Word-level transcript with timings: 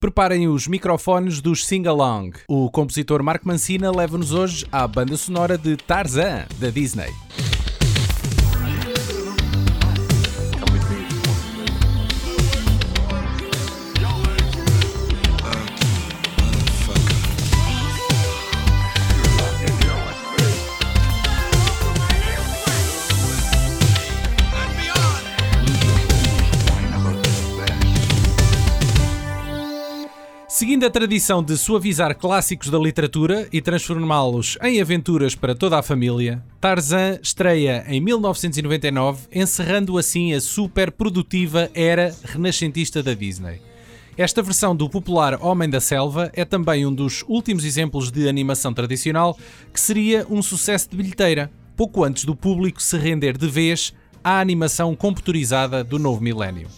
Preparem 0.00 0.46
os 0.46 0.68
microfones 0.68 1.40
dos 1.40 1.66
Sing 1.66 1.84
Along. 1.88 2.30
O 2.46 2.70
compositor 2.70 3.20
Mark 3.20 3.44
Mancina 3.44 3.90
leva-nos 3.90 4.32
hoje 4.32 4.64
à 4.70 4.86
banda 4.86 5.16
sonora 5.16 5.58
de 5.58 5.76
Tarzan, 5.76 6.46
da 6.60 6.70
Disney. 6.70 7.12
Seguindo 30.78 30.90
a 30.90 31.00
tradição 31.00 31.42
de 31.42 31.56
suavizar 31.56 32.16
clássicos 32.16 32.70
da 32.70 32.78
literatura 32.78 33.48
e 33.52 33.60
transformá-los 33.60 34.56
em 34.62 34.80
aventuras 34.80 35.34
para 35.34 35.52
toda 35.52 35.76
a 35.76 35.82
família, 35.82 36.40
Tarzan 36.60 37.18
estreia 37.20 37.84
em 37.88 38.00
1999, 38.00 39.26
encerrando 39.32 39.98
assim 39.98 40.34
a 40.34 40.40
super 40.40 40.92
produtiva 40.92 41.68
era 41.74 42.14
renascentista 42.22 43.02
da 43.02 43.12
Disney. 43.12 43.60
Esta 44.16 44.40
versão 44.40 44.76
do 44.76 44.88
popular 44.88 45.44
Homem 45.44 45.68
da 45.68 45.80
Selva 45.80 46.30
é 46.32 46.44
também 46.44 46.86
um 46.86 46.94
dos 46.94 47.24
últimos 47.26 47.64
exemplos 47.64 48.12
de 48.12 48.28
animação 48.28 48.72
tradicional 48.72 49.36
que 49.74 49.80
seria 49.80 50.24
um 50.30 50.40
sucesso 50.40 50.88
de 50.90 50.96
bilheteira, 50.96 51.50
pouco 51.76 52.04
antes 52.04 52.24
do 52.24 52.36
público 52.36 52.80
se 52.80 52.96
render 52.96 53.36
de 53.36 53.48
vez 53.48 53.92
à 54.22 54.38
animação 54.38 54.94
computurizada 54.94 55.82
do 55.82 55.98
novo 55.98 56.22
milénio. 56.22 56.68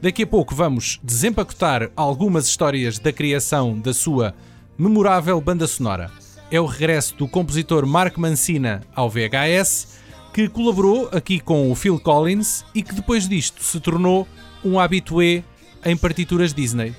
Daqui 0.00 0.24
a 0.24 0.26
pouco 0.26 0.54
vamos 0.54 1.00
desempacotar 1.02 1.90
algumas 1.96 2.46
histórias 2.46 2.98
da 2.98 3.12
criação 3.12 3.78
da 3.78 3.94
sua 3.94 4.34
memorável 4.76 5.40
banda 5.40 5.66
sonora. 5.66 6.10
É 6.50 6.60
o 6.60 6.66
regresso 6.66 7.16
do 7.16 7.26
compositor 7.26 7.86
Mark 7.86 8.18
Mancina 8.18 8.82
ao 8.94 9.08
VHS, 9.08 9.98
que 10.34 10.48
colaborou 10.48 11.08
aqui 11.12 11.40
com 11.40 11.72
o 11.72 11.74
Phil 11.74 11.98
Collins 11.98 12.62
e 12.74 12.82
que 12.82 12.94
depois 12.94 13.26
disto 13.26 13.64
se 13.64 13.80
tornou 13.80 14.28
um 14.62 14.78
habitué 14.78 15.42
em 15.82 15.96
partituras 15.96 16.52
Disney. 16.52 16.94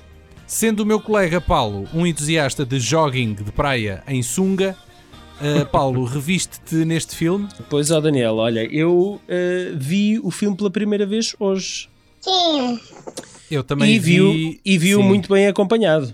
Sendo 0.47 0.79
o 0.81 0.85
meu 0.85 0.99
colega 0.99 1.39
Paulo 1.39 1.87
um 1.93 2.05
entusiasta 2.05 2.65
de 2.65 2.79
jogging 2.79 3.35
de 3.35 3.51
praia 3.51 4.03
em 4.07 4.23
sunga, 4.23 4.75
uh, 5.39 5.65
Paulo, 5.69 6.03
reviste-te 6.03 6.83
neste 6.83 7.15
filme? 7.15 7.47
Pois, 7.69 7.91
ó 7.91 8.01
Daniel, 8.01 8.37
olha, 8.37 8.65
eu 8.73 9.21
uh, 9.21 9.77
vi 9.77 10.19
o 10.19 10.31
filme 10.31 10.57
pela 10.57 10.71
primeira 10.71 11.05
vez 11.05 11.35
hoje. 11.39 11.89
Sim. 12.27 12.79
Eu 13.49 13.63
também 13.63 13.93
e 13.95 13.99
viu, 13.99 14.31
vi. 14.33 14.59
e 14.65 14.77
viu 14.77 14.99
sim. 14.99 15.05
muito 15.07 15.33
bem 15.33 15.47
acompanhado. 15.47 16.13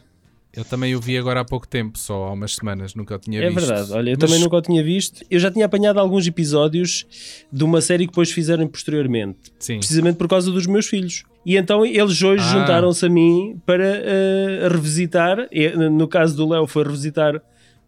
Eu 0.56 0.64
também 0.64 0.96
o 0.96 1.02
vi 1.02 1.18
agora 1.18 1.40
há 1.40 1.46
pouco 1.46 1.68
tempo, 1.68 1.98
só 1.98 2.26
há 2.26 2.32
umas 2.34 2.54
semanas, 2.54 2.94
nunca 2.94 3.16
o 3.16 3.18
tinha 3.18 3.42
É 3.42 3.50
visto. 3.50 3.60
verdade, 3.66 3.92
olha, 3.92 4.12
eu 4.12 4.18
Mas- 4.20 4.30
também 4.30 4.44
nunca 4.44 4.56
o 4.58 4.62
tinha 4.62 4.84
visto. 4.84 5.26
Eu 5.32 5.40
já 5.40 5.50
tinha 5.50 5.66
apanhado 5.66 6.00
alguns 6.00 6.28
episódios 6.28 7.08
de 7.52 7.64
uma 7.64 7.82
série 7.82 8.06
que 8.06 8.12
depois 8.12 8.30
fizeram 8.32 8.68
posteriormente, 8.68 9.40
Sim. 9.58 9.80
precisamente 9.80 10.18
por 10.18 10.28
causa 10.28 10.52
dos 10.52 10.68
meus 10.68 10.86
filhos. 10.86 11.24
E 11.44 11.58
então 11.58 11.84
eles 11.84 12.22
hoje 12.22 12.44
Ah. 12.46 12.52
juntaram-se 12.60 13.04
a 13.04 13.10
mim 13.10 13.60
para 13.66 13.84
eh, 13.84 14.68
revisitar. 14.72 15.48
E, 15.52 15.70
No 15.90 16.08
caso 16.08 16.38
do 16.38 16.48
Léo, 16.48 16.68
foi 16.68 16.84
revisitar 16.84 17.42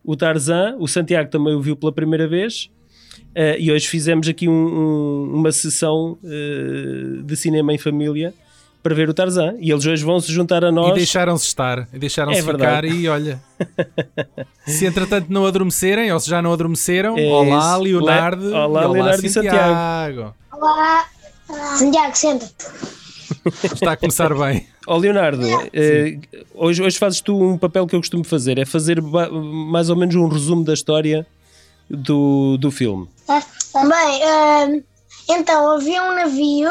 o 0.03 0.15
Tarzan. 0.15 0.75
O 0.79 0.87
Santiago 0.87 1.29
também 1.29 1.53
o 1.53 1.61
viu 1.61 1.75
pela 1.75 1.91
primeira 1.91 2.27
vez. 2.27 2.71
Eh, 3.35 3.57
e 3.59 3.71
hoje 3.71 3.87
fizemos 3.87 4.27
aqui 4.29 4.47
um- 4.47 4.53
um- 4.53 5.31
uma 5.35 5.51
sessão 5.51 6.17
eh, 6.23 7.21
de 7.23 7.35
cinema 7.35 7.73
em 7.73 7.77
família 7.77 8.33
para 8.81 8.95
ver 8.95 9.09
o 9.09 9.13
Tarzan. 9.13 9.55
E 9.59 9.69
eles 9.71 9.85
hoje 9.85 10.03
vão 10.05 10.19
se 10.21 10.31
juntar 10.31 10.63
a 10.63 10.69
E 10.69 10.71
nós. 10.71 10.93
deixaram-se 10.93 11.45
estar, 11.45 11.87
e 11.93 11.99
deixaram-se 11.99 12.39
É 12.39 12.43
ficar 12.43 12.85
e 12.85 13.07
olha. 13.09 13.39
se 14.65 14.85
entretanto 14.85 15.27
não 15.29 15.45
adormecerem, 15.45 16.11
ou 16.13 16.19
se 16.19 16.29
já 16.29 16.41
não 16.41 16.53
adormeceram, 16.53 17.17
É 17.17 17.25
olá. 17.27 17.75
Leonardo, 17.77 18.47
Le- 18.47 18.53
olá, 18.53 18.81
e 18.81 18.85
olá 18.85 18.93
Leonardo 18.93 19.25
e 19.25 19.29
Santiago. 19.29 20.33
Olá. 20.53 21.05
Santiago, 21.77 22.15
senta-te. 22.15 22.65
Está 23.73 23.93
a 23.93 23.97
começar 23.97 24.33
bem. 24.35 24.65
Ó 24.87 24.97
Leonardo, 24.97 25.43
eh, 25.73 26.17
hoje, 26.53 26.81
hoje 26.83 26.97
fazes 26.97 27.19
tu 27.21 27.35
um 27.41 27.57
papel 27.57 27.85
que 27.87 27.95
eu 27.95 27.99
costumo 27.99 28.23
fazer, 28.23 28.57
é 28.59 28.65
fazer 28.65 29.01
mais 29.01 29.89
ou 29.89 29.95
menos 29.95 30.15
um 30.15 30.27
resumo 30.27 30.63
da 30.63 30.73
história 30.73 31.25
do, 31.89 32.57
do 32.57 32.71
filme. 32.71 33.09
Bem, 33.27 34.23
ah, 34.23 34.67
então 35.29 35.71
havia 35.71 36.03
um 36.03 36.15
navio 36.15 36.69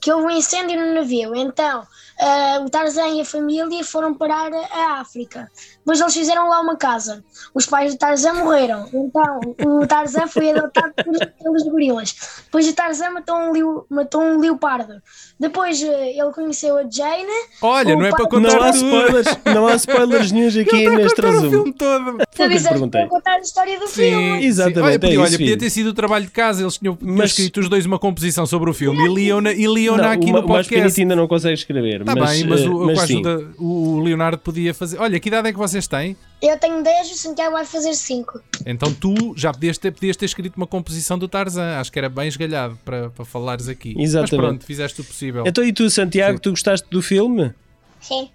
que 0.00 0.12
houve 0.12 0.26
um 0.26 0.30
incêndio 0.30 0.78
no 0.78 0.94
navio. 0.94 1.34
Então 1.34 1.86
ah, 2.20 2.60
o 2.64 2.70
Tarzan 2.70 3.08
e 3.08 3.20
a 3.20 3.24
família 3.24 3.84
foram 3.84 4.14
parar 4.14 4.52
a 4.52 5.00
África. 5.00 5.50
Depois 5.86 6.00
eles 6.00 6.14
fizeram 6.14 6.48
lá 6.48 6.60
uma 6.60 6.76
casa. 6.76 7.22
Os 7.54 7.64
pais 7.64 7.94
do 7.94 7.98
Tarzan 7.98 8.32
morreram. 8.34 8.88
Então 8.92 9.40
o 9.64 9.86
Tarzan 9.86 10.26
foi 10.26 10.50
adotado 10.50 10.92
por- 11.04 11.26
pelos 11.40 11.62
gorilas. 11.62 12.16
Depois 12.46 12.66
o 12.66 12.72
Tarzan 12.72 13.10
matou 13.10 13.36
um, 13.36 13.52
leo- 13.52 13.86
matou 13.88 14.20
um 14.20 14.40
leopardo. 14.40 14.94
Depois 15.38 15.80
ah, 15.84 15.86
ele 16.06 16.32
conheceu 16.32 16.76
a 16.76 16.82
Jane. 16.90 17.26
Olha, 17.62 17.94
não 17.94 18.04
é 18.04 18.10
para 18.10 18.26
contar 18.26 18.56
Não 18.56 18.62
há 18.64 18.70
spoilers, 18.70 19.26
não 19.44 19.66
há 19.68 19.74
spoilers 19.76 20.32
nenhums 20.32 20.56
aqui 20.56 20.88
neste 20.88 21.20
o 21.20 21.24
resumo. 21.24 21.50
filme 21.50 21.72
todo. 21.72 22.16
Foi 22.34 22.46
o 22.46 22.50
que 22.50 22.56
Eu 22.98 23.08
contar 23.08 23.34
a 23.34 23.38
história 23.40 23.78
do 23.78 23.86
Sim, 23.86 23.94
filme. 23.94 24.40
sim. 24.40 24.46
Exatamente, 24.46 24.80
Olha, 24.82 24.94
é 24.94 24.98
podia, 24.98 25.12
isso, 25.14 25.20
olha, 25.22 25.38
podia 25.38 25.58
ter 25.58 25.70
sido 25.70 25.86
o 25.90 25.94
trabalho 25.94 26.24
de 26.24 26.30
casa. 26.32 26.62
Eles 26.62 26.78
tinham, 26.78 26.98
Mas- 27.00 27.30
escrito 27.30 27.60
os 27.60 27.68
dois 27.68 27.86
uma 27.86 27.98
composição 27.98 28.44
sobre 28.44 28.68
o 28.70 28.74
filme 28.74 29.04
e 29.08 29.14
liam-na 29.14 29.52
e 29.52 29.66
liam 29.66 29.96
Não, 29.96 30.04
aqui 30.10 30.30
o, 30.30 30.32
no 30.32 30.40
o 30.40 30.48
mais 30.48 30.66
podcast. 30.66 31.00
ainda 31.00 31.14
não 31.14 31.28
consegue 31.28 31.54
escrever. 31.54 32.00
Está 32.00 32.14
mas, 32.16 32.30
bem, 32.32 32.46
mas, 32.48 32.60
eh, 32.62 32.68
o, 32.68 32.86
mas 32.86 33.00
sim. 33.02 33.14
ajuda, 33.26 33.50
o 33.58 34.00
Leonardo 34.00 34.38
podia 34.38 34.74
fazer. 34.74 34.98
Olha, 34.98 35.20
que 35.20 35.28
idade 35.28 35.48
é 35.48 35.52
que 35.52 35.58
vocês 35.76 35.86
têm? 35.86 36.16
Eu 36.42 36.58
tenho 36.58 36.82
10 36.82 37.08
e 37.08 37.12
o 37.12 37.16
Santiago 37.16 37.52
vai 37.52 37.64
fazer 37.64 37.94
5. 37.94 38.40
Então 38.64 38.92
tu 38.92 39.34
já 39.36 39.52
podias 39.52 39.78
ter, 39.78 39.90
podias 39.90 40.16
ter 40.16 40.26
escrito 40.26 40.56
uma 40.56 40.66
composição 40.66 41.18
do 41.18 41.28
Tarzan. 41.28 41.78
Acho 41.78 41.92
que 41.92 41.98
era 41.98 42.08
bem 42.08 42.28
esgalhado 42.28 42.78
para, 42.84 43.10
para 43.10 43.24
falares 43.24 43.68
aqui. 43.68 43.94
Exatamente. 43.98 44.36
Mas 44.36 44.40
pronto, 44.40 44.64
fizeste 44.64 45.00
o 45.00 45.04
possível. 45.04 45.44
Então 45.46 45.64
e 45.64 45.72
tu, 45.72 45.88
Santiago, 45.90 46.38
tu 46.40 46.50
gostaste 46.50 46.86
do 46.90 47.02
filme? 47.02 47.52
Sim. 48.00 48.28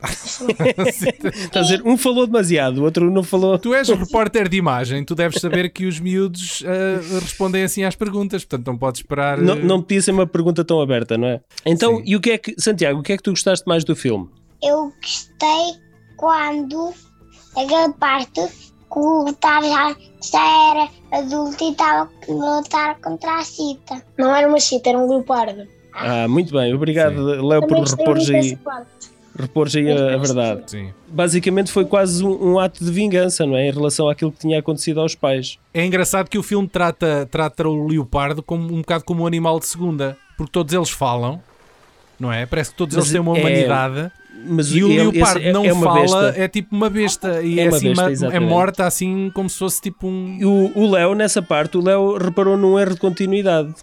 Estás 0.00 1.56
a 1.56 1.60
dizer, 1.60 1.82
um 1.84 1.96
falou 1.96 2.24
demasiado, 2.24 2.78
o 2.78 2.84
outro 2.84 3.10
não 3.10 3.24
falou. 3.24 3.58
Tu 3.58 3.74
és 3.74 3.88
repórter 3.88 4.48
de 4.48 4.56
imagem, 4.56 5.04
tu 5.04 5.12
deves 5.12 5.40
saber 5.40 5.70
que 5.70 5.86
os 5.86 5.98
miúdos 5.98 6.62
ah, 6.64 7.18
respondem 7.20 7.64
assim 7.64 7.82
às 7.82 7.96
perguntas, 7.96 8.44
portanto 8.44 8.66
não 8.68 8.78
podes 8.78 9.00
esperar. 9.00 9.38
Não, 9.38 9.54
eh, 9.54 9.62
não 9.62 9.82
podia 9.82 10.00
ser 10.00 10.12
uma 10.12 10.26
pergunta 10.26 10.64
tão 10.64 10.80
aberta, 10.80 11.18
não 11.18 11.26
é? 11.26 11.40
Então, 11.66 11.96
Sim. 11.96 12.02
e 12.06 12.14
o 12.14 12.20
que 12.20 12.30
é 12.30 12.38
que, 12.38 12.54
Santiago, 12.58 13.00
o 13.00 13.02
que 13.02 13.12
é 13.12 13.16
que 13.16 13.22
tu 13.24 13.30
gostaste 13.30 13.66
mais 13.66 13.82
do 13.82 13.96
filme? 13.96 14.28
Eu 14.62 14.92
gostei 15.02 15.87
quando 16.18 16.92
aquela 17.56 17.90
parte 17.94 18.40
que 18.42 18.98
o 18.98 19.32
Tarzan 19.34 19.96
já 20.30 20.70
era 20.72 20.88
adulto 21.12 21.64
e 21.64 21.70
estava 21.70 22.10
a 22.28 22.32
lutar 22.32 22.98
contra 23.00 23.38
a 23.38 23.42
Cita. 23.42 24.02
Não 24.18 24.34
era 24.34 24.46
uma 24.46 24.60
chita, 24.60 24.90
era 24.90 24.98
um 24.98 25.08
leopardo. 25.08 25.66
Ah, 25.94 26.28
muito 26.28 26.52
bem, 26.52 26.74
obrigado, 26.74 27.24
Léo, 27.24 27.60
por 27.60 27.68
Também 27.68 27.80
gostei 27.80 28.04
repores 28.04 28.28
muito 28.28 28.68
aí, 28.70 28.84
repores 29.38 29.76
aí 29.76 29.90
a, 29.90 30.14
a 30.14 30.16
verdade. 30.18 30.70
Sim. 30.70 30.92
Basicamente 31.08 31.72
foi 31.72 31.84
quase 31.84 32.24
um, 32.24 32.52
um 32.52 32.58
ato 32.58 32.84
de 32.84 32.90
vingança, 32.90 33.44
não 33.46 33.56
é? 33.56 33.68
Em 33.68 33.72
relação 33.72 34.08
àquilo 34.08 34.30
que 34.30 34.38
tinha 34.38 34.58
acontecido 34.58 35.00
aos 35.00 35.14
pais. 35.14 35.58
É 35.74 35.84
engraçado 35.84 36.28
que 36.28 36.38
o 36.38 36.42
filme 36.42 36.68
trata, 36.68 37.26
trata 37.30 37.68
o 37.68 37.86
leopardo 37.86 38.42
como, 38.42 38.72
um 38.72 38.80
bocado 38.80 39.04
como 39.04 39.24
um 39.24 39.26
animal 39.26 39.58
de 39.58 39.66
segunda, 39.66 40.16
porque 40.36 40.52
todos 40.52 40.72
eles 40.72 40.90
falam, 40.90 41.42
não 42.18 42.32
é? 42.32 42.46
Parece 42.46 42.70
que 42.70 42.76
todos 42.76 42.94
Mas 42.94 43.06
eles 43.06 43.12
têm 43.12 43.20
uma 43.20 43.36
é- 43.36 43.40
humanidade. 43.40 44.12
Mas 44.46 44.70
E 44.72 44.82
o 44.82 44.88
ele- 44.88 45.10
leopardo 45.10 45.40
é- 45.40 45.52
não 45.52 45.64
é 45.64 45.72
uma 45.72 45.84
fala, 45.86 46.00
besta. 46.00 46.34
é 46.36 46.48
tipo 46.48 46.74
uma 46.74 46.88
besta. 46.90 47.42
E 47.42 47.58
É 47.58 47.64
é, 47.64 47.68
uma 47.68 47.76
assim, 47.76 47.94
besta, 47.94 48.26
é 48.26 48.40
morta 48.40 48.86
assim 48.86 49.30
como 49.34 49.48
se 49.50 49.58
fosse 49.58 49.80
tipo 49.80 50.06
um. 50.06 50.38
O, 50.74 50.84
o 50.84 50.90
Léo, 50.90 51.14
nessa 51.14 51.42
parte, 51.42 51.76
o 51.76 51.82
Léo 51.82 52.16
reparou 52.16 52.56
num 52.56 52.78
erro 52.78 52.94
de 52.94 53.00
continuidade. 53.00 53.74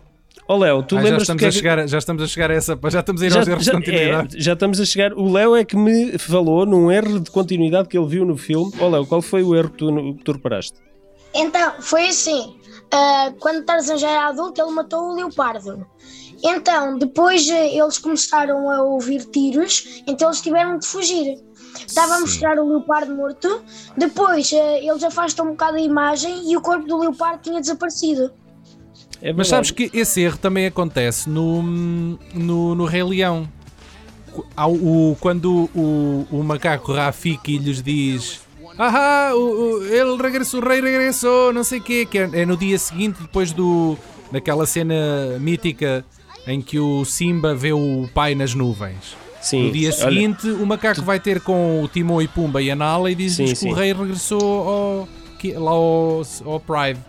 Ó 0.47 0.57
Léo, 0.57 0.83
tu 0.83 0.95
Ah, 0.95 0.99
já, 0.99 1.03
lembras 1.05 1.23
estamos 1.23 1.39
que 1.39 1.45
a 1.45 1.47
é 1.47 1.51
que- 1.51 1.57
chegar, 1.57 1.87
já 1.87 1.97
estamos 1.97 2.23
a 2.23 2.27
chegar 2.27 2.51
a 2.51 2.53
essa. 2.53 2.79
Já 2.89 2.99
estamos 2.99 3.21
a 3.21 3.25
ir 3.25 3.31
já, 3.31 3.39
aos 3.39 3.47
erros 3.47 3.63
já- 3.65 3.71
de 3.71 3.77
continuidade. 3.77 4.37
é, 4.37 4.39
já 4.39 4.53
estamos 4.53 4.79
a 4.79 4.85
chegar. 4.85 5.13
O 5.13 5.31
Léo 5.31 5.55
é 5.55 5.65
que 5.65 5.75
me 5.75 6.17
falou 6.19 6.65
num 6.65 6.91
erro 6.91 7.19
de 7.19 7.31
continuidade 7.31 7.87
que 7.89 7.97
ele 7.97 8.07
viu 8.07 8.25
no 8.25 8.37
filme. 8.37 8.71
Ó 8.79 8.87
Léo, 8.87 9.05
qual 9.07 9.21
foi 9.21 9.41
o 9.43 9.55
erro 9.55 9.69
que 9.69 9.77
tu, 9.77 10.13
que 10.17 10.23
tu 10.23 10.31
reparaste? 10.33 10.77
Então, 11.33 11.73
foi 11.79 12.07
assim. 12.07 12.55
ah, 12.91 13.33
quando 13.39 13.65
Tarzan 13.65 13.97
já 13.97 14.09
era 14.09 14.27
adulto, 14.29 14.61
ele 14.61 14.71
matou 14.71 15.11
o 15.11 15.15
leopardo. 15.15 15.85
Então, 16.47 16.97
depois 16.99 17.49
eh, 17.49 17.75
eles 17.75 17.97
começaram 17.97 18.69
a 18.69 18.83
ouvir 18.83 19.25
tiros, 19.25 20.03
então 20.05 20.27
eles 20.29 20.41
tiveram 20.41 20.77
de 20.77 20.85
fugir. 20.85 21.37
Estava 21.87 22.15
a 22.15 22.19
mostrar 22.21 22.57
o 22.59 22.67
leopardo 22.67 23.15
morto, 23.15 23.63
depois 23.97 24.51
eh, 24.53 24.85
eles 24.85 25.03
afastam 25.03 25.47
um 25.47 25.49
bocado 25.51 25.77
a 25.77 25.81
imagem 25.81 26.49
e 26.51 26.55
o 26.55 26.61
corpo 26.61 26.85
do 26.87 26.97
leopardo 26.97 27.39
tinha 27.41 27.59
desaparecido. 27.59 28.31
É 29.21 29.33
Mas 29.33 29.47
sabes 29.47 29.71
que 29.71 29.89
esse 29.93 30.21
erro 30.21 30.37
também 30.37 30.67
acontece 30.67 31.27
no, 31.29 31.61
no, 32.33 32.75
no 32.75 32.85
Rei 32.85 33.03
Leão. 33.03 33.47
Ao- 34.55 34.71
o- 34.73 35.17
quando 35.19 35.69
o, 35.73 36.27
o 36.29 36.43
macaco 36.43 36.91
Rafiki 36.93 37.57
lhes 37.57 37.81
diz 37.81 38.41
Ahá, 38.77 39.31
o, 39.33 39.39
o- 39.79 39.85
ele 39.85 40.21
regressou, 40.21 40.61
o 40.61 40.67
rei 40.67 40.81
regressou, 40.81 41.53
não 41.53 41.63
sei 41.63 41.79
o 41.79 41.81
quê, 41.81 42.05
que 42.05 42.17
é, 42.19 42.29
é 42.41 42.45
no 42.45 42.57
dia 42.57 42.77
seguinte, 42.77 43.21
depois 43.21 43.53
do, 43.53 43.97
daquela 44.31 44.65
cena 44.65 44.93
mítica 45.39 46.03
em 46.47 46.61
que 46.61 46.79
o 46.79 47.03
Simba 47.05 47.53
vê 47.55 47.73
o 47.73 48.07
pai 48.13 48.35
nas 48.35 48.53
nuvens. 48.53 49.15
Sim. 49.41 49.65
No 49.67 49.71
dia 49.71 49.89
Olha, 49.89 49.97
seguinte, 49.97 50.47
o 50.49 50.65
macaco 50.65 51.01
vai 51.03 51.19
ter 51.19 51.39
com 51.41 51.83
o 51.83 51.87
Timão 51.87 52.21
e 52.21 52.27
Pumba 52.27 52.61
e 52.61 52.71
a 52.71 52.75
Nala 52.75 53.11
e 53.11 53.15
diz-lhes 53.15 53.59
que 53.59 53.67
o 53.69 53.73
rei 53.73 53.93
regressou 53.93 54.41
ao, 54.41 55.07
lá 55.61 55.71
ao, 55.71 56.21
ao 56.45 56.59
Pride. 56.59 56.99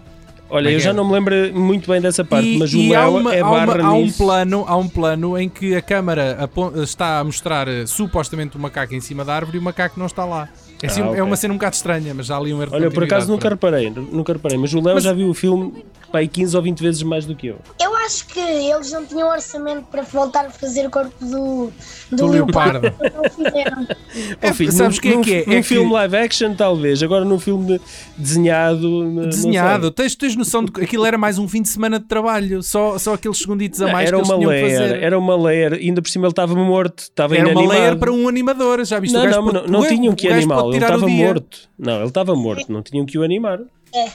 olha, 0.51 0.69
eu 0.71 0.79
já 0.79 0.93
não 0.93 1.07
me 1.07 1.13
lembro 1.15 1.35
muito 1.59 1.91
bem 1.91 1.99
dessa 2.01 2.23
parte, 2.23 2.47
E- 2.47 2.59
mas 2.59 2.75
o 2.75 2.79
há, 2.95 3.01
Léo 3.09 3.17
uma- 3.17 3.35
é 3.35 3.41
há 3.41 3.49
uma- 3.51 3.67
barra 3.67 3.87
há 3.89 3.93
um 3.95 4.11
plano, 4.13 4.65
há 4.69 4.77
um 4.77 4.87
plano 4.89 5.39
em 5.39 5.49
que 5.49 5.75
a 5.75 5.81
câmara 5.81 6.37
está 6.83 7.21
a 7.21 7.25
mostrar 7.25 7.67
eh, 7.69 7.87
supostamente 7.87 8.57
o 8.59 8.61
macaco 8.61 8.95
em 8.95 9.01
cima 9.01 9.25
da 9.25 9.35
árvore 9.35 9.57
e 9.57 9.61
o 9.61 9.63
macaco 9.63 9.99
não 9.99 10.05
está 10.07 10.25
lá. 10.27 10.49
É, 10.83 10.87
assim, 10.87 11.01
Ah, 11.01 11.07
é 11.07 11.09
ok. 11.11 11.23
uma 11.23 11.37
cena 11.37 11.55
um 11.55 11.57
bocado 11.57 11.75
estranha, 11.77 12.13
mas 12.15 12.31
há 12.31 12.37
ali 12.37 12.53
um 12.53 12.61
erro 12.61 12.71
de 12.71 12.77
Olha, 12.77 12.91
por 12.91 13.05
acaso 13.05 13.29
nunca 13.31 13.49
reparei, 13.49 13.91
nunca 13.91 14.33
reparei, 14.35 14.59
mas 14.59 14.73
o 14.75 14.81
Léo 14.81 14.95
Mas- 14.97 15.05
já 15.05 15.13
viu 15.13 15.29
o 15.31 15.35
filme 15.35 15.85
pá, 16.13 16.19
aí 16.19 16.29
15 16.29 16.57
ou 16.57 16.63
20 16.63 16.81
vezes 16.83 17.03
mais 17.03 17.25
do 17.25 17.35
que 17.35 17.47
eu. 17.49 17.57
Eu 17.81 17.95
acho 17.97 18.27
que 18.29 18.39
eles 18.39 18.93
não 18.93 19.05
tinham 19.05 19.29
orçamento 19.29 19.85
para 19.91 20.03
voltar 20.03 20.47
a 20.47 20.51
fazer 20.51 20.87
o 20.87 20.91
corpo 20.91 21.13
do, 21.25 21.71
do, 22.11 22.17
Do 22.17 22.27
leopardo. 22.29 22.81
Não. 22.83 23.87
É, 24.41 24.51
filho, 24.55 24.73
sabes 24.73 24.97
o 24.97 25.01
que 25.01 25.09
é 25.09 25.15
num- 25.15 25.21
que 25.21 25.35
é? 25.35 25.45
Num 25.47 25.53
É 25.53 25.57
que- 25.57 25.63
filme 25.63 25.93
live 25.93 26.17
action, 26.17 26.55
talvez, 26.55 27.03
agora 27.03 27.23
num 27.25 27.39
filme 27.39 27.79
desenhado. 28.17 28.89
não 29.05 29.29
Desenhado, 29.29 29.91
tens, 29.91 30.15
tens 30.15 30.35
noção 30.37 30.65
de 30.65 30.73
que 30.73 30.83
aquilo 30.83 31.05
era 31.05 31.19
mais 31.19 31.39
um 31.39 31.47
fim 31.47 31.61
de 31.61 31.69
semana 31.69 31.99
de 31.99 32.07
trabalho, 32.07 32.63
só, 32.63 32.99
só 32.99 33.15
aqueles 33.15 33.37
segunditos 33.39 33.81
a 33.83 33.87
Não, 33.87 33.93
mais 33.93 34.09
era 34.09 34.17
que 34.17 34.21
eles 34.23 34.29
uma 34.31 34.39
tinham 34.39 34.51
layer, 34.51 34.67
que 34.71 34.77
fazer. 34.77 35.03
era 35.03 35.19
uma 35.19 35.37
layer, 35.37 35.73
ainda 35.75 36.01
por 36.01 36.09
cima 36.09 36.25
ele 36.27 36.33
estava 36.33 36.55
morto, 36.55 37.01
estava 37.01 37.37
Era 37.37 37.49
uma 37.49 37.69
layer 37.69 37.97
para 37.99 38.11
um 38.13 38.27
animador, 38.29 38.83
já 38.87 38.99
viste? 38.99 39.15
o 39.15 39.19
Não, 39.19 39.27
gajo 39.27 39.43
não, 39.43 39.53
não, 39.53 39.67
não 39.83 39.87
tinham 39.87 40.15
que 40.15 40.29
gajo 40.29 40.49
ele 40.75 40.85
estava 40.85 41.09
morto. 41.09 41.69
Não, 41.79 41.97
ele 41.99 42.09
estava 42.09 42.35
morto, 42.37 42.71
não 42.73 42.83
tinham 42.83 43.05
que 43.07 43.19
o 43.19 43.23
animar. 43.23 43.61
É. 43.95 44.11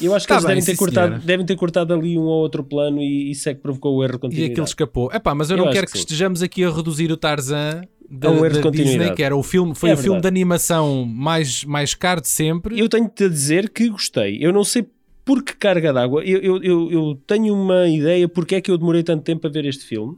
Eu 0.00 0.14
acho 0.14 0.26
que 0.26 0.28
Tá 0.32 0.36
eles 0.36 0.46
bem, 0.46 0.54
devem, 0.56 0.64
ter 0.64 0.76
cortado, 0.76 1.18
devem 1.20 1.46
ter 1.46 1.56
cortado 1.56 1.94
ali 1.94 2.18
um 2.18 2.22
ou 2.22 2.40
outro 2.42 2.64
plano 2.64 3.00
e 3.00 3.30
isso 3.30 3.48
é 3.48 3.54
que 3.54 3.60
provocou 3.60 3.96
o 3.96 4.02
erro 4.02 4.12
de 4.12 4.16
E 4.16 4.20
continuidade. 4.20 4.52
aquele 4.52 4.66
escapou. 4.66 5.10
Epá, 5.12 5.34
mas 5.34 5.50
eu, 5.50 5.56
Eu 5.58 5.64
não 5.66 5.72
quero 5.72 5.86
que 5.86 5.92
que, 5.92 5.98
estejamos 5.98 6.42
aqui 6.42 6.64
a 6.64 6.70
reduzir 6.70 7.12
o 7.12 7.16
Tarzan 7.16 7.82
da, 8.10 8.28
A 8.28 8.30
um 8.32 8.36
erro 8.38 8.48
de 8.48 8.54
da 8.56 8.62
continuidade. 8.62 8.98
Disney, 8.98 9.14
que 9.14 9.22
era 9.22 9.36
o 9.36 9.42
filme, 9.42 9.74
foi 9.74 9.90
É 9.90 9.94
o 9.94 9.96
filme 9.96 10.18
de 10.18 10.22
verdade. 10.22 10.28
animação 10.34 11.04
mais, 11.04 11.62
mais 11.64 11.94
caro 11.94 12.20
de 12.22 12.28
sempre. 12.28 12.78
Eu 12.80 12.88
tenho-te 12.88 13.24
a 13.24 13.28
dizer 13.28 13.68
que 13.70 13.88
gostei. 13.90 14.38
Eu 14.40 14.52
não 14.52 14.64
sei 14.64 14.86
por 15.24 15.42
que 15.44 15.54
carga 15.54 15.92
d'água. 15.92 16.24
Eu, 16.24 16.40
eu, 16.40 16.62
eu, 16.62 16.90
eu 16.90 17.20
tenho 17.26 17.54
uma 17.54 17.86
ideia 17.86 18.26
porque 18.28 18.56
é 18.56 18.60
que 18.60 18.70
eu 18.70 18.78
demorei 18.78 19.02
tanto 19.02 19.22
tempo 19.22 19.46
a 19.46 19.50
ver 19.50 19.66
este 19.66 19.84
filme. 19.84 20.16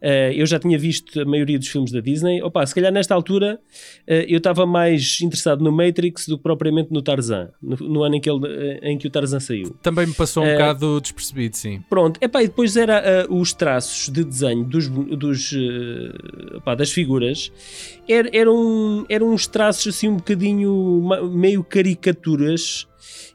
Eh, 0.00 0.34
eu 0.36 0.46
já 0.46 0.58
tinha 0.58 0.78
visto 0.78 1.20
a 1.20 1.24
maioria 1.24 1.58
dos 1.58 1.68
filmes 1.68 1.90
da 1.90 2.00
Disney. 2.00 2.42
Opa, 2.42 2.64
se 2.66 2.74
calhar 2.74 2.92
nesta 2.92 3.14
altura 3.14 3.58
eh, 4.06 4.26
eu 4.28 4.38
estava 4.38 4.66
mais 4.66 5.18
interessado 5.22 5.64
no 5.64 5.72
Matrix 5.72 6.28
do 6.28 6.36
que 6.36 6.42
propriamente 6.42 6.92
no 6.92 7.00
Tarzan, 7.00 7.50
no, 7.62 7.76
no 7.76 8.02
ano 8.02 8.16
em 8.16 8.20
que, 8.20 8.28
ele, 8.30 8.46
eh, 8.46 8.90
em 8.90 8.98
que 8.98 9.06
o 9.06 9.10
Tarzan 9.10 9.40
saiu. 9.40 9.74
Também 9.82 10.06
me 10.06 10.14
passou 10.14 10.44
um 10.44 10.52
bocado 10.52 11.00
despercebido, 11.00 11.56
sim. 11.56 11.82
Pronto, 11.88 12.18
epá, 12.20 12.42
e 12.42 12.48
depois 12.48 12.76
era 12.76 13.26
os 13.30 13.52
traços 13.52 14.08
de 14.10 14.24
desenho 14.24 14.64
dos, 14.64 14.88
dos, 14.88 15.52
epá, 16.56 16.74
das 16.74 16.90
figuras, 16.90 17.50
era, 18.08 18.28
eram, 18.32 19.06
eram 19.08 19.32
uns 19.32 19.46
traços 19.46 19.94
assim 19.94 20.08
um 20.08 20.16
bocadinho 20.16 21.02
meio 21.32 21.64
caricaturas 21.64 22.86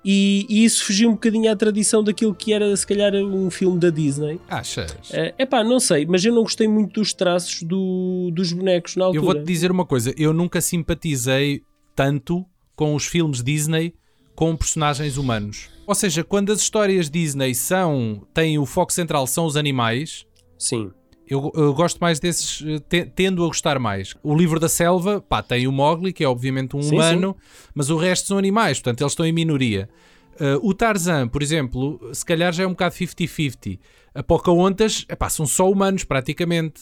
e, 0.04 0.46
e 0.50 0.64
isso 0.64 0.86
fugia 0.86 1.08
um 1.10 1.14
bocadinho 1.14 1.52
à 1.52 1.56
tradição 1.56 2.04
daquilo 2.04 2.34
que 2.34 2.54
era 2.54 2.76
se 2.76 2.86
calhar 2.88 3.14
um 3.16 3.50
filme 3.50 3.78
da 3.80 3.90
Disney. 3.90 4.40
Achas? 4.48 4.96
É 5.12 5.34
epá, 5.38 5.64
não 5.64 5.80
sei, 5.80 6.06
mas 6.06 6.24
eu 6.24 6.34
não 6.34 6.44
gostei 6.44 6.68
muito 6.68 7.00
dos 7.00 7.14
traços 7.14 7.64
do- 7.64 8.32
dos 8.34 8.54
bonecos 8.54 8.96
na 8.96 9.04
Eu 9.04 9.08
altura. 9.08 9.26
vou-te 9.26 9.44
dizer 9.46 9.72
uma 9.72 9.86
coisa, 9.86 10.14
eu 10.18 10.32
nunca 10.34 10.62
simpatizei 10.62 11.62
tanto 11.96 12.46
com 12.76 12.96
os 12.96 13.06
filmes 13.06 13.44
Disney 13.44 13.94
com 14.36 14.56
personagens 14.56 15.18
humanos. 15.18 15.68
Ou 15.86 15.94
seja, 15.94 16.24
quando 16.24 16.52
as 16.52 16.60
histórias 16.62 17.10
Disney 17.10 17.54
são, 17.54 18.26
têm 18.34 18.58
o 18.58 18.66
foco 18.66 18.94
central 18.94 19.28
são 19.28 19.46
os 19.46 19.58
animais, 19.58 20.26
Sim, 20.58 20.92
eu, 21.30 21.52
eu 21.56 21.74
gosto 21.74 22.00
mais 22.00 22.20
desses, 22.20 22.64
eh, 22.66 22.80
te- 22.90 23.06
tendo 23.06 23.44
a 23.44 23.48
gostar 23.48 23.78
mais. 23.80 24.16
O 24.24 24.36
livro 24.36 24.60
da 24.60 24.68
selva, 24.70 25.22
pá, 25.22 25.42
tem 25.44 25.68
o 25.68 25.72
Mowgli, 25.72 26.12
que 26.12 26.24
é 26.24 26.28
obviamente 26.28 26.76
um 26.76 26.82
Sim, 26.82 26.96
humano, 26.96 27.36
mas 27.74 27.90
o 27.90 27.98
resto 27.98 28.28
são 28.28 28.38
animais, 28.38 28.80
portanto 28.80 29.02
eles 29.02 29.12
estão 29.14 29.26
em 29.26 29.32
minoria. 29.32 29.88
Eh, 30.40 30.58
o 30.62 30.74
Tarzan, 30.74 31.28
por 31.28 31.42
exemplo, 31.44 32.00
se 32.14 32.26
calhar 32.26 32.52
já 32.54 32.64
é 32.64 32.68
um 32.68 32.72
bocado 32.72 32.96
50-50. 32.96 33.80
A 34.16 34.24
Pocahontas, 34.24 35.06
epá, 35.10 35.30
são 35.30 35.46
só 35.46 35.70
humanos 35.70 36.04
praticamente. 36.04 36.82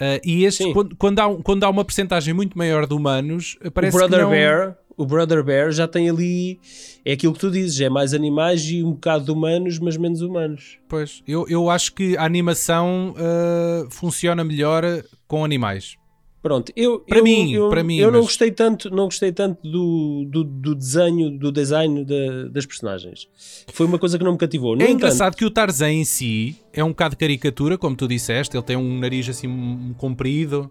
Eh, 0.00 0.20
e 0.24 0.44
estes, 0.44 0.66
Sim. 0.66 0.72
quando, 0.72 0.96
quando, 0.96 1.18
há, 1.18 1.26
um- 1.26 1.42
quando 1.42 1.64
há 1.64 1.68
uma 1.68 1.84
percentagem 1.84 2.32
muito 2.32 2.56
maior 2.56 2.86
de 2.86 2.94
humanos, 2.94 3.58
eh, 3.60 3.68
o 3.68 3.70
parece 3.70 3.96
Brother 3.96 4.18
que 4.20 4.24
não... 4.24 4.30
Bear, 4.30 4.76
o 4.96 5.06
Brother 5.06 5.42
Bear 5.42 5.70
já 5.72 5.86
tem 5.88 6.08
ali 6.10 6.58
é 7.04 7.12
aquilo 7.12 7.32
que 7.32 7.40
tu 7.40 7.50
dizes, 7.50 7.80
é 7.80 7.88
mais 7.88 8.12
animais 8.14 8.62
e 8.70 8.82
um 8.84 8.92
bocado 8.92 9.24
de 9.24 9.30
humanos, 9.30 9.78
mas 9.78 9.96
menos 9.96 10.20
humanos. 10.20 10.78
Pois, 10.88 11.22
eu, 11.26 11.46
eu 11.48 11.68
acho 11.70 11.92
que 11.94 12.16
a 12.16 12.24
animação 12.24 13.14
eh, 13.16 13.86
funciona 13.90 14.44
melhor 14.44 14.84
com 15.26 15.44
animais. 15.44 15.96
Pronto, 16.42 16.72
eu, 16.74 16.98
Para 16.98 17.18
eu, 17.18 17.24
mim, 17.24 17.52
eu, 17.52 17.68
para 17.70 17.84
mim, 17.84 17.98
eu 17.98 18.10
não 18.10 18.18
mas- 18.18 18.26
gostei 18.30 18.50
tanto, 18.50 18.90
não 18.90 19.04
gostei 19.04 19.30
tanto 19.30 19.62
do, 19.62 20.24
do, 20.28 20.42
do 20.42 20.74
desenho, 20.74 21.30
do 21.38 21.52
design 21.52 22.04
da- 22.04 22.48
das 22.50 22.66
personagens. 22.66 23.28
Foi 23.72 23.86
uma 23.86 23.96
coisa 23.96 24.18
que 24.18 24.24
não 24.24 24.32
me 24.32 24.38
cativou. 24.38 24.74
No 24.74 24.82
É 24.82 24.86
entanto, 24.86 24.96
engraçado 24.96 25.36
que 25.36 25.44
o 25.44 25.50
Tarzan 25.50 25.92
em 25.92 26.04
si 26.04 26.56
é 26.72 26.82
um 26.82 26.88
bocado 26.88 27.14
de 27.14 27.18
caricatura, 27.18 27.78
como 27.78 27.94
tu 27.94 28.08
disseste. 28.08 28.56
Ele 28.56 28.64
tem 28.64 28.76
um 28.76 28.98
nariz 28.98 29.28
assim 29.28 29.94
comprido, 29.96 30.68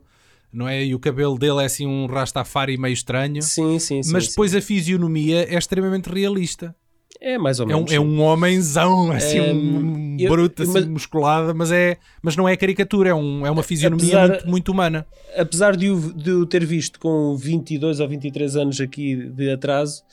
não 0.52 0.68
é? 0.68 0.84
E 0.84 0.94
o 0.94 1.00
cabelo 1.00 1.38
dele 1.38 1.62
é 1.62 1.66
assim 1.66 1.86
um 1.86 2.06
rastafari 2.06 2.78
meio 2.78 2.94
estranho. 2.94 3.42
Sim, 3.42 3.80
sim, 3.80 4.04
sim. 4.04 4.12
mas 4.12 4.26
sim. 4.26 4.30
depois 4.32 4.56
a 4.56 4.62
fisionomia 4.62 5.44
é 5.50 5.58
extremamente 5.58 6.10
realista. 6.10 6.76
É 7.20 7.38
mais 7.38 7.60
ou 7.60 7.70
É 7.70 7.76
um, 7.76 7.80
menos. 7.80 7.92
é 7.94 8.00
um 8.00 8.22
homenzão, 8.22 9.12
assim, 9.14 9.38
É, 9.40 9.54
um 9.54 10.18
eu- 10.20 10.30
bruto, 10.32 10.64
assim, 10.64 10.72
mas- 10.74 10.86
musculado, 10.88 11.54
mas, 11.56 11.72
é, 11.72 11.98
mas 12.22 12.36
não 12.36 12.48
é 12.48 12.56
caricatura, 12.56 13.10
é, 13.10 13.14
um, 13.14 13.46
é 13.46 13.52
uma 13.52 13.64
fisionomia 13.64 14.06
Apesar- 14.18 14.28
muito, 14.30 14.50
muito 14.50 14.72
humana. 14.72 15.06
Apesar 15.36 15.76
de 15.76 15.90
o, 15.90 16.14
de 16.14 16.32
o 16.32 16.46
ter 16.46 16.66
visto 16.66 17.00
com 17.00 17.36
22 17.36 18.00
ou 18.00 18.08
23 18.08 18.56
anos 18.56 18.82
aqui 18.82 19.16
de 19.16 19.50
atraso, 19.50 20.04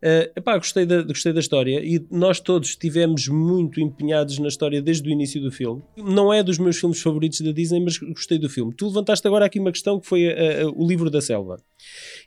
eh, 0.00 0.32
epá, 0.34 0.56
gostei, 0.56 0.86
da, 0.86 1.02
gostei 1.02 1.32
da 1.32 1.40
história 1.40 1.80
e 1.84 2.04
nós 2.10 2.40
todos 2.40 2.70
estivemos 2.70 3.28
muito 3.28 3.80
empenhados 3.80 4.38
na 4.38 4.48
história 4.48 4.80
desde 4.82 5.08
o 5.08 5.12
início 5.12 5.40
do 5.42 5.52
filme. 5.52 5.82
Não 5.96 6.32
é 6.32 6.42
dos 6.42 6.58
meus 6.58 6.78
filmes 6.78 7.00
favoritos 7.00 7.40
da 7.42 7.52
Disney, 7.52 7.80
mas 7.80 7.98
gostei 7.98 8.38
do 8.38 8.48
filme. 8.48 8.72
Tu 8.74 8.86
levantaste 8.88 9.26
agora 9.26 9.44
aqui 9.46 9.60
uma 9.60 9.70
questão 9.72 10.00
que 10.00 10.06
foi 10.06 10.26
a- 10.28 10.62
a- 10.62 10.68
o 10.74 10.86
livro 10.86 11.10
da 11.10 11.20
selva. 11.20 11.58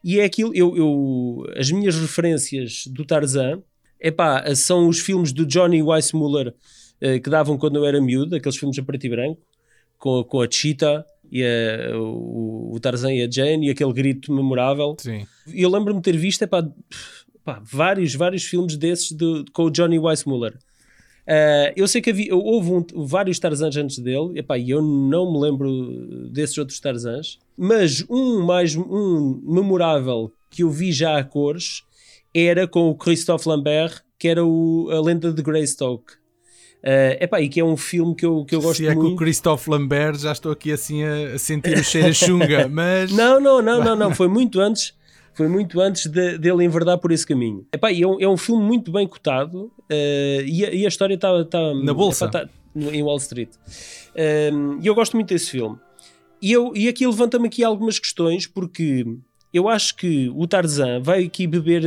E 0.04 0.19
é 0.19 0.24
aquilo, 0.24 0.51
eu, 0.56 0.75
eu- 0.78 1.44
as 1.57 1.71
minhas 1.71 1.95
referências 1.98 2.83
do 2.88 3.04
Tarzan, 3.04 3.62
epá, 4.00 4.44
são 4.56 4.88
os 4.88 5.00
filmes 5.00 5.31
do 5.31 5.45
Johnny 5.45 5.81
Weissmuller 5.81 6.53
eh, 7.01 7.19
que 7.19 7.30
davam 7.30 7.57
quando 7.57 7.75
eu 7.77 7.86
era 7.86 8.00
miúdo, 8.01 8.36
aqueles 8.36 8.57
filmes 8.57 8.77
a 8.80 8.83
preto 8.83 9.06
e 9.06 9.09
branco, 9.09 9.42
com, 9.97 10.24
com 10.24 10.42
a 10.42 10.47
Cheetah 10.50 11.06
e 11.31 11.44
a- 11.44 11.97
o, 11.97 12.71
o 12.75 12.80
Tarzan 12.80 13.13
e 13.13 13.24
a 13.24 13.30
Jane 13.30 13.68
e 13.68 13.69
aquele 13.69 13.92
grito 13.94 14.31
memorável. 14.33 14.95
Sim. 15.00 15.25
E 15.47 15.62
eu 15.62 15.69
lembro-me 15.69 16.00
de 16.00 16.03
ter 16.03 16.18
visto 16.18 16.42
epá, 16.44 16.68
pá, 17.44 17.61
vários, 17.64 18.14
vários 18.16 18.44
filmes 18.44 18.78
desses 18.78 19.11
de- 19.11 19.45
com 19.54 19.64
o 19.64 19.69
Johnny 19.71 19.97
Weissmuller. 19.99 20.57
Ah, 21.28 21.73
eu 21.75 21.87
sei 21.87 22.02
que 22.02 22.11
havia, 22.11 22.35
houve 22.35 22.71
um- 22.71 22.85
vários 23.06 23.40
Tarzans 23.40 23.75
antes 23.75 23.97
dele, 23.97 24.37
epá, 24.40 24.57
e 24.59 24.69
eu 24.69 24.81
não 24.81 25.33
me 25.33 25.40
lembro 25.40 26.30
desses 26.30 26.56
outros 26.57 26.80
Tarzans, 26.80 27.40
mas 27.57 28.06
um 28.09 28.45
mais 28.45 28.75
um 28.75 29.42
memorável 29.44 30.31
que 30.52 30.61
eu 30.64 30.69
vi 30.69 30.92
já 30.92 31.18
a 31.18 31.23
cores 31.23 31.81
era 32.35 32.68
com 32.68 32.89
o 32.89 32.95
Christophe 32.95 33.47
Lambert, 33.47 34.01
que 34.19 34.27
era 34.27 34.45
o, 34.45 34.89
a 34.92 34.99
lenda 35.01 35.31
de 35.31 35.42
Greystoke. 35.42 36.13
Ah, 36.83 37.18
epá, 37.19 37.42
e 37.42 37.49
que 37.49 37.59
é 37.59 37.65
um 37.65 37.75
filme 37.75 38.13
que 38.13 38.25
eu, 38.25 38.45
que 38.45 38.54
eu 38.56 38.61
gosto 38.61 38.77
Se 38.77 38.87
é 38.87 38.92
que 38.92 38.97
o 38.99 39.01
muito. 39.04 39.18
Christophe 39.18 39.69
Lambert, 39.69 40.18
já 40.19 40.31
estou 40.31 40.51
aqui 40.51 40.71
assim 40.71 41.04
a, 41.04 41.33
a 41.33 41.39
sentir 41.39 41.77
o 41.77 41.83
cheiro 41.83 42.09
a 42.09 42.13
chunga, 42.13 42.68
mas... 42.69 43.11
Não, 43.11 43.39
não, 43.39 43.59
não, 43.61 43.83
não, 43.83 43.95
não. 43.95 44.13
Foi 44.13 44.27
muito 44.27 44.59
antes. 44.59 44.94
Foi 45.33 45.47
muito 45.47 45.81
antes 45.81 46.06
de- 46.06 46.37
dele 46.37 46.63
enverdar 46.63 46.97
por 46.99 47.11
esse 47.11 47.25
caminho. 47.25 47.65
Epá, 47.73 47.92
e 47.92 48.04
é, 48.04 48.07
um, 48.07 48.21
é 48.21 48.27
um 48.30 48.37
filme 48.37 48.63
muito 48.63 48.92
bem 48.92 49.06
cotado 49.07 49.71
eh, 49.89 50.44
e, 50.45 50.65
a, 50.65 50.73
e 50.73 50.85
a 50.85 50.87
história 50.87 51.15
está 51.15 51.44
tá, 51.45 51.73
Na 51.73 51.94
bolsa? 51.94 52.25
epá, 52.25 52.42
tá 52.45 52.49
em 52.75 53.01
Wall 53.04 53.18
Street. 53.18 53.49
Um, 54.54 54.80
E 54.81 54.87
eu 54.87 54.94
gosto 54.95 55.13
muito 55.18 55.30
desse 55.30 55.49
filme. 55.51 55.77
E, 56.42 56.51
eu, 56.51 56.71
e 56.75 56.87
aqui 56.87 57.06
levanta-me 57.07 57.47
aqui 57.47 57.63
algumas 57.63 57.97
questões, 57.99 58.45
porque 58.47 59.06
eu 59.56 59.69
acho 59.69 59.95
que 59.95 60.30
o 60.35 60.45
Tarzan 60.45 61.00
vai 61.00 61.24
aqui 61.24 61.47
beber 61.47 61.83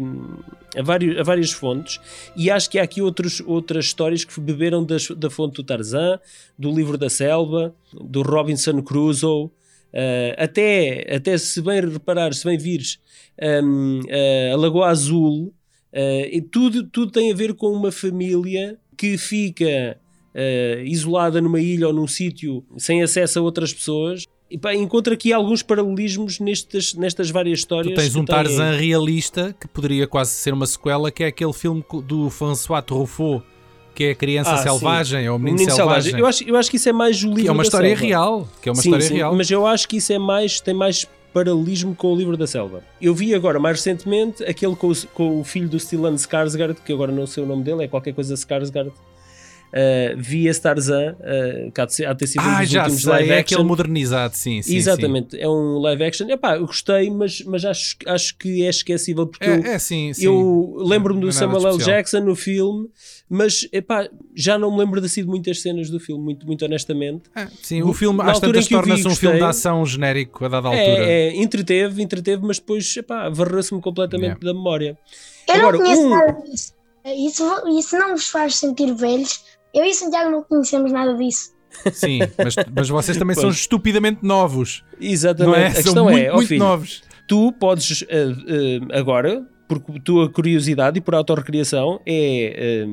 um, 0.00 0.38
a, 0.76 0.82
vários, 0.82 1.16
a 1.16 1.22
várias 1.22 1.52
fontes 1.52 2.00
e 2.36 2.50
acho 2.50 2.68
que 2.68 2.76
há 2.76 2.82
aqui 2.82 3.00
outros, 3.00 3.40
outras 3.46 3.84
histórias 3.84 4.24
que 4.24 4.40
beberam 4.40 4.84
das- 4.84 5.08
da 5.10 5.30
fonte 5.30 5.54
do 5.54 5.62
Tarzan, 5.62 6.18
do 6.58 6.74
livro 6.74 6.98
da 6.98 7.08
selva, 7.08 7.72
do 7.92 8.22
Robinson 8.22 8.82
Crusoe. 8.82 9.44
Uh, 9.46 10.34
até, 10.36 11.06
até 11.14 11.38
se 11.38 11.62
bem 11.62 11.80
reparares, 11.80 12.38
se 12.38 12.44
bem 12.44 12.58
vires 12.58 12.98
um, 13.40 14.00
uh, 14.00 14.54
a 14.54 14.56
Lagoa 14.56 14.88
Azul, 14.88 15.54
uh, 15.92 16.42
tudo, 16.50 16.82
tudo 16.82 17.12
tem 17.12 17.30
a 17.30 17.34
ver 17.36 17.54
com 17.54 17.68
uma 17.68 17.92
família 17.92 18.76
que 18.96 19.16
fica 19.16 19.96
uh, 20.34 20.82
isolada 20.84 21.40
numa 21.40 21.60
ilha 21.60 21.86
ou 21.86 21.92
num 21.92 22.08
sítio 22.08 22.64
sem 22.76 23.04
acesso 23.04 23.38
a 23.38 23.42
outras 23.42 23.72
pessoas. 23.72 24.24
E 24.54 24.58
pá, 24.58 24.72
encontro 24.72 25.12
aqui 25.12 25.32
alguns 25.32 25.64
paralelismos 25.64 26.38
nestas, 26.38 26.94
nestas 26.94 27.28
várias 27.28 27.58
Tu 27.58 27.62
histórias. 27.62 27.94
tens 27.98 28.12
que 28.12 28.18
um 28.20 28.24
Tarzan 28.24 28.76
realista 28.76 29.52
que 29.60 29.66
poderia 29.66 30.06
quase 30.06 30.30
ser 30.30 30.54
uma 30.54 30.64
sequela, 30.64 31.10
que 31.10 31.24
é 31.24 31.26
aquele 31.26 31.52
filme 31.52 31.84
do 32.06 32.30
François 32.30 32.80
Truffaut 32.84 33.44
que 33.96 34.04
é 34.04 34.10
a 34.10 34.14
criança 34.14 34.52
Ah, 34.52 34.56
sim. 34.58 34.62
selvagem 34.64 35.28
ou 35.28 35.34
o 35.36 35.38
O 35.38 35.40
menino, 35.40 35.70
selvagem. 35.72 36.18
Eu 36.18 36.26
acho, 36.26 36.44
eu 36.44 36.56
acho 36.56 36.70
que 36.70 36.76
isso 36.76 36.88
é 36.88 36.92
mais 36.92 37.22
o 37.22 37.28
livro 37.28 37.42
que 37.42 37.48
é 37.48 37.52
uma 37.52 37.58
da 37.58 37.62
história 37.64 37.88
selva. 37.90 38.04
real. 38.06 38.48
Que 38.62 38.68
é 38.68 38.72
uma 38.72 38.82
sim, 38.82 38.88
história 38.88 39.06
sim, 39.08 39.14
real. 39.14 39.34
mas 39.36 39.50
eu 39.50 39.66
acho 39.66 39.88
que 39.88 39.96
isso 39.98 40.12
é 40.12 40.18
mais, 40.18 40.60
tem 40.60 40.74
mais 40.74 41.04
paralelismo 41.32 41.94
com 41.96 42.12
o 42.12 42.16
livro 42.16 42.36
da 42.36 42.46
selva. 42.46 42.82
Eu 43.00 43.12
vi 43.14 43.34
agora, 43.34 43.58
mais 43.60 43.76
recentemente, 43.78 44.42
aquele 44.44 44.74
com 44.76 44.88
o, 44.90 45.06
com 45.14 45.40
o 45.40 45.44
filho 45.44 45.68
do 45.68 45.78
Stellan 45.80 46.14
Skarsgård, 46.14 46.76
que 46.84 46.92
agora 46.92 47.10
não 47.12 47.26
sei 47.26 47.42
o 47.42 47.46
nome 47.46 47.62
dele, 47.64 47.84
é 47.84 47.88
qualquer 47.88 48.14
coisa 48.14 48.34
Skarsgård. 48.34 48.92
Uh, 49.74 50.14
vi 50.16 50.46
esse 50.46 50.60
Tarzan, 50.60 51.16
uh, 51.18 51.72
que 51.72 51.80
há 51.80 51.84
de, 51.84 51.94
ser- 51.94 52.06
há 52.06 52.12
de 52.12 52.18
ter 52.20 52.26
sido 52.28 52.42
um 52.44 52.48
Ah, 52.48 52.60
dos 52.60 52.70
já 52.70 52.82
últimos 52.82 53.02
sei, 53.02 53.10
live 53.12 53.30
é 53.30 53.38
action. 53.40 53.54
aquele 53.56 53.68
modernizado, 53.68 54.36
sim, 54.36 54.62
sim. 54.62 54.76
Exatamente, 54.76 55.36
é 55.40 55.48
um 55.48 55.78
live 55.80 56.04
action. 56.04 56.28
Epá, 56.30 56.54
eu 56.56 56.66
gostei, 56.66 57.10
mas, 57.10 57.40
mas 57.42 57.64
acho, 57.64 57.96
acho 58.06 58.38
que 58.38 58.64
é 58.64 58.68
esquecível 58.70 59.26
porque 59.26 59.44
sim. 59.44 59.50
eu, 59.50 59.64
É, 59.64 59.74
é 59.74 59.78
sim, 59.80 60.12
sim. 60.12 60.26
eu 60.26 60.76
lembro-me 60.78 61.20
do 61.20 61.28
é 61.28 61.32
Samuel 61.32 61.66
L. 61.70 61.78
Jackson 61.78 62.20
no 62.20 62.36
filme, 62.36 62.88
mas 63.28 63.66
epá, 63.72 64.08
já 64.32 64.56
não 64.56 64.70
me 64.70 64.78
lembro 64.78 65.00
de 65.00 65.08
de 65.14 65.24
muitas 65.26 65.60
cenas 65.60 65.90
do 65.90 65.98
filme, 65.98 66.22
muito, 66.22 66.46
muito 66.46 66.64
honestamente. 66.64 67.22
É, 67.34 67.48
sim, 67.60 67.82
o 67.82 67.92
filme 67.92 68.18
Na 68.18 68.30
às 68.30 68.38
tantas 68.38 68.68
torna-se 68.68 69.08
um 69.08 69.14
filme 69.16 69.38
de 69.38 69.44
ação 69.44 69.84
genérico 69.84 70.44
a 70.44 70.48
dada 70.48 70.68
altura. 70.68 70.82
É, 71.04 71.28
é, 71.30 71.36
entreteve, 71.42 72.00
entreteve, 72.00 72.46
mas 72.46 72.60
depois 72.60 72.96
epá, 72.96 73.28
varreu-se-me 73.28 73.80
completamente 73.80 74.24
Yeah. 74.24 74.44
da 74.44 74.54
memória. 74.54 74.96
Eu 75.48 75.54
Agora, 75.56 75.72
não 75.78 75.84
conheço 75.84 76.02
um- 76.02 76.10
nada 76.10 76.32
disso. 76.48 76.72
Isso, 77.06 77.44
isso 77.78 77.98
não 77.98 78.12
vos 78.12 78.28
faz 78.28 78.56
sentir 78.56 78.94
velhos. 78.94 79.42
Eu 79.74 79.84
e 79.84 79.90
o 79.90 79.94
Santiago 79.94 80.30
não 80.30 80.42
conhecemos 80.42 80.92
nada 80.92 81.14
disso. 81.14 81.52
Sim, 81.92 82.20
mas, 82.38 82.54
mas 82.74 82.88
vocês 82.88 83.16
também 83.16 83.34
são 83.34 83.50
estupidamente 83.50 84.20
novos. 84.22 84.84
Exatamente. 85.00 85.56
Não 85.56 85.60
é? 85.60 85.66
A 85.66 85.70
São 85.72 85.82
questão 85.82 86.04
muito, 86.04 86.18
é, 86.18 86.32
muito 86.32 86.48
filho, 86.48 86.60
novos. 86.60 87.02
tu 87.26 87.52
podes 87.52 88.04
eh, 88.08 88.26
eh, 88.46 88.96
agora, 88.96 89.44
por 89.66 89.80
tua 90.04 90.30
curiosidade 90.30 90.98
e 90.98 91.00
por 91.00 91.16
autorrecriação, 91.16 92.00
é, 92.06 92.84
eh, 92.84 92.86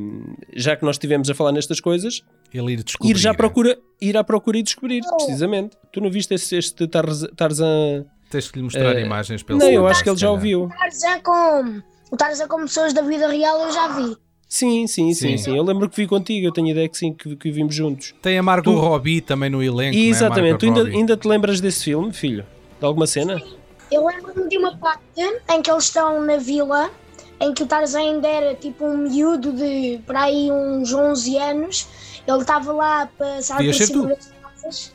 já 0.56 0.76
que 0.76 0.84
nós 0.84 0.96
estivemos 0.96 1.30
a 1.30 1.36
falar 1.36 1.52
nestas 1.52 1.80
coisas, 1.80 2.24
Ele 2.52 2.74
ir 2.74 2.84
descobrir. 2.84 3.12
ir 3.12 3.18
já 3.20 3.30
à 3.30 3.34
é. 3.34 3.38
procura, 3.38 3.78
ir 4.02 4.18
à 4.18 4.24
procura 4.24 4.58
e 4.58 4.64
descobrir, 4.64 5.02
precisamente. 5.18 5.78
Tu 5.94 6.02
não 6.02 6.10
viste 6.10 6.34
este, 6.34 6.56
este 6.56 6.88
Tarz- 6.88 7.28
Tarzan? 7.36 8.06
Tens 8.32 8.50
que 8.50 8.58
lhe 8.58 8.64
mostrar 8.64 8.98
imagens 9.00 9.44
para 9.44 9.56
ele 9.56 9.64
Não, 9.66 9.72
eu 9.72 9.86
acho 9.88 10.02
que 10.04 10.10
ele 10.10 10.18
já 10.18 10.32
ouviu. 10.32 10.64
O 10.64 10.70
Tarzan 10.70 11.20
com, 11.20 11.82
o 12.12 12.18
Tarzan 12.18 12.48
com 12.48 12.62
pessoas 12.62 12.94
da 12.94 13.02
vida 13.04 13.28
real 13.28 13.60
eu 13.68 13.72
já 13.72 13.88
vi. 13.90 14.16
Sim, 14.54 14.86
sim, 14.86 15.14
sim, 15.14 15.38
Sim. 15.38 15.38
sim. 15.38 15.56
Eu 15.56 15.64
lembro 15.64 15.90
que 15.90 15.96
vi 15.96 16.06
contigo, 16.06 16.46
eu 16.46 16.52
tenho 16.52 16.68
ideia 16.68 16.90
que 16.90 16.98
sim, 16.98 17.14
que, 17.14 17.38
que 17.38 17.50
vimos 17.50 17.74
juntos. 17.74 18.14
Tem 18.22 18.38
a 18.38 18.44
Margot 18.44 18.70
Tu- 18.74 18.78
Robbie 18.78 19.22
também 19.22 19.50
no 19.50 19.64
elenco. 19.64 19.96
E 19.96 20.00
não 20.02 20.06
é? 20.08 20.10
exatamente, 20.10 20.58
tu 20.60 20.66
ainda, 20.66 20.84
ainda 20.84 21.16
te 21.16 21.26
lembras 21.26 21.62
desse 21.62 21.86
filme, 21.86 22.12
filho? 22.12 22.46
De 22.78 22.86
alguma 22.86 23.08
cena? 23.08 23.42
Eu 23.90 24.06
lembro-me 24.06 24.50
de 24.50 24.58
uma 24.58 24.76
parte 24.76 25.02
em 25.50 25.62
que 25.62 25.72
eles 25.72 25.86
estão 25.86 26.22
na 26.26 26.36
vila, 26.36 26.92
em 27.40 27.54
que 27.54 27.64
o 27.64 27.66
Tarzan 27.66 28.00
ainda 28.02 28.28
era 28.28 28.54
tipo 28.54 28.84
um 28.86 28.98
miúdo 28.98 29.54
de 29.54 30.02
por 30.06 30.18
aí 30.18 30.52
uns 30.52 30.92
11 30.94 31.38
aanos. 31.38 31.88
Ele 32.28 32.38
estava 32.42 32.74
lá 32.74 33.04
a 33.04 33.08
passar 33.08 33.56
por 33.58 33.74
cima 33.74 34.02
tu. 34.02 34.08
das 34.10 34.34
casas. 34.44 34.94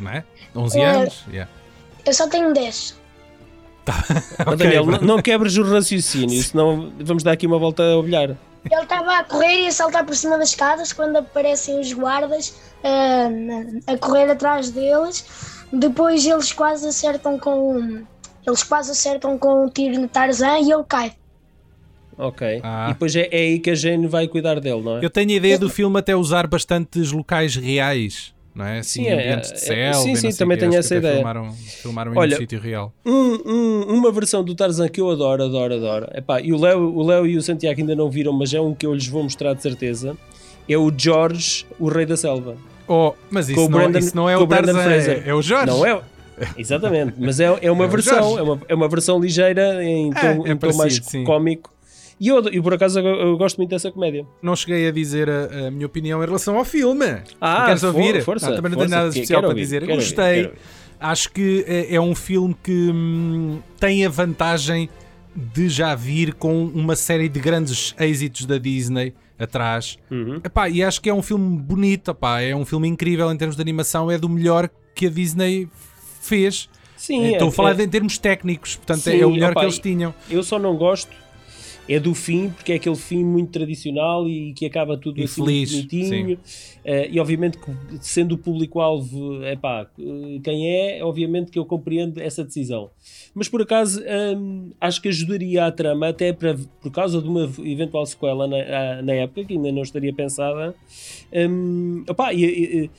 Não 0.00 0.10
é? 0.10 0.24
11 0.56 0.80
É. 0.80 0.84
anos? 0.84 1.24
Yeah. 1.30 1.48
Eu 2.04 2.12
só 2.12 2.28
tenho 2.28 2.52
10. 2.52 2.98
Ó, 3.86 4.50
Ok, 4.52 4.56
Daniel, 4.56 4.84
não, 4.86 4.98
não 5.00 5.22
quebres 5.22 5.56
o 5.58 5.62
raciocínio, 5.62 6.42
senão 6.42 6.92
vamos 6.98 7.22
dar 7.22 7.30
aqui 7.32 7.46
uma 7.46 7.58
volta 7.58 7.82
a 7.84 7.96
olhar. 7.98 8.36
Ele 8.70 8.82
estava 8.82 9.18
a 9.18 9.24
correr 9.24 9.64
e 9.64 9.66
a 9.66 9.72
saltar 9.72 10.04
por 10.04 10.16
cima 10.16 10.38
das 10.38 10.50
escadas 10.50 10.92
quando 10.92 11.16
aparecem 11.16 11.78
os 11.78 11.92
guardas 11.92 12.54
ah, 12.82 13.28
a 13.86 13.98
correr 13.98 14.30
atrás 14.30 14.70
deles. 14.70 15.26
Depois 15.72 16.24
eles 16.24 16.52
quase 16.52 16.86
acertam 16.86 17.38
com. 17.38 18.04
Eles 18.46 18.62
quase 18.62 18.90
acertam 18.90 19.38
com 19.38 19.64
um 19.64 19.68
tiro 19.68 20.00
no 20.00 20.08
Tarzan 20.08 20.58
e 20.58 20.70
ele 20.70 20.84
cai. 20.84 21.14
Ok. 22.16 22.60
Ah. 22.62 22.86
E 22.88 22.92
depois 22.92 23.14
é, 23.16 23.28
é 23.30 23.38
aí 23.38 23.58
que 23.58 23.70
a 23.70 23.74
Jane 23.74 24.06
vai 24.06 24.28
cuidar 24.28 24.60
dele, 24.60 24.82
não 24.82 24.98
é? 24.98 25.04
Eu 25.04 25.10
tenho 25.10 25.30
a 25.30 25.34
ideia 25.34 25.58
do 25.58 25.68
filme 25.68 25.98
até 25.98 26.14
usar 26.14 26.46
bastantes 26.46 27.10
locais 27.10 27.56
reais. 27.56 28.33
Não 28.54 28.64
é? 28.64 28.78
Assim, 28.78 29.02
Sim, 29.02 29.08
é, 29.08 29.14
ambientes 29.14 29.50
de 29.50 29.56
é, 29.56 29.58
selva. 29.58 29.94
sim, 29.94 30.08
e 30.08 30.12
não 30.12 30.20
sim, 30.20 30.30
sei 30.30 30.38
também 30.38 30.56
tenho 30.58 30.74
essa 30.76 30.94
ideia. 30.94 31.14
Filmaram, 31.16 31.52
filmaram 31.52 32.14
em 32.14 32.18
Olha, 32.18 32.36
um 32.36 32.38
sítio 32.38 32.60
real. 32.60 32.92
Um- 33.04 33.38
um- 33.44 33.82
uma 33.98 34.12
versão 34.12 34.44
do 34.44 34.54
Tarzan 34.54 34.88
que 34.88 35.00
eu 35.00 35.10
adoro, 35.10 35.42
adoro, 35.42 35.74
adoro. 35.74 36.06
Epá, 36.14 36.40
e 36.40 36.52
o 36.52 36.56
Léo, 36.60 36.78
o 36.96 37.02
Léo 37.04 37.26
e 37.26 37.36
o 37.36 37.42
Santiago 37.42 37.80
ainda 37.80 37.96
não 37.96 38.08
viram, 38.08 38.32
mas 38.32 38.54
é 38.54 38.60
um 38.60 38.72
que 38.72 38.86
eu 38.86 38.94
lhes 38.94 39.08
vou 39.08 39.24
mostrar 39.24 39.54
de 39.54 39.62
certeza. 39.62 40.16
É 40.68 40.78
o 40.78 40.92
George, 40.96 41.66
o 41.80 41.88
Rei 41.88 42.06
da 42.06 42.16
Selva. 42.16 42.56
Oh, 42.86 43.12
mas 43.30 43.48
isso, 43.48 43.60
não, 43.62 43.68
Brandon- 43.68 43.98
isso 43.98 44.14
não 44.16 44.30
é 44.30 44.36
o 44.38 44.46
Tarzan, 44.46 44.82
é, 44.90 45.22
é 45.26 45.34
o 45.34 45.42
Jorge. 45.42 45.66
Não 45.66 45.84
é? 45.84 46.00
Exatamente, 46.56 47.14
mas 47.18 47.40
é, 47.40 47.46
é 47.62 47.70
uma 47.70 47.84
É 47.84 47.88
versão, 47.88 48.38
é 48.38 48.42
uma, 48.42 48.60
é 48.68 48.74
uma 48.74 48.88
versão 48.88 49.18
ligeira 49.20 49.82
em 49.84 50.10
tom, 50.12 50.46
É, 50.46 50.50
é 50.50 50.52
em 50.52 50.56
tom 50.56 50.74
mais 50.76 50.94
sim. 51.02 51.24
cómico. 51.24 51.73
E 52.20 52.28
eu, 52.28 52.38
e 52.48 52.60
por 52.62 52.74
acaso 52.74 52.98
eu, 53.00 53.06
eu 53.06 53.36
gosto 53.36 53.56
muito 53.56 53.70
dessa 53.70 53.90
comédia. 53.90 54.26
Não 54.42 54.54
cheguei 54.54 54.86
a 54.88 54.90
dizer 54.90 55.28
a, 55.28 55.66
a 55.66 55.70
minha 55.70 55.86
opinião 55.86 56.22
em 56.22 56.26
relação 56.26 56.56
ao 56.56 56.64
filme. 56.64 57.04
Ah, 57.40 57.64
Queres 57.66 57.80
for- 57.80 57.86
ouvir? 57.94 58.22
força, 58.22 58.48
Não, 58.50 58.56
também 58.56 58.70
não 58.70 58.78
força, 58.78 58.88
tenho 58.90 59.00
nada 59.02 59.08
especial 59.14 59.40
para 59.40 59.48
ouvir, 59.50 59.60
dizer. 59.60 59.86
Gostei. 59.86 60.44
ouvir. 60.46 60.58
Acho 61.00 61.30
que 61.32 61.64
é, 61.66 61.94
é 61.96 62.00
um 62.00 62.14
filme 62.14 62.56
que 62.62 62.90
hum, 62.92 63.58
tem 63.78 64.06
a 64.06 64.08
vantagem 64.08 64.88
de 65.36 65.68
já 65.68 65.94
vir 65.94 66.34
com 66.34 66.64
uma 66.66 66.94
série 66.94 67.28
de 67.28 67.40
grandes 67.40 67.94
êxitos 67.98 68.46
da 68.46 68.56
Disney 68.58 69.12
atrás. 69.36 69.98
Uhum. 70.10 70.36
Epá, 70.44 70.68
e 70.68 70.82
acho 70.82 71.00
que 71.02 71.10
é 71.10 71.14
um 71.14 71.20
filme 71.22 71.58
bonito, 71.60 72.12
epá, 72.12 72.40
é 72.40 72.54
um 72.54 72.64
filme 72.64 72.86
incrível 72.88 73.30
em 73.32 73.36
termos 73.36 73.56
de 73.56 73.60
animação, 73.60 74.08
é 74.10 74.16
do 74.16 74.28
melhor 74.28 74.70
que 74.94 75.08
a 75.08 75.10
Disney 75.10 75.68
fez. 76.22 76.68
Sim, 76.96 77.32
Estou 77.32 77.48
é- 77.48 77.50
a 77.50 77.52
falar 77.52 77.78
é- 77.80 77.82
em 77.82 77.88
termos 77.88 78.16
técnicos, 78.16 78.76
portanto 78.76 79.00
Sim, 79.00 79.20
é 79.20 79.26
o 79.26 79.30
melhor 79.32 79.52
que 79.54 79.60
eles 79.60 79.78
tinham. 79.80 80.14
Eu 80.30 80.42
só 80.44 80.58
não 80.58 80.76
gosto 80.76 81.10
é 81.86 82.00
do 82.00 82.14
fim, 82.14 82.48
porque 82.50 82.72
é 82.72 82.76
aquele 82.76 82.96
fim 82.96 83.22
muito 83.22 83.50
tradicional 83.50 84.26
e 84.28 84.54
que 84.54 84.64
acaba 84.64 84.96
tudo 84.96 85.20
E 85.20 85.24
assim 85.24 85.44
feliz, 85.44 85.70
bonitinho. 85.70 86.38
Eh, 86.84 87.08
e 87.12 87.20
obviamente 87.20 87.58
que 87.58 87.70
sendo 88.00 88.36
o 88.36 88.38
público-alvo, 88.38 89.44
epá, 89.44 89.86
eh, 89.98 90.40
quem 90.42 90.70
é, 90.70 91.04
obviamente 91.04 91.50
que 91.50 91.58
eu 91.58 91.64
compreendo 91.66 92.20
essa 92.20 92.42
decisão. 92.42 92.90
Mas 93.34 93.48
por 93.48 93.60
acaso 93.60 94.02
hum, 94.36 94.70
acho 94.80 95.02
que 95.02 95.08
ajudaria 95.08 95.66
a 95.66 95.70
trama, 95.72 96.08
até 96.08 96.32
para, 96.32 96.56
por 96.80 96.90
causa 96.90 97.20
de 97.20 97.28
uma 97.28 97.50
eventual 97.64 98.06
sequela 98.06 98.46
na, 98.46 99.02
na 99.02 99.12
época, 99.12 99.44
que 99.44 99.52
ainda 99.54 99.70
não 99.72 99.82
estaria 99.82 100.12
pensada. 100.12 100.74
hum, 101.32 102.04
opá, 102.08 102.32
e- 102.32 102.44
e- 102.84 102.90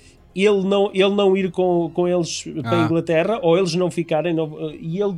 ele 0.45 0.63
não, 0.63 0.91
ele 0.93 1.15
não 1.15 1.35
ir 1.37 1.49
com, 1.49 1.89
com 1.93 2.07
eles 2.07 2.43
para 2.61 2.71
Ah. 2.77 2.81
a 2.83 2.85
Inglaterra, 2.85 3.39
ou 3.41 3.57
eles 3.57 3.73
não 3.73 3.89
ficarem, 3.89 4.33
não- 4.33 4.69
e 4.73 5.01
ele 5.01 5.15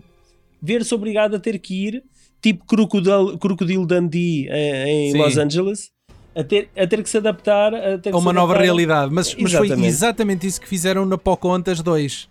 ver-se 0.61 0.93
obrigado 0.93 1.35
a 1.35 1.39
ter 1.39 1.57
que 1.59 1.73
ir, 1.87 2.03
tipo 2.41 2.65
Crocodile, 2.65 3.37
Crocodile 3.39 3.85
Dundee 3.85 4.47
em, 4.49 5.09
em 5.09 5.11
Sim. 5.11 5.17
Los 5.19 5.37
Angeles, 5.37 5.89
a 6.35 6.43
ter, 6.43 6.69
a 6.77 6.85
ter 6.85 7.01
que 7.03 7.09
se 7.09 7.17
adaptar 7.17 7.73
a, 7.73 7.97
ter 7.97 8.09
que 8.11 8.15
A 8.15 8.17
uma 8.19 8.31
nova 8.33 8.53
adaptar 8.53 8.63
realidade, 8.65 9.11
mas, 9.13 9.33
mas 9.35 9.51
foi 9.53 9.65
Exatamente. 9.67 9.87
exatamente 9.87 10.47
isso 10.47 10.61
que 10.61 10.67
fizeram 10.67 11.05
na 11.05 11.17
Pocahontas 11.17 11.81
2. 11.81 12.29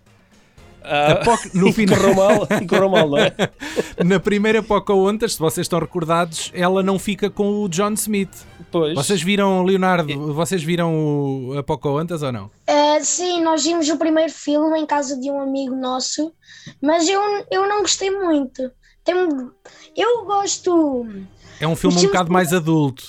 a- 0.83 1.11
A 1.11 1.15
Poc- 1.17 1.53
no 1.53 1.71
final, 1.73 1.97
correu 1.97 2.15
mal, 2.15 2.47
correu 2.69 2.89
mal, 2.89 3.09
não 3.09 3.17
é? 3.17 3.33
na 4.05 4.19
primeira 4.19 4.63
Pocahontas, 4.63 5.33
se 5.33 5.39
vocês 5.39 5.65
estão 5.65 5.79
recordados, 5.79 6.49
ela 6.53 6.81
não 6.81 6.97
fica 6.97 7.29
com 7.29 7.61
o 7.63 7.67
John 7.67 7.91
Smith. 7.93 8.29
Pois. 8.71 8.93
Vocês 8.95 9.21
viram, 9.21 9.63
Leonardo, 9.63 10.33
vocês 10.33 10.63
viram 10.63 10.93
o, 11.49 11.57
a 11.57 11.63
Pocahontas 11.63 12.21
ou 12.23 12.31
não? 12.31 12.49
Ah, 12.67 12.99
sim, 13.01 13.41
nós 13.43 13.63
vimos 13.65 13.89
o 13.89 13.97
primeiro 13.97 14.31
filme 14.31 14.79
em 14.79 14.85
casa 14.85 15.19
de 15.19 15.29
um 15.29 15.39
amigo 15.41 15.75
nosso, 15.75 16.31
mas 16.81 17.07
eu, 17.09 17.19
eu 17.51 17.67
não 17.67 17.81
gostei 17.81 18.09
muito. 18.11 18.71
Tem, 19.07 19.49
eu 19.95 20.25
gosto. 20.25 21.07
É 21.59 21.67
um 21.67 21.75
filme 21.75 21.97
um 21.97 22.01
bocado 22.03 22.25
que- 22.27 22.33
mais 22.33 22.53
adulto. 22.53 23.03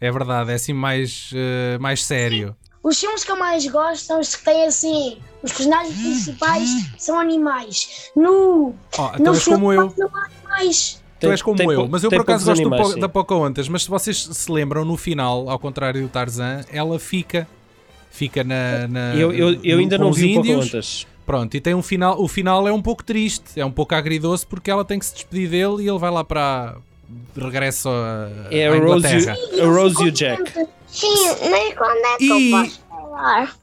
É 0.00 0.10
verdade, 0.10 0.50
é 0.50 0.54
assim 0.54 0.72
mais, 0.74 1.30
eh, 1.34 1.78
mais 1.78 2.04
sério. 2.04 2.54
Os 2.82 3.00
filmes 3.00 3.24
que 3.24 3.30
eu 3.30 3.38
mais 3.38 3.66
gosto 3.66 4.04
são 4.04 4.20
os 4.20 4.34
que 4.36 4.44
têm 4.44 4.66
assim. 4.66 5.16
Os 5.42 5.52
personagens 5.52 5.94
principais 5.96 6.68
são 6.98 7.18
animais. 7.18 8.10
No, 8.14 8.74
Oh, 8.98 9.06
então 9.14 9.32
no 9.32 9.34
és 9.34 9.44
como 9.44 9.72
eu. 9.72 9.94
não 9.96 10.10
há 10.14 10.26
animais. 10.26 11.02
Tu 11.20 11.30
és 11.30 11.40
como 11.40 11.56
tem 11.56 11.70
eu, 11.70 11.88
mas 11.88 12.04
eu 12.04 12.10
por 12.10 12.20
acaso 12.20 12.44
gosto 12.44 12.60
animais, 12.60 12.82
Po- 12.86 12.92
sim. 12.92 13.00
da 13.00 13.08
Pocahontas, 13.08 13.68
mas 13.68 13.84
se 13.84 13.88
vocês 13.88 14.28
se 14.30 14.52
lembram, 14.52 14.84
no 14.84 14.96
final, 14.98 15.48
ao 15.48 15.58
contrário 15.58 16.02
do 16.02 16.08
Tarzan, 16.08 16.60
ela 16.70 16.98
fica. 16.98 17.48
Fica 18.10 18.44
na. 18.44 18.86
na- 18.86 19.14
Eu, 19.14 19.32
eu, 19.32 19.54
eu 19.64 19.76
no- 19.76 19.80
ainda 19.82 19.96
não 19.96 20.12
vi 20.12 20.34
índios. 20.34 20.56
Pocahontas. 20.66 21.06
Pronto, 21.26 21.56
e 21.56 21.60
tem 21.60 21.74
um 21.74 21.82
final. 21.82 22.20
O 22.22 22.28
final 22.28 22.68
é 22.68 22.72
um 22.72 22.82
pouco 22.82 23.02
triste, 23.02 23.58
é 23.58 23.64
um 23.64 23.70
pouco 23.70 23.94
agridoce 23.94 24.46
porque 24.46 24.70
ela 24.70 24.84
tem 24.84 24.98
que 24.98 25.06
se 25.06 25.14
despedir 25.14 25.48
dele 25.48 25.82
e 25.84 25.88
ele 25.88 25.98
vai 25.98 26.10
lá 26.10 26.22
para. 26.24 26.76
Regresso 27.36 27.88
a, 27.88 28.28
É 28.50 28.66
à 28.66 28.72
a 28.72 28.78
Rose, 28.78 29.06
e- 29.06 29.16
Inglaterra. 29.20 29.36
a 29.62 29.66
Rose 29.66 30.02
e 30.04 30.08
o 30.08 30.12
Jack. 30.12 30.52
Sim, 30.88 31.06
mas 31.50 31.74
quando 31.74 32.04
é 32.04 32.16
que 32.16 32.24
E- 32.24 32.50
eu 32.52 32.58
posso 32.62 32.80
falar? 32.88 33.56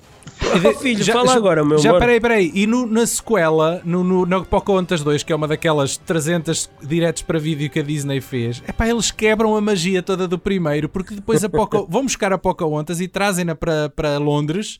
Oh, 0.65 0.73
filho, 0.79 1.05
fala 1.05 1.33
agora, 1.35 1.63
meu 1.63 1.77
já, 1.77 1.89
amor. 1.89 1.99
peraí, 1.99 2.19
peraí. 2.19 2.51
E 2.55 2.65
no- 2.65 2.87
na 2.87 3.05
sequela, 3.05 3.79
no, 3.85 4.03
no, 4.03 4.25
na 4.25 4.41
Pocahontas 4.41 5.03
2, 5.03 5.21
que 5.21 5.31
é 5.31 5.35
uma 5.35 5.47
daquelas 5.47 5.97
300 5.97 6.67
diretos 6.81 7.21
para 7.21 7.37
vídeo 7.37 7.69
que 7.69 7.79
a 7.79 7.83
Disney 7.83 8.19
fez, 8.21 8.61
epá, 8.67 8.87
eles 8.87 9.11
quebram 9.11 9.55
a 9.55 9.61
magia 9.61 10.01
toda 10.01 10.27
do 10.27 10.39
primeiro, 10.39 10.89
porque 10.89 11.13
depois 11.13 11.43
a 11.43 11.49
Poca, 11.49 11.83
vão 11.87 12.03
buscar 12.03 12.33
a 12.33 12.37
Pocahontas 12.39 12.99
e 12.99 13.07
trazem-na 13.07 13.53
para, 13.53 13.89
para 13.89 14.17
Londres 14.17 14.79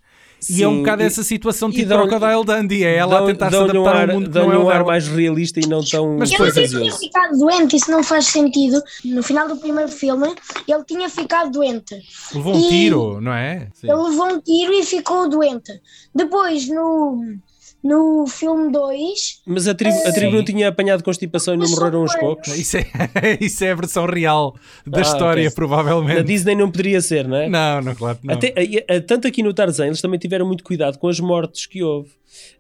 E 0.50 0.64
é 0.64 0.68
um 0.68 0.72
Sim, 0.72 0.80
bocado 0.80 1.04
e- 1.04 1.06
essa 1.06 1.24
situação 1.24 1.70
tipo 1.72 1.88
dão- 1.88 2.08
Crocodile 2.08 2.44
Dundee, 2.46 2.84
é 2.84 2.96
ela 2.96 3.16
a 3.16 3.18
dão- 3.20 3.28
tentar 3.28 3.46
se 3.46 3.52
dão-lhe 3.52 3.78
um 3.78 3.82
adaptar 3.84 4.02
ar, 4.02 4.10
ao 4.10 4.16
mundo 4.16 4.30
que 4.32 4.40
não 4.40 4.52
é 4.52 4.58
um 4.58 4.70
ar 4.70 4.84
mais 4.84 5.08
realista 5.08 5.60
e 5.60 5.68
não 5.68 5.84
tão 5.84 6.18
Mas 6.18 6.32
Ele 6.32 6.52
tinha 6.52 6.92
ficado 6.94 7.38
doente, 7.38 7.76
isso 7.76 7.92
não 7.92 8.04
faz 8.04 8.26
sentido. 8.26 8.82
No 9.06 9.22
final 9.22 9.48
do 9.48 9.58
primeiro 9.58 9.92
filme, 9.92 10.28
ele 10.68 10.84
tinha 10.86 11.10
ficado 11.10 11.52
doente. 11.52 11.96
Levou 12.34 12.56
um 12.56 12.60
E- 12.60 12.70
tiro, 12.70 13.22
não 13.22 13.34
é? 13.34 13.68
Sim. 13.74 13.88
Ele 13.92 14.02
levou 14.02 14.26
um 14.34 14.40
tiro 14.42 14.74
e 14.74 14.84
ficou 14.84 15.30
doente. 15.30 15.80
Depois, 16.14 16.68
no, 16.68 17.36
no 17.84 18.28
filme 18.28 18.72
2, 18.72 19.42
Mas 19.46 19.68
a 19.68 19.74
tribo, 19.74 19.96
a 20.06 20.12
tribo 20.12 20.32
Sim. 20.32 20.38
não 20.38 20.46
tinha 20.46 20.68
apanhado 20.68 21.04
constipação 21.04 21.54
e 21.56 21.58
não 21.58 21.68
morreram 21.70 22.04
uns 22.04 22.16
poucos. 22.16 22.48
Isso 22.58 22.78
é, 22.78 22.86
isso 23.42 23.64
é 23.64 23.72
a 23.72 23.76
versão 23.76 24.06
real 24.06 24.56
da 24.86 25.00
Ah, 25.00 25.02
história, 25.02 25.44
ok. 25.44 25.56
provavelmente. 25.56 26.18
Na 26.18 26.22
Disney 26.24 26.56
não 26.56 26.70
poderia 26.70 27.02
ser, 27.02 27.28
não 27.28 27.38
é? 27.38 27.50
Não, 27.50 27.82
não, 27.82 27.96
claro 27.96 28.20
não. 28.24 28.34
Até, 28.36 28.54
a- 28.56 28.96
a- 28.98 29.02
tanto 29.02 29.28
aqui 29.28 29.42
no 29.42 29.54
Tarzan, 29.54 29.88
eles 29.88 30.02
também 30.02 30.20
tiveram 30.20 30.46
muito 30.46 30.64
cuidado 30.64 30.98
com 31.00 31.08
as 31.08 31.20
mortes 31.20 31.66
que 31.66 31.82
houve. 31.84 32.10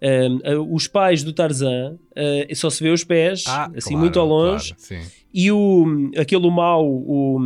A- 0.01 0.59
os 0.73 0.87
pais 0.87 1.23
do 1.23 1.31
Tarzan 1.33 1.95
ah, 2.15 2.55
só 2.55 2.69
se 2.69 2.83
vê 2.83 2.89
os 2.89 3.03
pés, 3.03 3.43
Ah, 3.47 3.69
assim 3.75 3.89
claro, 3.89 3.99
muito 3.99 4.19
ao 4.19 4.25
longe, 4.27 4.73
claro, 4.73 5.03
sim. 5.03 5.11
e 5.33 5.51
o, 5.51 6.09
aquele 6.17 6.49
mau, 6.49 6.85
o, 6.85 7.39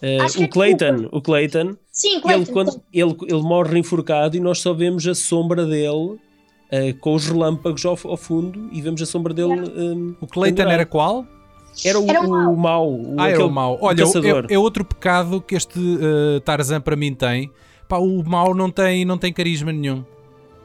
que 0.00 0.38
o 0.40 0.44
é 0.44 0.48
Clayton, 0.48 1.08
o 1.10 1.20
Clayton, 1.20 1.76
sim, 1.90 2.12
ele, 2.14 2.20
Clayton, 2.22 2.52
quando, 2.52 2.82
ele, 2.92 3.16
ele 3.28 3.42
morre 3.42 3.78
enforcado 3.78 4.36
e 4.36 4.40
nós 4.40 4.58
só 4.60 4.72
vemos 4.72 5.06
a 5.06 5.14
sombra 5.14 5.66
dele 5.66 6.18
ah, 6.72 6.94
com 7.00 7.14
os 7.14 7.26
relâmpagos 7.26 7.84
ao, 7.84 7.98
ao 8.04 8.16
fundo 8.16 8.68
e 8.72 8.80
vemos 8.80 9.00
a 9.02 9.06
sombra 9.06 9.34
dele. 9.34 9.52
ahm, 9.52 10.14
O 10.20 10.26
Clayton 10.26 10.62
era 10.62 10.86
qual? 10.86 11.26
Era 11.84 11.98
o, 12.00 12.08
Era 12.10 12.20
o 12.22 12.52
o 12.52 12.56
mau. 12.56 12.90
o- 12.90 13.14
Ah, 13.18 13.28
era 13.30 13.44
o 13.46 13.50
mau. 13.50 13.78
Olha, 13.80 13.98
caçador. 14.04 14.46
é, 14.50 14.54
é 14.54 14.58
outro 14.58 14.84
pecado 14.84 15.40
que 15.40 15.54
este 15.54 15.78
eh, 15.78 16.40
Tarzan 16.40 16.80
para 16.80 16.94
mim 16.96 17.14
tem. 17.14 17.50
Pá, 17.88 17.96
o 17.98 18.22
mau 18.22 18.54
não 18.54 18.70
tem, 18.70 19.04
não 19.06 19.16
tem 19.16 19.32
carisma 19.32 19.72
nenhum. 19.72 20.04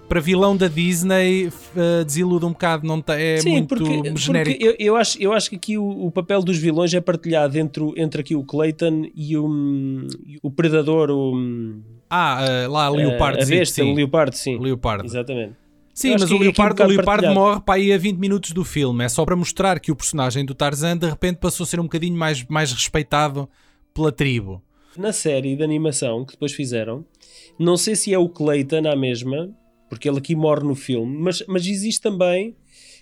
Para 0.10 0.20
vilão 0.22 0.56
da 0.56 0.68
Disney 0.70 1.50
eh, 1.76 2.04
desilude 2.06 2.46
um 2.46 2.50
bocado, 2.52 2.86
não 2.88 3.02
tem, 3.02 3.16
é 3.18 3.38
Sim, 3.38 3.52
muito 3.52 3.68
porque, 3.76 4.20
genérico. 4.20 4.58
porque 4.60 4.82
eu, 4.82 4.88
eu, 4.88 4.96
acho, 4.98 5.22
eu 5.22 5.34
acho 5.34 5.50
que 5.50 5.56
aqui 5.58 5.78
o, 5.78 5.86
o 6.08 6.12
papel 6.12 6.42
dos 6.42 6.58
vilões 6.58 6.94
é 6.94 7.02
partilhado 7.02 7.58
entre, 7.58 7.84
entre 7.98 8.22
aqui 8.22 8.34
o 8.36 8.44
Clayton 8.44 9.06
e 9.16 9.36
o, 9.38 10.08
o 10.44 10.50
Predador, 10.52 11.10
o, 11.12 11.76
Ah, 12.10 12.38
eh, 12.46 12.68
lá, 12.68 12.88
Leopardo, 12.90 13.42
a 13.44 13.46
besta, 13.46 13.82
sim. 13.84 13.92
o 13.92 13.96
Leopardo, 13.96 14.36
sim. 14.36 14.58
Leopardo. 14.58 15.06
Exatamente. 15.06 15.56
Sim, 15.98 16.12
mas 16.12 16.22
o 16.22 16.26
aqui 16.26 16.34
é 16.34 16.38
um 16.38 16.40
Leopardo, 16.42 16.84
Leopardo 16.86 17.34
morre 17.34 17.62
para 17.62 17.74
aí 17.76 17.92
a 17.92 17.98
20 17.98 18.18
minutos 18.18 18.52
do 18.52 18.64
filme. 18.64 19.04
É 19.04 19.10
só 19.10 19.26
para 19.26 19.36
mostrar 19.36 19.80
que 19.80 19.92
o 19.92 19.96
personagem 19.96 20.46
do 20.46 20.54
Tarzan 20.54 20.96
de 20.96 21.08
repente 21.10 21.38
passou 21.38 21.64
a 21.64 21.68
ser 21.68 21.80
um 21.80 21.84
bocadinho 21.84 22.16
mais, 22.16 22.46
mais 22.46 22.72
respeitado 22.72 23.50
pela 23.96 24.12
tribo. 24.12 24.62
Na 24.96 25.12
série 25.12 25.56
de 25.56 25.64
animação 25.64 26.24
que 26.24 26.34
depois 26.34 26.54
fizeram, 26.54 27.04
não 27.60 27.76
sei 27.78 27.96
se 27.96 28.14
é 28.14 28.18
o 28.20 28.30
Clayton 28.30 28.88
a 28.88 28.96
mesma, 28.96 29.50
porque 29.90 30.08
ele 30.08 30.20
aqui 30.20 30.36
morre 30.36 30.64
no 30.64 30.76
filme, 30.76 31.18
mas, 31.20 31.44
mas 31.48 31.66
existe 31.66 32.02
também 32.02 32.56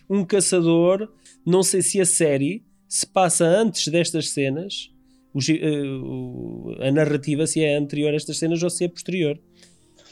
um 0.09 0.23
caçador, 0.23 1.09
não 1.45 1.63
sei 1.63 1.81
se 1.81 1.99
a 1.99 2.05
série 2.05 2.63
se 2.87 3.05
passa 3.05 3.43
antes 3.45 3.89
destas 3.89 4.29
cenas, 4.29 4.89
o 5.33 5.39
eh, 5.51 5.83
o- 6.01 6.75
a 6.79 6.89
narrativa 6.93 7.45
se 7.45 7.61
é 7.61 7.75
anterior 7.75 8.13
a 8.13 8.15
estas 8.15 8.37
cenas 8.37 8.63
ou 8.63 8.69
se 8.69 8.85
é 8.85 8.87
posterior. 8.87 9.37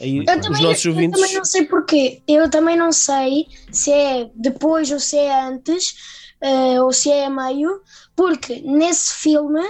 Aí, 0.00 0.18
Eu 0.18 0.22
os 0.24 0.42
também, 0.42 0.62
nossos 0.62 0.84
eu 0.84 0.92
ouvintes... 0.92 1.20
também 1.20 1.34
não 1.36 1.44
sei 1.44 1.64
porquê. 1.66 2.22
Eu 2.26 2.50
também 2.50 2.76
não 2.76 2.92
sei 2.92 3.46
se 3.70 3.92
é 3.92 4.28
depois 4.34 4.90
ou 4.90 4.98
se 4.98 5.16
é 5.16 5.44
antes, 5.44 5.94
eh, 6.40 6.80
ou 6.80 6.92
se 6.92 7.10
é 7.10 7.26
a 7.26 7.30
meio, 7.30 7.80
porque 8.16 8.60
nesse 8.62 9.14
filme 9.14 9.60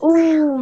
o. 0.00 0.58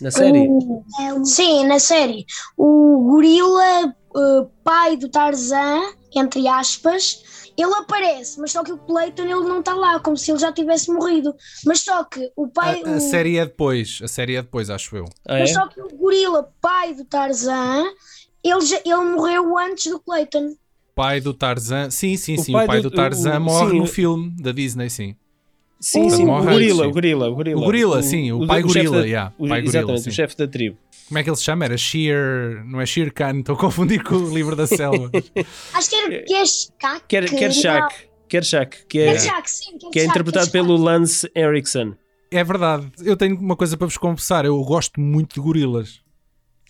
Na 0.00 0.10
série? 0.10 0.48
o- 0.48 0.84
sim, 1.24 1.64
na 1.66 1.78
série. 1.78 2.26
O 2.56 2.98
gorila, 3.10 3.84
eh, 4.16 4.46
pai 4.64 4.96
do 4.96 5.08
Tarzan, 5.08 5.80
entre 6.14 6.46
aspas, 6.48 7.22
ele 7.56 7.72
aparece, 7.74 8.40
mas 8.40 8.52
só 8.52 8.62
que 8.64 8.72
o 8.72 8.78
Clayton 8.78 9.22
ele 9.22 9.34
não 9.48 9.60
está 9.60 9.74
lá, 9.74 10.00
como 10.00 10.16
se 10.16 10.30
ele 10.30 10.38
já 10.40 10.52
tivesse 10.52 10.90
morrido. 10.92 11.34
Mas 11.66 11.80
só 11.80 12.04
que 12.04 12.30
o 12.36 12.48
pai. 12.48 12.82
A, 12.84 12.90
a 12.90 12.96
o- 12.96 13.00
série 13.00 13.38
é 13.38 13.44
depois, 13.46 13.98
a 14.02 14.08
série 14.08 14.36
é 14.36 14.42
depois, 14.42 14.70
acho 14.70 14.96
eu. 14.96 15.04
Ah, 15.26 15.36
é? 15.36 15.40
Mas 15.40 15.52
só 15.52 15.66
que 15.68 15.80
o 15.80 15.88
gorila, 15.96 16.50
pai 16.60 16.94
do 16.94 17.04
Tarzan, 17.04 17.84
ele, 18.44 18.60
já- 18.62 18.80
ele 18.84 19.04
morreu 19.14 19.56
antes 19.58 19.90
do 19.90 19.98
Clayton. 20.00 20.54
Pai 20.94 21.20
do 21.20 21.32
Tarzan, 21.32 21.90
sim, 21.90 22.16
sim, 22.16 22.34
O 22.34 22.42
sim. 22.42 22.52
pai 22.52 22.64
o 22.64 22.66
pai 22.68 22.80
do- 22.82 22.90
do, 22.90 22.94
Tarzan 22.96 23.38
o- 23.38 23.40
morre 23.40 23.70
sim, 23.70 23.78
no 23.78 23.84
o- 23.84 23.86
filme 23.86 24.30
da 24.40 24.52
Disney, 24.52 24.90
sim. 24.90 25.16
Sim, 25.80 26.06
O- 26.06 26.10
sim, 26.10 26.22
o 26.28 26.42
gorila, 26.42 26.86
o 26.86 26.90
gorila, 26.92 27.28
o 27.30 27.34
gorila. 27.34 27.60
O 27.60 27.64
gorila, 27.64 28.02
sim, 28.02 28.30
o 28.30 28.46
pai 28.46 28.62
gorila, 28.62 29.00
da- 29.00 29.06
yeah, 29.06 29.32
o- 29.38 29.48
pai 29.48 29.60
gorila, 29.62 29.68
exatamente, 29.80 30.02
sim. 30.04 30.10
o 30.10 30.12
chefe 30.12 30.36
da 30.36 30.46
tribo. 30.46 30.76
Como 31.08 31.18
é 31.18 31.22
que 31.24 31.28
ele 31.30 31.36
se 31.36 31.42
chama? 31.42 31.64
Era 31.64 31.76
Sheer. 31.76 32.62
Não 32.66 32.80
é 32.80 32.86
Sheer 32.86 33.12
Khan, 33.12 33.40
estou 33.40 33.54
a 33.54 33.58
confundir 33.58 34.02
com 34.04 34.14
o 34.14 34.32
livro 34.34 34.54
da 34.54 34.66
selva. 34.66 35.10
Acho 35.74 35.90
que 35.90 35.96
era 35.96 36.22
Keshak. 36.24 37.02
Quer, 37.08 37.28
Kershak, 37.28 37.94
Kershak, 38.28 38.86
que 38.88 38.98
é, 39.00 39.12
Kershak, 39.12 39.50
sim. 39.50 39.78
que 39.92 39.98
é 40.00 40.04
interpretado 40.04 40.50
pelo 40.50 40.76
Lance 40.76 41.28
Erickson. 41.36 41.94
é 42.30 42.42
verdade, 42.44 42.90
eu 43.04 43.16
tenho 43.16 43.36
uma 43.38 43.56
coisa 43.56 43.76
para 43.76 43.86
vos 43.86 43.98
confessar. 43.98 44.44
Eu 44.44 44.58
gosto 44.62 45.00
muito 45.00 45.34
de 45.34 45.40
gorilas. 45.40 46.00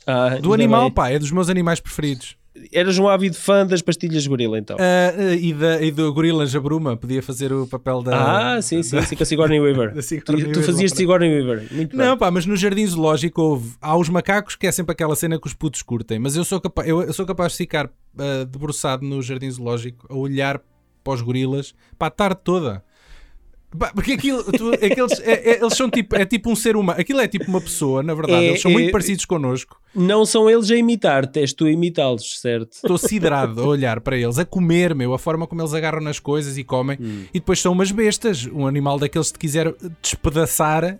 Ah, 0.07 0.37
Do 0.41 0.53
animal, 0.53 0.83
bem. 0.85 0.93
pá, 0.93 1.11
é 1.11 1.19
dos 1.19 1.31
meus 1.31 1.49
animais 1.49 1.81
preferidos. 1.81 2.37
Eras 2.71 2.99
um 2.99 3.09
ávido 3.09 3.35
fã 3.35 3.67
das 3.67 3.81
pastilhas 3.81 4.27
gorila, 4.27 4.59
então. 4.59 4.77
Ah, 4.79 5.35
e, 5.35 5.55
da, 5.55 5.83
e 5.83 5.91
do 5.91 6.13
gorila 6.13 6.45
Jabruma, 6.47 6.97
podia 6.97 7.23
fazer 7.23 7.51
o 7.53 7.67
papel 7.67 8.03
da. 8.03 8.57
Ah, 8.57 8.63
sim, 8.63 8.83
sim, 8.83 9.01
sim, 9.03 9.17
com 9.17 9.23
a 9.23 9.27
Sigourney 9.27 9.59
Weaver. 9.59 9.89
da 9.95 10.01
Tu, 10.01 10.03
Sigourney 10.03 10.43
tu 10.45 10.47
Weaver. 10.49 10.63
fazias 10.65 10.93
Sigourney 10.93 11.31
Weaver. 11.31 11.67
Muito 11.73 11.97
Não, 11.97 12.11
bem. 12.11 12.19
pá, 12.19 12.31
mas 12.31 12.45
no 12.45 12.55
jardim 12.55 12.87
zoológico 12.87 13.41
houve. 13.41 13.73
Há 13.81 13.97
os 13.97 14.09
macacos 14.11 14.55
que 14.55 14.67
é 14.67 14.73
sempre 14.73 14.93
aquela 14.93 15.17
cena 15.17 15.41
que 15.41 15.47
os 15.47 15.55
putos 15.55 15.81
curtem, 15.83 16.19
mas 16.19 16.37
eu 16.37 16.45
sou 16.45 16.61
capaz, 16.61 16.87
eu, 16.87 17.03
eu 17.03 17.13
sou 17.13 17.25
capaz 17.25 17.53
de 17.53 17.59
ficar 17.59 17.89
ah, 18.19 18.45
debruçado 18.45 19.05
no 19.05 19.23
jardim 19.23 19.51
zoológico 19.51 20.07
a 20.11 20.15
olhar 20.15 20.61
para 21.03 21.15
os 21.15 21.23
gorilas 21.23 21.75
para 21.99 22.09
a 22.09 22.11
tarde 22.11 22.41
toda. 22.45 22.85
Porque 23.95 24.13
aquilo, 24.13 24.45
tu- 24.45 24.73
aqueles, 24.75 25.19
é- 25.21 25.51
é- 25.53 25.61
eles 25.63 25.75
são 25.75 25.89
tipo, 25.89 26.15
é 26.15 26.25
tipo 26.27 26.51
um 26.51 26.55
ser 26.57 26.77
humano, 26.77 27.01
aquilo 27.01 27.21
é 27.21 27.27
tipo 27.29 27.47
uma 27.49 27.61
pessoa, 27.61 28.03
na 28.03 28.13
verdade, 28.15 28.45
É- 28.45 28.49
eles 28.49 28.61
são 28.61 28.71
é- 28.71 28.75
muito 28.75 28.93
parecidos 28.93 29.25
connosco. 29.25 29.81
Não 29.95 30.25
são 30.27 30.49
eles 30.51 30.71
a 30.71 30.77
imitar-te, 30.77 31.41
és 31.41 31.53
tu 31.53 31.65
a 31.65 31.71
imitá-los, 31.71 32.39
certo? 32.41 32.73
Estou 32.73 32.99
siderado 32.99 33.61
a 33.63 33.67
olhar 33.67 34.01
para 34.01 34.17
eles, 34.17 34.39
a 34.39 34.45
comer, 34.45 34.95
meu, 34.95 35.15
a 35.15 35.19
forma 35.19 35.47
como 35.47 35.63
eles 35.63 35.73
agarram 35.75 36.01
nas 36.03 36.19
coisas 36.21 36.59
e 36.59 36.65
comem. 36.65 36.99
Hum. 37.01 37.25
E 37.33 37.39
depois 37.41 37.61
são 37.61 37.73
umas 37.73 37.91
bestas. 37.91 38.47
Um 38.47 38.67
animal 38.67 38.99
daqueles 38.99 39.29
que 39.33 39.39
te 39.39 39.41
quiser 39.41 39.75
despedaçar, 40.03 40.99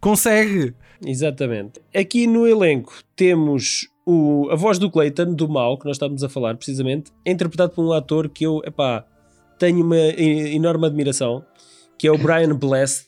consegue. 0.00 0.74
Exatamente. 1.04 1.80
Aqui 1.94 2.26
no 2.26 2.46
elenco 2.46 2.92
temos 3.16 3.88
o, 4.06 4.48
a 4.50 4.56
voz 4.56 4.78
do 4.78 4.90
Clayton, 4.90 5.34
do 5.34 5.48
mal, 5.48 5.78
que 5.78 5.84
nós 5.84 5.96
estávamos 5.96 6.24
a 6.24 6.28
falar 6.28 6.56
precisamente, 6.56 7.10
é 7.24 7.30
interpretado 7.32 7.72
por 7.72 7.84
um 7.84 7.92
ator 7.92 8.28
que 8.28 8.44
eu, 8.44 8.60
epá, 8.64 9.04
tenho 9.58 9.84
uma 9.84 9.96
enorme 9.98 10.86
admiração, 10.86 11.44
que 11.98 12.06
é 12.06 12.12
o 12.12 12.16
Brian 12.18 12.54
Blessed. 12.54 13.06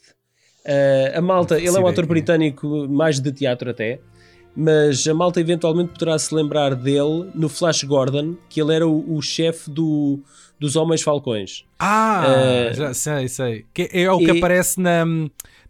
Uh, 0.67 1.19
a 1.19 1.21
malta, 1.23 1.57
ele 1.59 1.69
é 1.69 1.81
um 1.81 1.87
ator 1.87 2.05
britânico 2.07 2.87
mais 2.89 3.19
de 3.19 3.33
teatro 3.33 3.71
até, 3.71 3.99
mas 4.55 5.07
a 5.09 5.15
malta 5.15 5.41
eventualmente 5.41 5.93
poderá 5.93 6.19
se 6.19 6.35
lembrar 6.35 6.75
dele 6.75 7.31
no 7.35 7.49
Flash 7.49 7.85
Gordon, 7.85 8.37
que 8.49 8.61
ele 8.61 8.75
era 8.75 8.87
o, 8.87 9.17
o 9.17 9.23
chefe 9.23 9.71
do, 9.71 10.21
dos 10.59 10.77
Homens 10.77 11.01
Falcões. 11.03 11.65
Ah, 11.79 12.25
Eh, 12.27 12.75
já 12.75 12.93
sei, 12.93 13.27
sei. 13.29 13.65
Que 13.73 13.89
é 13.93 14.11
o 14.11 14.19
que 14.19 14.27
e- 14.33 14.39
aparece 14.39 14.79
na, 14.81 15.05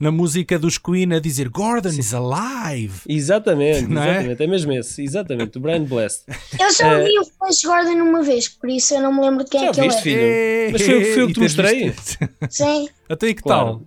na 0.01 0.11
música 0.11 0.59
dos 0.59 0.79
Queen 0.79 1.13
a 1.15 1.21
dizer 1.21 1.49
Gordon 1.51 1.91
is 1.91 2.15
alive. 2.15 3.01
Exatamente, 3.07 3.87
Não 3.87 4.03
é? 4.03 4.11
exatamente, 4.13 4.43
é? 4.43 4.47
mesmo 4.47 4.73
esse, 4.73 5.03
exatamente, 5.05 5.59
o 5.59 5.61
Brian 5.61 5.85
Blessed. 5.85 6.25
Eu 6.59 6.73
só 6.73 6.87
Eh, 6.87 7.05
vi 7.05 7.19
o 7.19 7.25
Flash 7.27 7.63
Gordon 7.65 8.01
uma 8.03 8.23
vez, 8.23 8.49
por 8.49 8.71
isso 8.71 8.95
eu 8.95 9.03
não 9.03 9.13
me 9.13 9.21
lembro 9.21 9.45
de 9.45 9.51
quem 9.51 9.61
Já 9.61 9.67
é 9.69 9.71
que 9.73 9.81
ele 9.81 9.89
viste, 9.89 9.99
é. 9.99 10.03
filho? 10.03 10.73
Mas 10.73 10.83
foi- 10.83 11.05
foi 11.15 11.23
o 11.23 11.27
que 11.29 11.33
te 11.35 11.41
mostrei? 11.41 11.91
visto? 11.91 12.19
Sim, 12.49 12.89
Até 13.09 13.27
aí 13.29 13.35
que 13.35 13.43
Claro. 13.43 13.87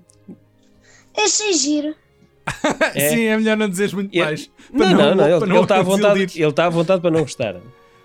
achei 1.17 1.53
giro. 1.53 1.93
tal? 1.93 2.03
É. 2.93 3.09
Sim, 3.09 3.23
é 3.23 3.37
melhor 3.37 3.57
não 3.57 3.67
dizeres 3.69 3.93
muito 3.93 4.13
Eu- 4.13 4.25
mais. 4.25 4.49
Não, 4.71 4.85
não, 4.91 5.15
não, 5.15 5.27
ele, 5.29 5.39
para 5.39 5.49
ele 5.55 5.63
está 5.63 5.77
à 5.79 5.81
vontade, 5.81 6.19
ele 6.35 6.45
está 6.49 6.65
à 6.65 6.69
vontade 6.69 7.01
para 7.01 7.09
não 7.11 7.21
gostar. 7.21 7.55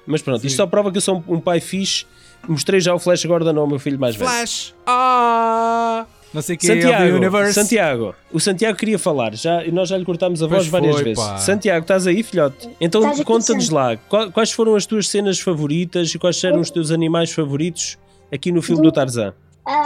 Mas 0.06 0.22
pronto, 0.22 0.38
isto 0.38 0.50
Sim. 0.50 0.56
só 0.56 0.66
prova 0.66 0.90
que 0.90 0.96
eu 0.96 1.02
sou 1.02 1.22
um, 1.28 1.34
um 1.34 1.40
pai 1.40 1.60
fixe. 1.60 2.06
Mostrei 2.48 2.80
já 2.80 2.94
o 2.94 2.98
Flash 2.98 3.24
Gordon 3.26 3.58
ao 3.58 3.66
meu 3.66 3.78
filho 3.78 3.98
mais 3.98 4.14
velho. 4.16 4.30
Flash. 4.30 4.74
Ah! 4.86 6.06
Não 6.32 6.42
sei 6.42 6.56
o 6.56 6.58
que 6.58 6.70
é 6.70 6.74
Santiago, 6.74 7.12
o 7.12 7.16
Universe. 7.16 7.54
Santiago, 7.54 8.14
o 8.32 8.38
Santiago 8.40 8.76
queria 8.78 8.98
falar, 8.98 9.34
já, 9.34 9.64
nós 9.72 9.88
já 9.88 9.96
lhe 9.96 10.04
cortámos 10.04 10.42
a 10.42 10.46
voz 10.46 10.60
Pois 10.60 10.68
várias 10.68 10.94
foi, 10.96 11.04
vezes. 11.04 11.24
pá. 11.24 11.38
Santiago, 11.38 11.82
estás 11.84 12.06
aí, 12.06 12.22
filhote? 12.22 12.68
Então 12.80 13.02
conta-nos 13.24 13.70
lá, 13.70 13.96
quais 14.32 14.52
foram 14.52 14.74
as 14.74 14.84
tuas 14.84 15.08
cenas 15.08 15.40
favoritas 15.40 16.14
e 16.14 16.18
quais 16.18 16.42
eram 16.44 16.60
os 16.60 16.70
teus 16.70 16.90
animais 16.90 17.32
favoritos 17.32 17.96
aqui 18.32 18.52
no 18.52 18.60
filme 18.60 18.82
do 18.82 18.92
Tarzan? 18.92 19.32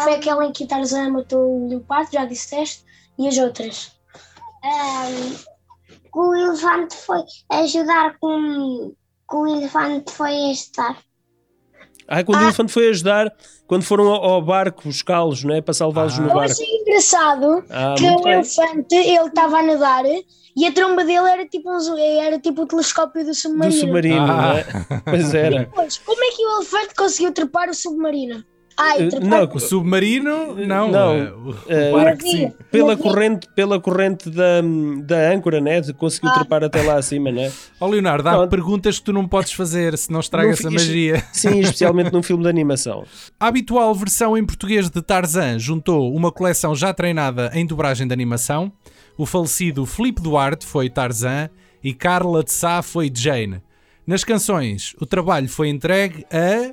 Foi 0.03 0.15
aquela 0.15 0.45
em 0.45 0.53
que 0.53 0.65
o 0.65 0.67
Tarzan 0.67 1.11
matou 1.11 1.65
o 1.65 1.69
leopardo, 1.69 2.11
já 2.13 2.25
disseste, 2.25 2.85
e 3.19 3.29
as 3.29 3.37
outras. 3.39 3.93
Ahm, 4.65 5.35
que 5.89 6.19
o 6.19 6.35
elefante 6.35 6.95
foi 6.97 7.21
ajudar 7.51 8.17
com 8.21 8.93
que 9.29 9.37
o 9.37 9.47
elefante 9.47 10.13
foi 10.13 10.51
ajudar. 10.51 10.99
Ah, 12.09 12.23
quando 12.25 12.39
Ah. 12.39 12.43
o 12.43 12.45
elefante 12.45 12.73
foi 12.73 12.89
ajudar, 12.89 13.33
quando 13.67 13.83
foram 13.85 14.09
ao, 14.09 14.25
ao 14.25 14.43
barco 14.43 14.83
buscá-los, 14.85 15.43
não 15.45 15.55
é? 15.55 15.61
Para 15.61 15.75
salvá-los 15.75 16.15
Ah. 16.19 16.21
no 16.23 16.29
Eu 16.29 16.35
barco. 16.35 16.53
achei 16.53 16.67
engraçado 16.67 17.65
Ah, 17.71 17.95
que 17.97 18.05
o 18.11 18.23
bem. 18.23 18.33
elefante, 18.35 18.95
ele 18.95 19.27
estava 19.29 19.59
a 19.59 19.63
nadar 19.63 20.05
e 20.55 20.67
a 20.67 20.73
tromba 20.73 21.05
dele 21.05 21.29
era 21.31 21.47
tipo, 21.47 21.71
um, 21.71 21.99
era 21.99 22.39
tipo 22.39 22.63
o 22.63 22.67
telescópio 22.67 23.23
do 23.23 23.29
Do 23.29 23.35
submarino. 23.35 23.81
submarino, 23.81 24.21
Ah. 24.21 24.27
não 24.27 24.53
é? 24.53 24.65
Pois 25.05 25.33
era. 25.35 25.71
Pois, 25.75 25.99
como 25.99 26.23
é 26.23 26.29
que 26.31 26.45
o 26.45 26.57
elefante 26.57 26.95
conseguiu 26.95 27.33
trepar 27.33 27.69
o 27.71 27.75
submarino? 27.75 28.45
Ai, 28.83 29.03
Eh, 29.03 29.09
trepar 29.09 29.29
não, 29.29 29.45
O 29.57 29.61
submarino, 29.61 30.55
não. 30.67 30.91
Não, 30.91 31.15
eh, 31.17 31.33
o, 31.33 31.55
eh, 31.69 31.91
o 31.91 31.93
barco, 31.93 32.23
sim. 32.23 32.53
Pela 32.71 32.97
corrente, 32.97 33.49
pela 33.55 33.81
corrente 33.81 34.29
da, 34.31 34.61
da 35.05 35.33
âncora, 35.33 35.61
né? 35.61 35.81
Conseguiu 35.93 36.31
Ah. 36.31 36.35
trepar 36.35 36.65
até 36.65 36.83
lá 36.83 36.95
acima, 36.97 37.31
não 37.31 37.43
é? 37.43 37.53
Ó 37.81 37.87
Leonardo, 37.87 38.29
há 38.29 38.33
Não. 38.39 38.49
perguntas 38.49 38.99
que 38.99 39.05
tu 39.05 39.13
não 39.13 39.29
podes 39.29 39.53
fazer, 39.53 39.95
a 40.65 40.67
Não 40.67 40.73
fiz- 40.73 40.87
magia. 40.87 41.25
Sim, 41.33 41.61
especialmente 41.61 42.13
num 42.13 42.23
filme 42.23 42.43
de 42.43 42.49
animação. 42.49 43.05
A 43.39 43.47
habitual 43.47 43.95
versão 43.95 44.37
em 44.37 44.45
português 44.45 44.91
de 44.91 45.01
Tarzan 45.03 45.59
juntou 45.59 46.15
uma 46.15 46.33
coleção 46.33 46.75
já 46.75 46.93
treinada 46.93 47.51
em 47.55 47.65
dobragem 47.67 48.07
de 48.07 48.13
animação. 48.13 48.73
O 49.17 49.27
falecido 49.27 49.85
Filipe 49.87 50.21
Duarte 50.23 50.67
foi 50.67 50.89
Tarzan 50.89 51.51
e 51.85 51.93
Carla 51.93 52.43
de 52.43 52.51
Sá 52.53 52.81
foi 52.83 53.11
Jane. 53.15 53.61
Nas 54.07 54.25
canções, 54.25 54.95
o 55.01 55.07
trabalho 55.07 55.49
foi 55.49 55.69
entregue 55.69 56.25
a. 56.33 56.73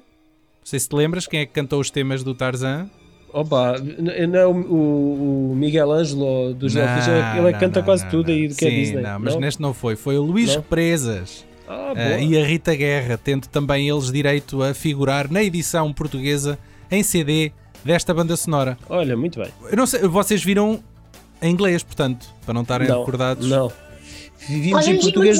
Não 0.69 0.71
sei 0.71 0.79
se 0.82 0.88
te 0.89 0.95
lembras 0.95 1.25
quem 1.25 1.39
é 1.39 1.45
que 1.47 1.51
cantou 1.51 1.79
os 1.79 1.89
temas 1.89 2.23
do 2.23 2.36
Tarzan. 2.36 2.88
Opa, 3.34 3.73
não 3.79 4.39
é 4.39 4.45
o, 4.45 4.51
o- 4.51 5.55
Miguel 5.55 5.91
Ângelo 5.91 6.53
dos 6.53 6.75
Elfos, 6.75 7.08
ele 7.08 7.17
é 7.47 7.51
não, 7.51 7.60
canta 7.60 7.79
não, 7.79 7.86
quase 7.86 8.03
não, 8.03 8.12
tudo 8.12 8.27
não. 8.27 8.36
aí 8.36 8.47
do 8.47 8.53
que 8.55 8.65
é 8.65 8.69
Sim, 8.69 8.75
Disney. 8.75 9.01
Não, 9.01 9.19
mas 9.19 9.36
neste 9.38 9.60
não 9.63 9.73
foi. 9.73 9.95
Foi 9.95 10.15
o 10.19 10.21
Luís 10.21 10.49
Não? 10.49 10.58
Represas 10.58 11.43
Ah, 11.67 11.93
boa. 11.95 12.19
e 12.21 12.39
a 12.39 12.45
Rita 12.45 12.75
Guerra, 12.75 13.17
tendo 13.17 13.47
também 13.47 13.89
eles 13.89 14.12
direito 14.12 14.62
a 14.62 14.71
figurar 14.75 15.32
na 15.32 15.41
edição 15.43 15.91
portuguesa 15.91 16.60
em 16.91 17.01
CD 17.01 17.51
desta 17.84 18.13
banda 18.13 18.36
sonora. 18.38 18.77
Olha, 18.88 19.17
muito 19.17 19.39
bem. 19.39 19.49
Eu 19.71 19.75
não 19.77 19.88
sei, 19.88 20.01
vocês 20.01 20.43
viram 20.43 20.84
em 21.41 21.51
inglês, 21.51 21.82
portanto, 21.82 22.27
para 22.45 22.53
não 22.53 22.62
estarem 22.62 22.88
Não, 22.88 22.99
recordados. 22.99 23.49
não. 23.49 23.71
Vimos 24.47 24.88
em 24.88 24.99
português, 24.99 25.39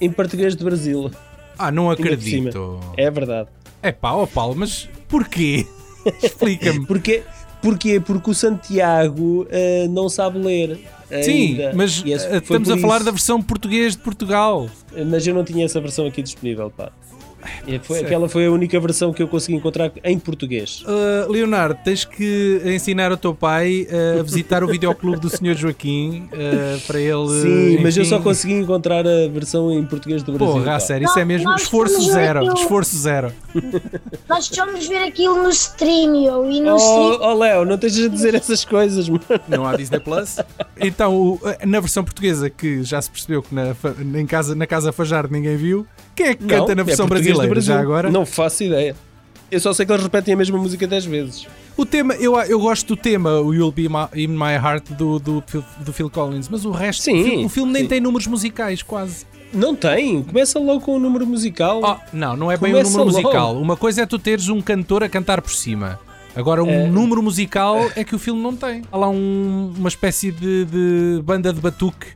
em 0.00 0.10
português 0.10 0.56
de 0.56 0.64
Brasil. 0.64 1.12
Ah, 1.56 1.70
não 1.70 1.88
acredito. 1.92 2.80
É 2.96 3.08
verdade. 3.08 3.48
É 3.84 3.92
pá, 3.92 4.12
ó 4.12 4.24
Paulo, 4.24 4.56
mas 4.56 4.88
porquê? 5.06 5.66
Explica-me. 6.22 6.86
Porquê? 6.86 7.22
Porquê? 7.60 8.00
Porque 8.00 8.30
o 8.30 8.34
Santiago 8.34 9.46
eh, 9.50 9.86
não 9.90 10.08
sabe 10.08 10.38
ler. 10.38 10.80
Sim, 11.22 11.60
ainda. 11.60 11.72
mas 11.74 12.02
eh, 12.06 12.38
estamos 12.38 12.70
a 12.70 12.78
falar 12.78 12.96
isso. 12.96 13.04
da 13.04 13.10
versão 13.10 13.42
português 13.42 13.94
de 13.94 14.02
Portugal. 14.02 14.70
Mas 15.06 15.26
eu 15.26 15.34
não 15.34 15.44
tinha 15.44 15.66
essa 15.66 15.82
versão 15.82 16.06
aqui 16.06 16.22
disponível, 16.22 16.70
pá. 16.70 16.90
Foi- 17.82 18.00
aquela 18.00 18.28
foi 18.28 18.46
a 18.46 18.50
única 18.50 18.78
versão 18.80 19.12
que 19.12 19.22
eu 19.22 19.28
consegui 19.28 19.56
encontrar 19.56 19.90
em 20.02 20.18
português. 20.18 20.82
Uh, 20.82 21.30
Leonardo, 21.30 21.78
tens 21.84 22.04
que 22.04 22.60
ensinar 22.64 23.12
o 23.12 23.16
teu 23.16 23.34
pai 23.34 23.86
uh, 24.16 24.20
a 24.20 24.22
visitar 24.22 24.62
o 24.64 24.66
videoclube 24.66 25.18
do 25.20 25.28
Sr. 25.28 25.54
Joaquim 25.56 26.28
uh, 26.32 26.80
para 26.86 27.00
ele. 27.00 27.28
Sim, 27.42 27.78
mas 27.82 27.96
eu 27.96 28.02
enfim- 28.02 28.10
só 28.10 28.20
consegui 28.20 28.54
encontrar 28.54 29.06
a 29.06 29.28
versão 29.28 29.70
em 29.72 29.84
português 29.84 30.22
do 30.22 30.32
Brasil. 30.32 30.54
Porra, 30.54 30.76
a 30.76 30.80
sério, 30.80 31.06
isso 31.06 31.18
é 31.18 31.24
mesmo 31.24 31.48
nós 31.50 31.62
esforço 31.62 32.00
zero. 32.12 32.40
aquilo- 32.40 32.54
Esforço 32.54 32.96
zero. 32.96 33.32
Nós 34.28 34.48
fomos 34.48 34.86
ver 34.86 35.02
aquilo 35.04 35.42
no 35.42 35.50
stream 35.50 36.50
e 36.50 36.60
no 36.60 36.74
Oh, 36.74 36.76
stream. 36.76 37.18
oh 37.30 37.34
Léo, 37.34 37.64
não 37.64 37.74
estejas 37.74 38.04
a 38.06 38.08
dizer 38.08 38.34
essas 38.34 38.64
coisas, 38.64 39.08
mano. 39.08 39.22
Não 39.48 39.66
há 39.66 39.76
Disney 39.76 40.00
Plus. 40.00 40.36
Então, 40.80 41.14
o- 41.16 41.40
na 41.66 41.80
versão 41.80 42.04
portuguesa, 42.04 42.48
que 42.50 42.82
já 42.82 43.00
se 43.00 43.10
percebeu 43.10 43.42
que 43.42 43.54
na, 43.54 43.74
casa, 44.28 44.54
na 44.54 44.66
Casa 44.66 44.92
Fajardo 44.92 45.32
ninguém 45.32 45.56
viu, 45.56 45.86
quem 46.14 46.26
é 46.28 46.34
que 46.34 46.42
Não, 46.44 46.48
canta 46.48 46.74
na 46.74 46.82
é 46.82 46.84
versão 46.84 47.08
português 47.36 47.48
do 47.48 47.50
brasileira? 47.50 47.54
Brasil. 47.54 47.74
Já 47.74 47.80
agora? 47.80 48.10
Não 48.10 48.24
faço 48.26 48.64
ideia. 48.64 48.96
Eu 49.50 49.60
só 49.60 49.72
sei 49.72 49.84
que 49.86 49.92
eles 49.92 50.02
repetem 50.02 50.34
a 50.34 50.36
mesma 50.36 50.58
música 50.58 50.86
10 50.86 51.04
vezes. 51.04 51.46
O 51.76 51.84
tema, 51.84 52.14
eu, 52.14 52.38
eu 52.40 52.58
gosto 52.60 52.86
do 52.88 52.96
tema, 52.96 53.40
o 53.40 53.52
You'll 53.52 53.72
Be 53.72 53.88
My- 53.88 54.08
In 54.22 54.28
My 54.28 54.52
Heart 54.54 54.90
do, 54.92 55.18
do, 55.18 55.42
Phil- 55.46 55.64
do 55.80 55.92
Phil 55.92 56.08
Collins, 56.10 56.48
mas 56.48 56.64
o 56.64 56.70
resto, 56.70 57.02
Sim, 57.02 57.20
o 57.20 57.24
filme, 57.24 57.44
o 57.44 57.48
filme 57.48 57.72
nem 57.72 57.82
sim. 57.82 57.88
tem 57.88 58.00
números 58.00 58.26
musicais, 58.26 58.82
quase. 58.82 59.26
Não 59.52 59.74
tem. 59.76 60.22
Começa 60.22 60.58
logo 60.58 60.80
com 60.80 60.96
o 60.96 60.98
número 60.98 61.26
musical. 61.26 61.80
Oh, 61.84 61.96
não, 62.16 62.36
não 62.36 62.50
é 62.50 62.56
bem 62.56 62.70
um 62.72 62.76
Começa 62.78 62.90
número 62.98 63.10
logo. 63.16 63.22
musical. 63.28 63.56
Uma 63.60 63.76
coisa 63.76 64.02
é 64.02 64.06
tu 64.06 64.18
teres 64.18 64.48
um 64.48 64.60
cantor 64.60 65.02
a 65.04 65.08
cantar 65.08 65.40
por 65.42 65.52
cima. 65.52 65.98
Agora, 66.34 66.62
um 66.64 66.70
É. 66.70 66.86
número 66.88 67.22
musical 67.22 67.78
é 67.94 68.02
que 68.02 68.14
o 68.14 68.18
filme 68.18 68.40
não 68.42 68.56
tem. 68.56 68.82
Há 68.90 68.96
lá 68.96 69.08
um- 69.08 69.72
uma 69.76 69.88
espécie 69.88 70.32
de, 70.32 70.64
de 70.64 71.22
banda 71.22 71.52
de 71.52 71.60
batuque. 71.60 72.06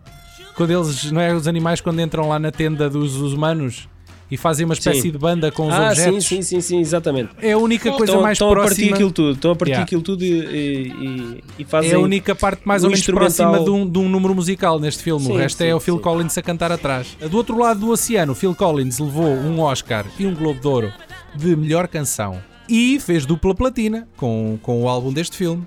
Quando 0.57 0.73
eles, 0.73 1.13
não 1.13 1.21
é? 1.21 1.33
Os 1.33 1.47
animais, 1.47 1.81
quando 1.81 2.01
entram 2.01 2.29
lá 2.29 2.39
na 2.41 2.51
tenda 2.51 2.91
dos, 2.91 3.15
dos 3.15 3.33
humanos 3.33 3.89
e 4.31 4.37
fazem 4.37 4.65
uma 4.65 4.75
espécie 4.75 5.03
Sim. 5.03 5.11
de 5.11 5.19
banda 5.19 5.51
com 5.51 5.67
os 5.69 5.75
ah, 5.75 5.89
objetos. 5.89 6.25
sim, 6.27 6.37
sim, 6.37 6.43
sim, 6.43 6.61
sim, 6.61 6.81
exatamente. 6.81 7.31
É 7.41 7.53
a 7.53 7.59
única 7.59 7.91
coisa 7.91 8.05
Estão, 8.13 8.23
mais 8.23 8.37
estão 8.37 8.51
a 8.51 8.55
partir 8.55 8.67
próxima. 8.75 8.95
aquilo 8.95 9.11
tudo. 9.13 9.33
Estão 9.33 9.51
a 9.51 9.57
partir 9.57 9.71
Yeah. 9.71 9.85
aquilo 9.85 10.03
tudo 10.03 10.25
e, 10.25 10.33
e, 10.33 11.45
e- 11.59 11.65
fazem. 11.65 11.91
É 11.91 11.95
a 11.95 11.99
única 11.99 12.35
parte 12.35 12.63
mais 12.65 12.83
ou 12.85 12.91
menos 12.91 13.01
instrumental. 13.01 13.51
próxima 13.53 13.65
de 13.65 13.71
um, 13.71 13.89
de 13.89 13.99
um 13.99 14.09
número 14.09 14.35
musical 14.35 14.79
neste 14.79 15.03
filme. 15.03 15.25
o 15.25 15.29
Sim, 15.29 15.37
resto 15.39 15.63
é 15.63 15.67
sim, 15.67 15.73
o 15.73 15.81
Phil. 15.81 15.99
Collins 15.99 16.37
a 16.39 16.43
cantar 16.43 16.73
atrás. 16.73 17.17
Do 17.31 17.37
outro 17.37 17.59
lado 17.59 17.81
do 17.81 17.91
oceano, 17.91 18.35
Phil 18.35 18.55
Collins 18.55 18.99
levou 18.99 19.27
um 19.29 19.61
Oscar 19.61 20.07
e 20.19 20.27
um 20.27 20.35
Globo 20.35 20.61
de 20.61 20.67
Ouro 20.69 20.93
de 21.35 21.55
melhor 21.57 21.87
canção 21.89 22.39
e 22.69 22.99
fez 23.01 23.25
dupla 23.25 23.55
platina 23.55 24.07
com, 24.17 24.59
com 24.63 24.83
o 24.83 24.89
álbum 24.89 25.13
deste 25.13 25.37
filme. 25.37 25.67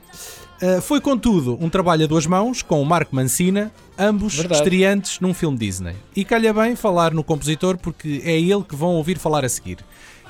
Uh, 0.61 0.81
foi, 0.81 1.01
contudo, 1.01 1.57
um 1.59 1.69
trabalho 1.69 2.03
a 2.03 2.07
duas 2.07 2.27
mãos 2.27 2.61
com 2.61 2.81
o 2.81 2.85
Marco 2.85 3.15
Mancina, 3.15 3.71
ambos 3.97 4.35
Verdade. 4.35 4.61
estreantes 4.61 5.19
num 5.19 5.33
filme 5.33 5.57
Disney. 5.57 5.95
E 6.15 6.23
calha 6.23 6.53
bem 6.53 6.75
falar 6.75 7.13
no 7.13 7.23
compositor 7.23 7.77
porque 7.77 8.21
é 8.23 8.39
ele 8.39 8.63
que 8.63 8.75
vão 8.75 8.95
ouvir 8.95 9.17
falar 9.17 9.43
a 9.43 9.49
seguir. 9.49 9.79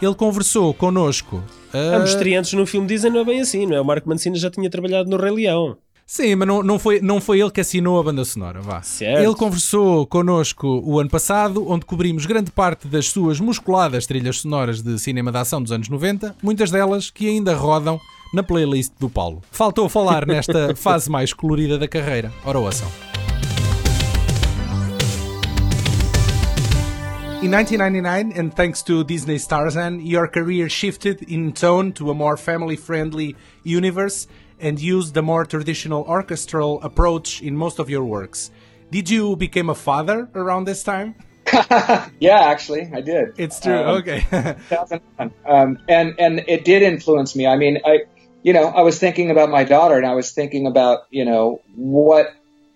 Ele 0.01 0.15
conversou 0.15 0.73
connosco. 0.73 1.43
uh, 1.73 1.95
Ambos 1.95 2.11
estreantes 2.11 2.53
no 2.53 2.65
filme 2.65 2.87
dizem 2.87 3.11
não 3.11 3.19
é 3.19 3.25
bem 3.25 3.41
assim, 3.41 3.65
não 3.65 3.75
é? 3.75 3.81
O 3.81 3.85
Marco 3.85 4.07
Mancini 4.07 4.37
já 4.37 4.49
tinha 4.49 4.69
trabalhado 4.69 5.09
no 5.09 5.17
Rei 5.17 5.31
Leão. 5.31 5.77
Sim, 6.07 6.35
mas 6.35 6.47
não, 6.47 6.61
não, 6.61 6.77
foi, 6.77 6.99
não 6.99 7.21
foi 7.21 7.39
ele 7.39 7.51
que 7.51 7.61
assinou 7.61 7.97
a 7.97 8.03
banda 8.03 8.25
sonora, 8.25 8.59
vá. 8.59 8.81
Certo. 8.81 9.23
Ele 9.23 9.33
conversou 9.33 10.05
connosco 10.05 10.81
o 10.83 10.99
ano 10.99 11.09
passado, 11.09 11.65
onde 11.69 11.85
cobrimos 11.85 12.25
grande 12.25 12.51
parte 12.51 12.85
das 12.85 13.07
suas 13.07 13.39
musculadas 13.39 14.05
trilhas 14.05 14.39
sonoras 14.39 14.81
de 14.81 14.99
cinema 14.99 15.31
de 15.31 15.37
ação 15.37 15.61
dos 15.61 15.71
anos 15.71 15.87
90, 15.87 16.35
muitas 16.43 16.69
delas 16.69 17.09
que 17.09 17.29
ainda 17.29 17.55
rodam 17.55 17.97
na 18.33 18.43
playlist 18.43 18.93
do 18.99 19.09
Paulo. 19.09 19.41
Faltou 19.51 19.87
falar 19.89 20.25
nesta 20.25 20.73
fase 20.77 21.09
mais 21.09 21.33
colorida 21.33 21.77
da 21.77 21.87
carreira. 21.87 22.31
Ora, 22.45 22.59
ouçam. 22.59 22.87
In 27.41 27.49
1999, 27.49 28.39
and 28.39 28.51
thanks 28.55 28.83
to 28.83 29.03
Disney's 29.03 29.47
Tarzan, 29.47 29.99
your 29.99 30.27
career 30.27 30.69
shifted 30.69 31.23
in 31.27 31.51
tone 31.51 31.91
to 31.93 32.11
a 32.11 32.13
more 32.13 32.37
family 32.37 32.77
friendly 32.77 33.35
universe 33.63 34.27
and 34.59 34.79
used 34.79 35.15
the 35.15 35.23
more 35.23 35.43
traditional 35.43 36.03
orchestral 36.03 36.79
approach 36.83 37.41
in 37.41 37.55
most 37.55 37.79
of 37.79 37.89
your 37.89 38.03
works. 38.03 38.51
Did 38.91 39.09
you 39.09 39.35
become 39.35 39.71
a 39.71 39.75
father 39.75 40.29
around 40.35 40.65
this 40.65 40.83
time? 40.83 41.15
yeah, 42.19 42.41
actually, 42.41 42.91
I 42.93 43.01
did. 43.01 43.33
It's 43.37 43.59
true. 43.59 43.73
Um, 43.73 43.97
okay. 43.97 44.23
Um, 45.45 45.79
and 45.89 46.13
and 46.19 46.43
it 46.47 46.63
did 46.63 46.81
influence 46.81 47.35
me. 47.35 47.45
I 47.45 47.57
mean, 47.57 47.79
I 47.85 48.05
you 48.43 48.53
know 48.53 48.65
I 48.67 48.81
was 48.81 48.99
thinking 48.99 49.31
about 49.31 49.49
my 49.49 49.63
daughter, 49.63 49.97
and 49.97 50.05
I 50.05 50.13
was 50.13 50.31
thinking 50.31 50.67
about 50.67 51.05
you 51.09 51.25
know 51.25 51.61
what 51.75 52.33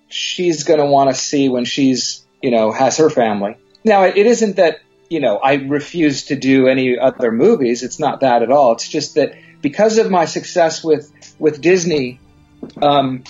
she's 0.09 0.63
going 0.63 0.79
to 0.79 0.85
want 0.85 1.09
to 1.09 1.15
see 1.15 1.49
when 1.49 1.65
she's 1.65 2.25
you 2.41 2.51
know 2.51 2.71
has 2.71 2.97
her 2.97 3.09
family. 3.09 3.57
Now, 3.83 4.03
it 4.03 4.17
isn't 4.17 4.55
that 4.57 4.79
you 5.09 5.19
know 5.19 5.37
I 5.37 5.55
refuse 5.55 6.25
to 6.25 6.35
do 6.35 6.67
any 6.67 6.97
other 6.97 7.31
movies. 7.31 7.83
It's 7.83 7.99
not 7.99 8.21
that 8.21 8.41
at 8.41 8.51
all. 8.51 8.73
It's 8.73 8.87
just 8.87 9.15
that 9.15 9.35
because 9.61 9.97
of 9.97 10.09
my 10.09 10.25
success 10.25 10.83
with 10.83 11.11
with 11.39 11.61
Disney. 11.61 12.19
Um, 12.81 13.23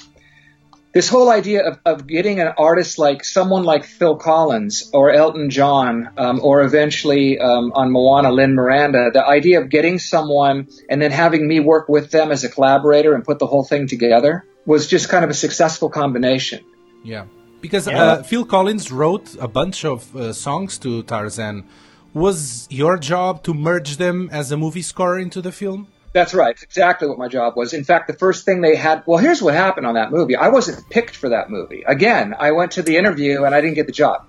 this 0.95 1.09
whole 1.09 1.29
idea 1.29 1.61
of, 1.67 1.79
of 1.85 2.07
getting 2.07 2.39
an 2.39 2.53
artist 2.57 2.97
like 2.97 3.25
someone 3.25 3.65
like 3.65 3.83
Phil 3.83 4.15
Collins 4.15 4.89
or 4.93 5.11
Elton 5.11 5.49
John 5.49 6.09
um, 6.17 6.39
or 6.41 6.61
eventually 6.61 7.37
um, 7.37 7.73
on 7.73 7.91
Moana 7.91 8.31
Lynn 8.31 8.55
Miranda, 8.55 9.11
the 9.11 9.27
idea 9.27 9.59
of 9.59 9.69
getting 9.69 9.99
someone 9.99 10.69
and 10.89 11.01
then 11.01 11.11
having 11.11 11.45
me 11.45 11.59
work 11.59 11.89
with 11.89 12.11
them 12.11 12.31
as 12.31 12.45
a 12.45 12.49
collaborator 12.49 13.13
and 13.13 13.25
put 13.25 13.39
the 13.39 13.45
whole 13.45 13.65
thing 13.65 13.87
together 13.87 14.45
was 14.65 14.87
just 14.87 15.09
kind 15.09 15.25
of 15.25 15.29
a 15.29 15.33
successful 15.33 15.89
combination. 15.89 16.63
Yeah, 17.03 17.25
because 17.59 17.87
Yeah. 17.87 18.01
Uh, 18.01 18.23
Phil 18.23 18.45
Collins 18.45 18.89
wrote 18.89 19.35
a 19.37 19.49
bunch 19.49 19.83
of 19.83 20.15
uh, 20.15 20.31
songs 20.31 20.77
to 20.77 21.03
Tarzan. 21.03 21.65
Was 22.13 22.67
your 22.69 22.97
job 22.97 23.43
to 23.43 23.53
merge 23.53 23.97
them 23.97 24.29
as 24.31 24.53
a 24.53 24.55
movie 24.55 24.81
score 24.81 25.19
into 25.19 25.41
the 25.41 25.51
film? 25.51 25.87
That's 26.15 26.33
right. 26.33 26.51
It's 26.51 26.63
exactly 26.63 27.09
what 27.09 27.17
my 27.17 27.27
job 27.27 27.57
was. 27.57 27.73
In 27.73 27.83
fact, 27.83 28.07
the 28.07 28.13
first 28.13 28.45
thing 28.45 28.61
they 28.61 28.77
had, 28.77 29.03
well, 29.05 29.17
here's 29.19 29.41
what 29.41 29.53
happened 29.53 29.85
on 29.85 29.95
that 29.95 30.11
movie. 30.13 30.37
I 30.37 30.47
wasn't 30.47 30.89
picked 30.89 31.13
for 31.13 31.27
that 31.27 31.49
movie. 31.49 31.83
Again, 31.85 32.33
I 32.39 32.53
went 32.53 32.71
to 32.71 32.83
the 32.83 32.95
interview 32.95 33.43
and 33.43 33.53
I 33.53 33.59
didn't 33.59 33.75
get 33.75 33.85
the 33.85 33.91
job. 33.91 34.25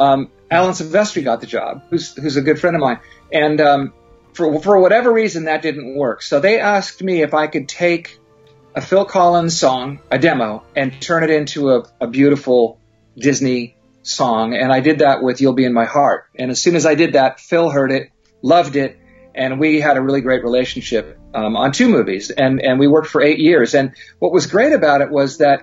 Um, 0.00 0.32
Alan 0.50 0.72
Silvestri 0.72 1.22
got 1.22 1.40
the 1.40 1.46
job, 1.46 1.84
who's, 1.90 2.12
who's 2.16 2.36
a 2.36 2.40
good 2.40 2.58
friend 2.58 2.74
of 2.74 2.80
mine. 2.80 2.98
And, 3.32 3.60
um, 3.60 3.92
for, 4.32 4.60
for 4.62 4.80
whatever 4.80 5.12
reason, 5.12 5.44
that 5.44 5.62
didn't 5.62 5.94
work. 5.94 6.22
So 6.22 6.40
they 6.40 6.58
asked 6.58 7.00
me 7.00 7.22
if 7.22 7.34
I 7.34 7.46
could 7.46 7.68
take 7.68 8.18
a 8.74 8.80
Phil 8.80 9.04
Collins 9.04 9.56
song, 9.56 10.00
a 10.10 10.18
demo, 10.18 10.64
and 10.74 11.00
turn 11.00 11.22
it 11.22 11.30
into 11.30 11.70
a, 11.70 11.84
a 12.00 12.08
beautiful 12.08 12.80
Disney 13.16 13.76
song. 14.02 14.54
And 14.54 14.72
I 14.72 14.80
did 14.80 14.98
that 14.98 15.22
with 15.22 15.40
You'll 15.40 15.52
Be 15.52 15.66
in 15.66 15.72
My 15.72 15.84
Heart. 15.84 16.30
And 16.34 16.50
as 16.50 16.60
soon 16.60 16.74
as 16.74 16.84
I 16.84 16.96
did 16.96 17.12
that, 17.12 17.38
Phil 17.38 17.70
heard 17.70 17.92
it, 17.92 18.10
loved 18.42 18.74
it, 18.74 18.98
and 19.34 19.58
we 19.58 19.80
had 19.80 19.96
a 19.96 20.00
really 20.00 20.20
great 20.20 20.42
relationship 20.42 21.18
um, 21.34 21.56
on 21.56 21.72
two 21.72 21.88
movies, 21.88 22.30
and 22.30 22.60
and 22.60 22.78
we 22.78 22.86
worked 22.88 23.08
for 23.08 23.22
eight 23.22 23.38
years. 23.38 23.74
And 23.74 23.92
what 24.18 24.32
was 24.32 24.46
great 24.46 24.72
about 24.72 25.00
it 25.00 25.10
was 25.10 25.38
that 25.38 25.62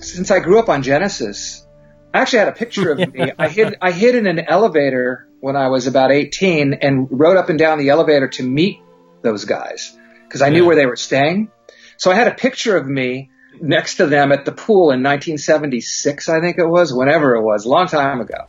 since 0.00 0.30
I 0.30 0.40
grew 0.40 0.58
up 0.58 0.68
on 0.68 0.82
Genesis, 0.82 1.66
I 2.14 2.20
actually 2.20 2.40
had 2.40 2.48
a 2.48 2.52
picture 2.52 2.92
of 2.92 2.98
me. 3.14 3.32
I 3.38 3.48
hid 3.48 3.76
I 3.80 3.90
hid 3.92 4.14
in 4.14 4.26
an 4.26 4.38
elevator 4.40 5.28
when 5.40 5.56
I 5.56 5.68
was 5.68 5.86
about 5.86 6.10
18 6.10 6.74
and 6.74 7.08
rode 7.10 7.36
up 7.36 7.48
and 7.48 7.58
down 7.58 7.78
the 7.78 7.90
elevator 7.90 8.28
to 8.28 8.42
meet 8.42 8.80
those 9.22 9.44
guys 9.44 9.96
because 10.24 10.42
I 10.42 10.48
knew 10.50 10.62
Yeah. 10.62 10.66
where 10.66 10.76
they 10.76 10.86
were 10.86 10.96
staying. 10.96 11.50
So 11.96 12.10
I 12.10 12.14
had 12.14 12.28
a 12.28 12.34
picture 12.34 12.76
of 12.76 12.86
me 12.86 13.30
next 13.60 13.96
to 13.96 14.06
them 14.06 14.30
at 14.32 14.44
the 14.44 14.52
pool 14.52 14.90
in 14.92 15.02
1976, 15.02 16.28
I 16.28 16.40
think 16.40 16.58
it 16.58 16.66
was, 16.66 16.92
whenever 16.92 17.34
it 17.34 17.42
was, 17.42 17.64
a 17.64 17.68
long 17.68 17.86
time 17.88 18.20
ago, 18.20 18.46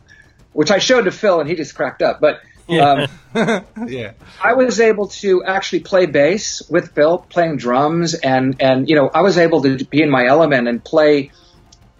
which 0.52 0.70
I 0.70 0.78
showed 0.78 1.06
to 1.06 1.10
Phil 1.10 1.40
and 1.40 1.48
he 1.48 1.56
just 1.56 1.74
cracked 1.74 2.02
up. 2.02 2.20
But 2.20 2.40
um, 2.70 3.08
yeah. 3.88 4.12
I 4.42 4.54
was 4.54 4.80
able 4.80 5.08
to 5.08 5.44
actually 5.44 5.80
play 5.80 6.06
bass 6.06 6.62
with 6.70 6.92
Phil, 6.92 7.18
playing 7.18 7.56
drums, 7.56 8.14
and 8.14 8.56
and 8.60 8.88
you 8.88 8.96
know 8.96 9.10
I 9.12 9.22
was 9.22 9.38
able 9.38 9.62
to 9.62 9.84
be 9.84 10.02
in 10.02 10.10
my 10.10 10.26
element 10.26 10.68
and 10.68 10.82
play 10.82 11.30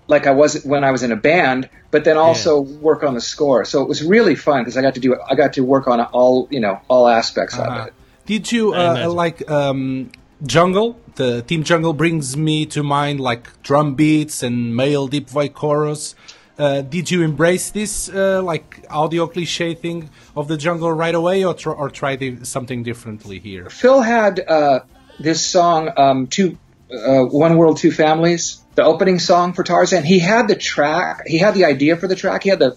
like 0.06 0.26
I 0.26 0.32
was 0.32 0.64
when 0.64 0.82
I 0.84 0.90
was 0.90 1.02
in 1.02 1.12
a 1.12 1.16
band, 1.16 1.68
but 1.90 2.04
then 2.04 2.16
also 2.16 2.60
work 2.60 3.02
on 3.04 3.14
the 3.14 3.20
score. 3.20 3.64
So 3.64 3.82
it 3.82 3.88
was 3.88 4.02
really 4.02 4.34
fun 4.34 4.62
because 4.62 4.76
I 4.76 4.82
got 4.82 4.94
to 4.94 5.00
do 5.00 5.16
I 5.28 5.34
got 5.34 5.52
to 5.54 5.60
work 5.62 5.86
on 5.88 6.00
all 6.00 6.48
you 6.50 6.60
know 6.60 6.80
all 6.88 7.06
aspects 7.08 7.56
Uh-huh. 7.58 7.82
of 7.82 7.86
it. 7.88 7.94
Did 8.26 8.52
you 8.52 8.74
uh, 8.74 9.08
like 9.08 9.48
um, 9.50 10.10
Jungle? 10.44 10.98
The 11.16 11.42
Team 11.42 11.64
Jungle 11.64 11.92
brings 11.92 12.36
me 12.36 12.64
to 12.66 12.82
mind 12.82 13.20
like 13.20 13.62
drum 13.62 13.94
beats 13.94 14.42
and 14.42 14.74
male 14.74 15.06
deep 15.08 15.28
voice 15.28 15.50
chorus. 15.52 16.14
Uh, 16.60 16.82
did 16.82 17.10
you 17.10 17.22
embrace 17.22 17.70
this 17.70 18.10
uh, 18.10 18.42
like 18.42 18.84
audio 18.90 19.26
cliche 19.26 19.72
thing 19.74 20.10
of 20.36 20.46
the 20.46 20.58
jungle 20.58 20.92
right 20.92 21.14
away, 21.14 21.42
or 21.42 21.54
tr- 21.54 21.70
or 21.70 21.88
try 21.88 22.16
the, 22.16 22.44
something 22.44 22.82
differently 22.82 23.38
here? 23.38 23.70
Phil 23.70 24.02
had 24.02 24.40
uh, 24.40 24.80
this 25.18 25.40
song, 25.44 25.90
um, 25.96 26.26
two, 26.26 26.58
uh, 26.92 27.22
One 27.24 27.56
World, 27.56 27.78
Two 27.78 27.90
Families, 27.90 28.62
the 28.74 28.84
opening 28.84 29.18
song 29.18 29.54
for 29.54 29.64
Tarzan. 29.64 30.04
He 30.04 30.18
had 30.18 30.48
the 30.48 30.54
track, 30.54 31.22
he 31.26 31.38
had 31.38 31.54
the 31.54 31.64
idea 31.64 31.96
for 31.96 32.06
the 32.08 32.16
track, 32.16 32.42
he 32.42 32.50
had 32.50 32.58
the 32.58 32.76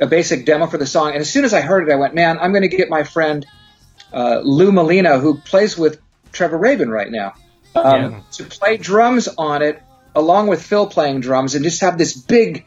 a 0.00 0.06
basic 0.06 0.44
demo 0.44 0.66
for 0.66 0.76
the 0.76 0.86
song. 0.86 1.12
And 1.12 1.20
as 1.20 1.30
soon 1.30 1.44
as 1.44 1.54
I 1.54 1.60
heard 1.62 1.88
it, 1.88 1.92
I 1.92 1.96
went, 1.96 2.14
man, 2.14 2.38
I'm 2.38 2.50
going 2.52 2.68
to 2.68 2.76
get 2.76 2.90
my 2.90 3.04
friend 3.04 3.46
uh, 4.12 4.40
Lou 4.42 4.72
Molina, 4.72 5.18
who 5.18 5.38
plays 5.38 5.78
with 5.78 6.00
Trevor 6.32 6.58
Rabin 6.58 6.90
right 6.90 7.10
now, 7.10 7.34
um, 7.74 7.84
Yeah. 8.12 8.20
to 8.32 8.44
play 8.44 8.76
drums 8.76 9.28
on 9.28 9.62
it, 9.62 9.80
along 10.14 10.48
with 10.48 10.62
Phil 10.62 10.86
playing 10.86 11.20
drums, 11.20 11.54
and 11.54 11.64
just 11.64 11.80
have 11.80 11.96
this 11.96 12.12
big 12.12 12.66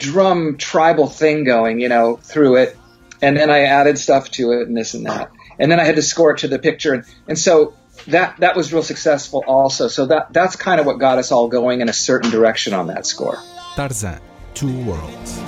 drum 0.00 0.56
tribal 0.56 1.06
thing 1.06 1.44
going, 1.44 1.78
you 1.78 1.88
know, 1.88 2.16
through 2.16 2.56
it. 2.56 2.76
And 3.22 3.36
then 3.36 3.50
I 3.50 3.60
added 3.60 3.98
stuff 3.98 4.30
to 4.32 4.52
it 4.52 4.66
and 4.66 4.76
this 4.76 4.94
and 4.94 5.06
that. 5.06 5.30
And 5.58 5.70
then 5.70 5.78
I 5.78 5.84
had 5.84 5.96
to 5.96 6.02
score 6.02 6.32
it 6.32 6.38
to 6.38 6.48
the 6.48 6.58
picture. 6.58 6.94
And, 6.94 7.04
and 7.28 7.38
so 7.38 7.74
that, 8.06 8.38
that 8.38 8.56
was 8.56 8.72
real 8.72 8.82
successful 8.82 9.44
also. 9.46 9.88
So 9.88 10.06
that, 10.06 10.32
that's 10.32 10.56
kind 10.56 10.80
of 10.80 10.86
what 10.86 10.98
got 10.98 11.18
us 11.18 11.30
all 11.30 11.48
going 11.48 11.82
in 11.82 11.88
a 11.88 11.92
certain 11.92 12.30
direction 12.30 12.72
on 12.72 12.86
that 12.88 13.04
score. 13.06 13.38
Tarzan, 13.76 14.20
Two 14.54 14.74
Worlds. 14.84 15.38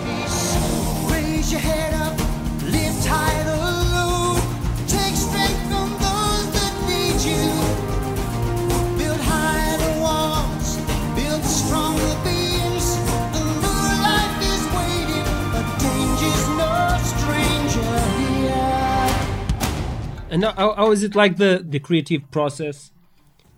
And 20.32 20.44
how, 20.44 20.74
how 20.74 20.90
is 20.92 21.02
it 21.02 21.14
like 21.14 21.36
the, 21.36 21.62
the 21.62 21.78
creative 21.78 22.30
process 22.30 22.90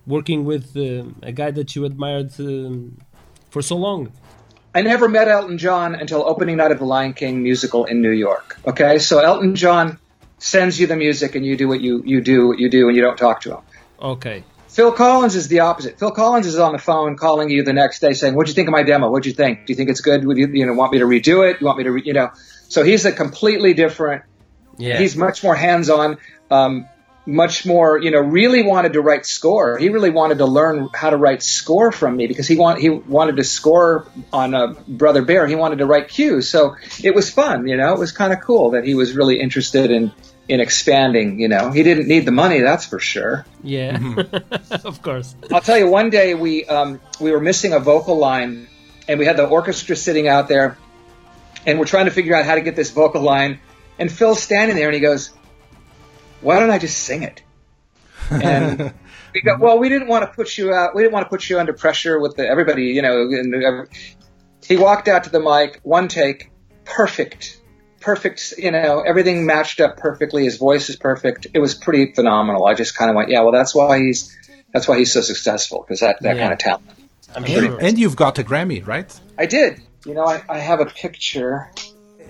working 0.08 0.44
with 0.44 0.76
uh, 0.76 1.04
a 1.22 1.30
guy 1.30 1.52
that 1.52 1.76
you 1.76 1.84
admired 1.84 2.32
um, 2.40 2.98
for 3.48 3.62
so 3.62 3.76
long? 3.76 4.12
I 4.74 4.82
never 4.82 5.08
met 5.08 5.28
Elton 5.28 5.56
John 5.56 5.94
until 5.94 6.26
opening 6.26 6.56
night 6.56 6.72
of 6.72 6.80
the 6.80 6.84
Lion 6.84 7.12
King 7.14 7.44
musical 7.44 7.84
in 7.84 8.02
New 8.02 8.10
York. 8.10 8.58
Okay, 8.66 8.98
so 8.98 9.20
Elton 9.20 9.54
John 9.54 10.00
sends 10.38 10.80
you 10.80 10.88
the 10.88 10.96
music 10.96 11.36
and 11.36 11.46
you 11.46 11.56
do 11.56 11.68
what 11.68 11.80
you, 11.80 12.02
you 12.04 12.20
do 12.20 12.48
what 12.48 12.58
you 12.58 12.68
do 12.68 12.88
and 12.88 12.96
you 12.96 13.02
don't 13.02 13.16
talk 13.16 13.42
to 13.42 13.52
him. 13.52 13.62
Okay. 14.02 14.42
Phil 14.66 14.90
Collins 14.90 15.36
is 15.36 15.46
the 15.46 15.60
opposite. 15.60 16.00
Phil 16.00 16.10
Collins 16.10 16.48
is 16.48 16.58
on 16.58 16.72
the 16.72 16.80
phone 16.80 17.16
calling 17.16 17.50
you 17.50 17.62
the 17.62 17.72
next 17.72 18.00
day 18.00 18.14
saying, 18.14 18.34
"What'd 18.34 18.48
you 18.48 18.56
think 18.56 18.66
of 18.66 18.72
my 18.72 18.82
demo? 18.82 19.08
What'd 19.08 19.26
you 19.26 19.32
think? 19.32 19.66
Do 19.66 19.72
you 19.72 19.76
think 19.76 19.88
it's 19.88 20.00
good? 20.00 20.26
Would 20.26 20.36
you, 20.36 20.48
you 20.48 20.66
know, 20.66 20.72
want 20.72 20.92
me 20.92 20.98
to 20.98 21.04
redo 21.04 21.48
it? 21.48 21.60
You 21.60 21.66
want 21.66 21.78
me 21.78 21.84
to, 21.84 21.92
re-, 21.92 22.02
you 22.04 22.12
know?" 22.12 22.30
So 22.68 22.82
he's 22.82 23.04
a 23.04 23.12
completely 23.12 23.74
different. 23.74 24.24
Yeah. 24.76 24.98
He's 24.98 25.16
much 25.16 25.44
more 25.44 25.54
hands-on, 25.54 26.18
um, 26.54 26.88
much 27.26 27.64
more, 27.64 27.98
you 27.98 28.10
know, 28.10 28.20
really 28.20 28.62
wanted 28.62 28.94
to 28.94 29.00
write 29.00 29.24
score. 29.24 29.78
He 29.78 29.88
really 29.88 30.10
wanted 30.10 30.38
to 30.38 30.46
learn 30.46 30.90
how 30.94 31.10
to 31.10 31.16
write 31.16 31.42
score 31.42 31.90
from 31.90 32.16
me 32.16 32.26
because 32.26 32.46
he 32.46 32.56
want 32.56 32.80
he 32.80 32.90
wanted 32.90 33.36
to 33.36 33.44
score 33.44 34.06
on 34.32 34.54
a 34.54 34.74
Brother 34.86 35.22
Bear. 35.22 35.46
He 35.46 35.54
wanted 35.54 35.78
to 35.78 35.86
write 35.86 36.08
cues, 36.08 36.48
so 36.48 36.76
it 37.02 37.14
was 37.14 37.30
fun. 37.30 37.66
You 37.66 37.76
know, 37.76 37.94
it 37.94 37.98
was 37.98 38.12
kind 38.12 38.32
of 38.32 38.40
cool 38.40 38.72
that 38.72 38.84
he 38.84 38.94
was 38.94 39.14
really 39.14 39.40
interested 39.40 39.90
in 39.90 40.12
in 40.48 40.60
expanding. 40.60 41.40
You 41.40 41.48
know, 41.48 41.70
he 41.70 41.82
didn't 41.82 42.08
need 42.08 42.26
the 42.26 42.32
money, 42.32 42.60
that's 42.60 42.84
for 42.84 42.98
sure. 42.98 43.46
Yeah. 43.62 43.98
of 44.84 45.00
course. 45.02 45.34
I'll 45.50 45.62
tell 45.62 45.78
you, 45.78 45.88
one 45.88 46.10
day 46.10 46.34
we 46.34 46.66
um, 46.66 47.00
we 47.20 47.32
were 47.32 47.40
missing 47.40 47.72
a 47.72 47.80
vocal 47.80 48.18
line, 48.18 48.68
and 49.08 49.18
we 49.18 49.24
had 49.24 49.38
the 49.38 49.46
orchestra 49.46 49.96
sitting 49.96 50.28
out 50.28 50.48
there, 50.48 50.76
and 51.66 51.78
we're 51.78 51.86
trying 51.86 52.04
to 52.04 52.10
figure 52.12 52.36
out 52.36 52.44
how 52.44 52.54
to 52.54 52.60
get 52.60 52.76
this 52.76 52.90
vocal 52.90 53.22
line. 53.22 53.60
And 53.96 54.10
Phil's 54.10 54.42
standing 54.42 54.76
there, 54.76 54.88
and 54.88 54.94
he 54.94 55.00
goes, 55.00 55.30
"Why 56.44 56.60
don't 56.60 56.70
I 56.70 56.78
just 56.78 56.98
sing 56.98 57.22
it?" 57.24 57.42
And 58.30 58.92
we 59.34 59.40
go, 59.42 59.56
"Well, 59.58 59.78
we 59.78 59.88
didn't 59.88 60.08
want 60.08 60.24
to 60.24 60.34
put 60.34 60.56
you 60.56 60.72
out. 60.72 60.94
We 60.94 61.02
didn't 61.02 61.12
want 61.14 61.26
to 61.26 61.30
put 61.30 61.48
you 61.50 61.58
under 61.58 61.72
pressure 61.72 62.20
with 62.20 62.36
the, 62.36 62.46
everybody, 62.46 62.84
you 62.86 63.02
know." 63.02 63.22
And 63.22 63.88
he 64.66 64.76
walked 64.76 65.08
out 65.08 65.24
to 65.24 65.30
the 65.30 65.40
mic, 65.40 65.80
one 65.82 66.08
take, 66.08 66.50
perfect, 66.84 67.60
perfect. 68.00 68.54
You 68.58 68.70
know, 68.70 69.00
everything 69.00 69.44
matched 69.46 69.80
up 69.80 69.96
perfectly. 69.96 70.44
His 70.44 70.56
voice 70.56 70.88
is 70.88 70.96
perfect. 70.96 71.48
It 71.52 71.58
was 71.58 71.74
pretty 71.74 72.12
phenomenal. 72.14 72.64
I 72.66 72.74
just 72.74 72.96
kind 72.96 73.10
of 73.10 73.16
went, 73.16 73.30
"Yeah, 73.30 73.40
well, 73.42 73.52
that's 73.52 73.74
why 73.74 73.98
he's." 73.98 74.36
That's 74.72 74.88
why 74.88 74.98
he's 74.98 75.12
so 75.12 75.20
successful 75.20 75.84
because 75.86 76.00
that, 76.00 76.20
that 76.22 76.34
Yeah. 76.34 76.42
kind 76.42 76.52
of 76.52 76.58
talent. 76.58 76.84
I'm 77.36 77.44
And, 77.44 77.52
sure. 77.52 77.78
and 77.80 77.96
you've 77.96 78.16
got 78.16 78.40
a 78.40 78.42
Grammy, 78.42 78.84
right? 78.84 79.08
I 79.38 79.46
did. 79.46 79.80
You 80.04 80.14
know, 80.14 80.24
I, 80.24 80.42
I 80.48 80.58
have 80.58 80.80
a 80.80 80.86
picture. 80.86 81.70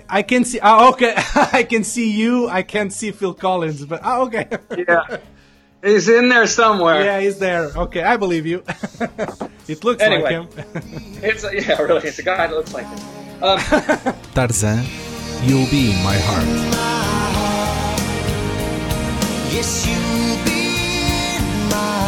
I 0.09 0.23
can 0.23 0.45
see. 0.45 0.61
Oh, 0.63 0.91
okay. 0.93 1.15
I 1.53 1.63
can 1.65 1.85
see 1.85 2.11
you. 2.13 2.49
I 2.49 2.63
can't 2.63 2.93
see 2.93 3.11
Phil 3.11 3.35
Collins, 3.35 3.85
but 3.87 4.01
oh, 4.05 4.27
okay. 4.27 4.49
Yeah. 4.89 5.19
He's 5.83 6.09
in 6.09 6.31
there 6.31 6.47
somewhere. 6.47 7.05
yeah, 7.05 7.21
he's 7.21 7.39
there. 7.39 7.65
Okay, 7.77 8.03
I 8.03 8.17
believe 8.17 8.47
you. 8.47 8.63
it 9.69 9.85
looks 9.85 10.03
Anyway. 10.03 10.39
like 10.39 10.55
him. 10.55 10.65
It's 11.23 11.45
a, 11.45 11.53
yeah, 11.55 11.79
really. 11.83 12.09
It's 12.09 12.19
a 12.19 12.23
guy 12.23 12.47
that 12.47 12.55
looks 12.57 12.73
like 12.73 12.87
him. 12.87 12.99
Um, 13.43 13.59
Tarzan, 14.35 14.83
you'll 15.43 15.69
be 15.69 15.91
in 15.93 16.03
my 16.03 16.17
heart. 16.17 16.49
Yes, 19.53 19.85
you'll 19.87 20.45
be 20.47 21.37
in 21.37 21.69
my 21.69 21.77
heart 21.77 22.04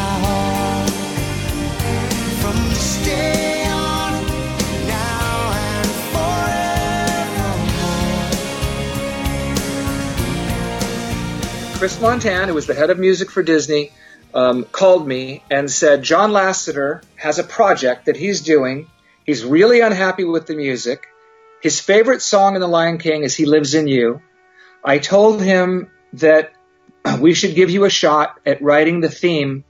Chris 11.79 11.99
Montan, 11.99 12.47
who 12.47 12.55
was 12.55 12.67
the 12.67 12.73
head 12.73 12.89
of 12.89 12.99
music 12.99 13.31
for 13.31 13.43
Disney, 13.43 13.93
um, 14.33 14.65
called 14.65 15.07
me 15.07 15.43
and 15.51 15.71
said 15.71 16.03
John 16.03 16.31
Lasseter 16.31 17.03
has 17.17 17.39
a 17.39 17.45
project 17.45 18.07
that 18.07 18.17
he's 18.17 18.41
doing. 18.41 18.91
He's 19.27 19.45
really 19.45 19.83
unhappy 19.83 20.25
with 20.25 20.47
the 20.47 20.55
music. 20.55 21.07
His 21.61 21.79
favorite 21.79 22.23
song 22.23 22.55
in 22.55 22.63
The 22.63 22.67
Lion 22.67 22.97
King 22.97 23.25
is 23.25 23.37
"He 23.37 23.45
Lives 23.45 23.75
in 23.75 23.89
You." 23.89 24.23
I 24.83 24.97
told 24.97 25.43
him 25.43 25.91
that 26.15 26.51
we 27.21 27.35
should 27.35 27.55
give 27.55 27.69
you 27.69 27.85
a 27.85 27.91
shot 27.91 28.41
at 28.47 28.63
writing 28.63 29.03
the 29.03 29.11
theme 29.11 29.63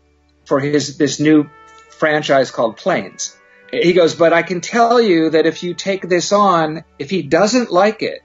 for 0.45 0.61
his 0.61 0.99
this 0.99 1.19
new 1.19 1.51
franchise 1.91 2.53
called 2.53 2.77
Planes. 2.77 3.37
He 3.73 3.95
goes, 3.95 4.15
but 4.15 4.33
I 4.33 4.45
can 4.45 4.61
tell 4.61 5.01
you 5.01 5.31
that 5.31 5.45
if 5.45 5.65
you 5.65 5.75
take 5.75 6.09
this 6.09 6.31
on, 6.31 6.85
if 7.01 7.11
he 7.11 7.23
doesn't 7.23 7.73
like 7.73 8.03
it, 8.03 8.23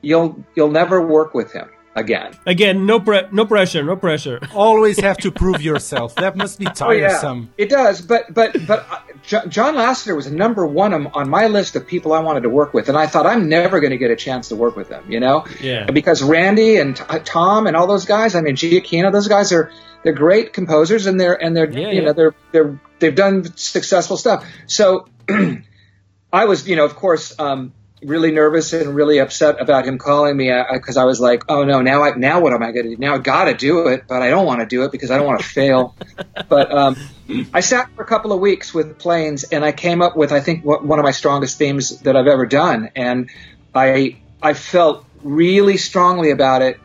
you'll 0.00 0.42
you'll 0.54 0.70
never 0.70 1.06
work 1.06 1.34
with 1.34 1.52
him 1.52 1.68
again. 2.00 2.32
Again, 2.46 2.86
no 2.86 2.98
pre- 2.98 3.28
no 3.30 3.46
pressure, 3.46 3.82
no 3.84 3.94
pressure. 3.96 4.40
Always 4.54 4.98
have 5.00 5.16
to 5.18 5.30
prove 5.30 5.62
yourself. 5.62 6.14
That 6.16 6.36
must 6.36 6.58
be 6.58 6.66
Oh 6.80 6.90
yeah, 6.90 7.08
tiresome. 7.08 7.50
it 7.56 7.68
does. 7.70 8.00
But 8.00 8.32
but 8.34 8.56
but 8.66 8.86
uh, 8.90 8.98
Jo- 9.22 9.46
John 9.46 9.74
Lasseter 9.76 10.16
was 10.16 10.30
number 10.30 10.66
one 10.66 10.92
on, 10.92 11.06
on 11.08 11.28
my 11.28 11.46
list 11.46 11.76
of 11.76 11.86
people 11.86 12.12
I 12.12 12.18
wanted 12.20 12.42
to 12.42 12.48
work 12.50 12.74
with, 12.74 12.88
and 12.88 12.98
I 12.98 13.06
thought 13.06 13.26
I'm 13.26 13.48
never 13.48 13.78
going 13.80 13.92
to 13.92 13.98
get 13.98 14.10
a 14.10 14.16
chance 14.16 14.48
to 14.48 14.56
work 14.56 14.74
with 14.76 14.88
them, 14.88 15.04
You 15.08 15.20
know, 15.20 15.44
Yeah. 15.60 15.86
because 15.90 16.22
Randy 16.22 16.76
and 16.78 16.96
T- 16.96 17.04
Tom 17.24 17.66
and 17.66 17.76
all 17.76 17.86
those 17.86 18.04
guys. 18.06 18.34
I 18.34 18.40
mean, 18.40 18.56
Giacchino, 18.56 19.12
those 19.12 19.28
guys 19.28 19.52
are 19.52 19.70
they're 20.02 20.12
great 20.14 20.52
composers, 20.54 21.06
and 21.06 21.20
they're 21.20 21.34
and 21.40 21.56
they're 21.56 21.70
Yeah, 21.70 21.88
you 21.90 22.00
yeah. 22.00 22.00
know 22.06 22.12
they're 22.14 22.34
they're 22.52 22.80
they've 22.98 23.14
done 23.14 23.44
successful 23.56 24.16
stuff. 24.16 24.46
So 24.66 25.06
I 26.32 26.44
was 26.46 26.66
you 26.68 26.76
know 26.76 26.84
of 26.84 26.96
course 26.96 27.34
um, 27.38 27.72
really 28.02 28.32
nervous 28.32 28.72
and 28.72 28.94
really 28.94 29.18
upset 29.18 29.60
about 29.60 29.84
him 29.84 29.98
calling 29.98 30.36
me 30.36 30.52
because 30.72 30.96
I 30.96 31.04
was 31.04 31.20
like, 31.20 31.44
oh 31.48 31.64
no, 31.64 31.82
now 31.82 32.02
I 32.02 32.14
now 32.16 32.40
what 32.40 32.52
am 32.52 32.62
I 32.62 32.72
going 32.72 32.84
to 32.84 32.90
do? 32.90 32.96
Now 32.96 33.14
I 33.14 33.18
got 33.18 33.44
to 33.44 33.54
do 33.54 33.88
it, 33.88 34.04
but 34.08 34.22
I 34.22 34.30
don't 34.30 34.46
want 34.46 34.60
to 34.60 34.66
do 34.66 34.84
it 34.84 34.92
because 34.92 35.10
I 35.10 35.18
don't 35.18 35.26
want 35.26 35.40
to 35.40 35.46
fail. 35.46 35.94
But 36.48 36.72
um, 36.72 36.96
I 37.52 37.60
sat 37.60 37.94
for 37.94 38.02
a 38.02 38.06
couple 38.06 38.32
of 38.32 38.40
weeks 38.40 38.74
with 38.74 38.98
planes, 38.98 39.44
and 39.44 39.64
I 39.64 39.70
came 39.70 40.02
up 40.02 40.16
with 40.16 40.32
I 40.32 40.40
think 40.40 40.64
what, 40.64 40.84
one 40.84 40.98
of 40.98 41.04
my 41.04 41.12
strongest 41.12 41.58
themes 41.58 42.00
that 42.00 42.16
I've 42.16 42.26
ever 42.26 42.46
done, 42.46 42.90
and 42.96 43.30
I 43.72 44.16
I 44.42 44.54
felt 44.54 45.04
really 45.22 45.76
strongly 45.76 46.30
about 46.30 46.62
it, 46.62 46.80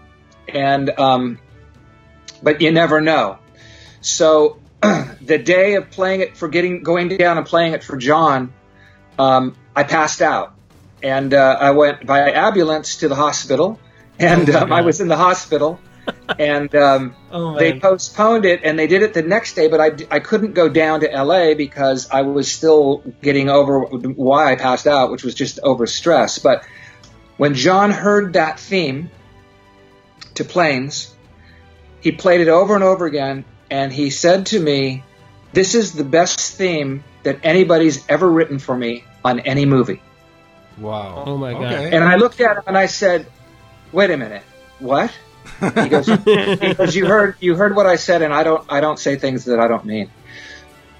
and 0.47 0.89
um, 0.99 1.39
but 2.43 2.61
you 2.61 2.71
never 2.71 3.01
know. 3.01 3.39
So 4.01 4.59
the 4.81 5.37
day 5.37 5.75
of 5.75 5.89
playing 5.89 6.21
it 6.21 6.37
for 6.37 6.47
getting 6.47 6.83
going 6.83 7.09
down 7.09 7.37
and 7.37 7.45
playing 7.45 7.73
it 7.73 7.83
for 7.83 7.97
John, 7.97 8.53
um, 9.17 9.55
I 9.75 9.83
passed 9.83 10.21
out, 10.21 10.54
and 11.05 11.35
uh, 11.35 11.57
I 11.59 11.69
went 11.69 12.07
by 12.07 12.31
ambulance 12.31 12.97
to 12.97 13.07
the 13.07 13.15
hospital, 13.15 13.79
and 14.17 14.49
Oh 14.49 14.61
um, 14.61 14.73
I 14.73 14.81
was 14.81 15.01
in 15.01 15.07
the 15.07 15.15
hospital, 15.15 15.79
and 16.39 16.73
um, 16.73 17.15
Oh, 17.31 17.55
they 17.55 17.79
postponed 17.79 18.45
it, 18.45 18.61
and 18.63 18.79
they 18.79 18.87
did 18.87 19.03
it 19.03 19.13
the 19.13 19.21
next 19.21 19.53
day, 19.53 19.67
but 19.67 19.79
I, 19.79 19.91
I 20.09 20.19
couldn't 20.19 20.53
go 20.53 20.67
down 20.67 21.01
to 21.01 21.11
L.A. 21.11 21.53
because 21.53 22.09
I 22.09 22.23
was 22.23 22.51
still 22.51 23.03
getting 23.21 23.49
over 23.49 23.81
why 23.81 24.51
I 24.51 24.55
passed 24.55 24.87
out, 24.87 25.11
which 25.11 25.23
was 25.23 25.35
just 25.35 25.59
over 25.59 25.85
stress. 25.85 26.39
But 26.39 26.65
when 27.37 27.53
John 27.53 27.91
heard 27.91 28.33
that 28.33 28.59
theme 28.59 29.11
to 30.33 30.43
planes, 30.43 31.13
he 32.01 32.13
played 32.13 32.41
it 32.41 32.47
over 32.47 32.73
and 32.73 32.83
over 32.83 33.05
again, 33.05 33.45
and 33.69 33.93
he 33.93 34.09
said 34.09 34.47
to 34.47 34.59
me, 34.59 35.03
"This 35.53 35.75
is 35.75 35.93
the 35.93 36.03
best 36.03 36.39
theme 36.55 37.03
that 37.21 37.41
anybody's 37.43 38.03
ever 38.09 38.27
written 38.27 38.57
for 38.57 38.75
me 38.75 39.03
on 39.23 39.41
any 39.41 39.65
movie." 39.65 40.01
Wow. 40.77 41.23
Oh 41.25 41.37
my 41.37 41.53
God. 41.53 41.63
Okay. 41.63 41.95
And 41.95 42.03
I 42.03 42.15
looked 42.15 42.41
at 42.41 42.57
him 42.57 42.63
and 42.67 42.77
I 42.77 42.85
said, 42.87 43.25
"Wait 43.91 44.09
a 44.09 44.17
minute, 44.17 44.43
what?" 44.79 45.11
He 45.59 45.89
goes, 45.89 46.05
he 46.25 46.73
goes, 46.73 46.95
"You 46.95 47.05
heard, 47.05 47.35
you 47.39 47.55
heard 47.55 47.75
what 47.75 47.85
I 47.85 47.95
said, 47.95 48.21
and 48.21 48.33
I 48.33 48.43
don't, 48.43 48.65
I 48.71 48.81
don't 48.81 48.99
say 48.99 49.15
things 49.15 49.45
that 49.45 49.59
I 49.59 49.67
don't 49.67 49.85
mean." 49.85 50.09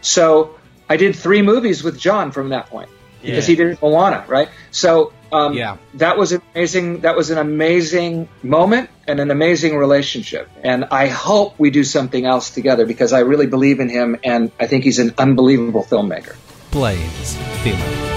So 0.01 0.55
I 0.89 0.97
did 0.97 1.15
three 1.15 1.41
movies 1.41 1.83
with 1.83 1.99
John 1.99 2.31
from 2.31 2.49
that 2.49 2.67
point 2.67 2.89
because 3.21 3.47
he 3.47 3.55
did 3.55 3.81
Moana, 3.81 4.23
right? 4.27 4.49
So 4.71 5.11
um, 5.31 5.53
Yeah. 5.53 5.77
that 5.95 6.17
was 6.17 6.31
amazing. 6.31 7.01
That 7.01 7.15
was 7.15 7.31
an 7.31 7.39
amazing 7.39 8.29
moment 8.43 8.89
and 9.07 9.19
an 9.19 9.31
amazing 9.31 9.75
relationship. 9.77 10.47
And 10.63 10.85
I 10.85 11.07
hope 11.07 11.57
we 11.57 11.71
do 11.71 11.83
something 11.83 12.25
else 12.25 12.51
together 12.51 12.85
because 12.85 13.13
I 13.13 13.19
really 13.19 13.47
believe 13.47 13.79
in 13.79 13.89
him, 13.89 14.17
and 14.23 14.51
I 14.59 14.67
think 14.67 14.83
he's 14.83 14.99
an 14.99 15.13
unbelievable 15.17 15.83
filmmaker. 15.83 16.35
Planes 16.71 17.35
theme. 17.63 18.14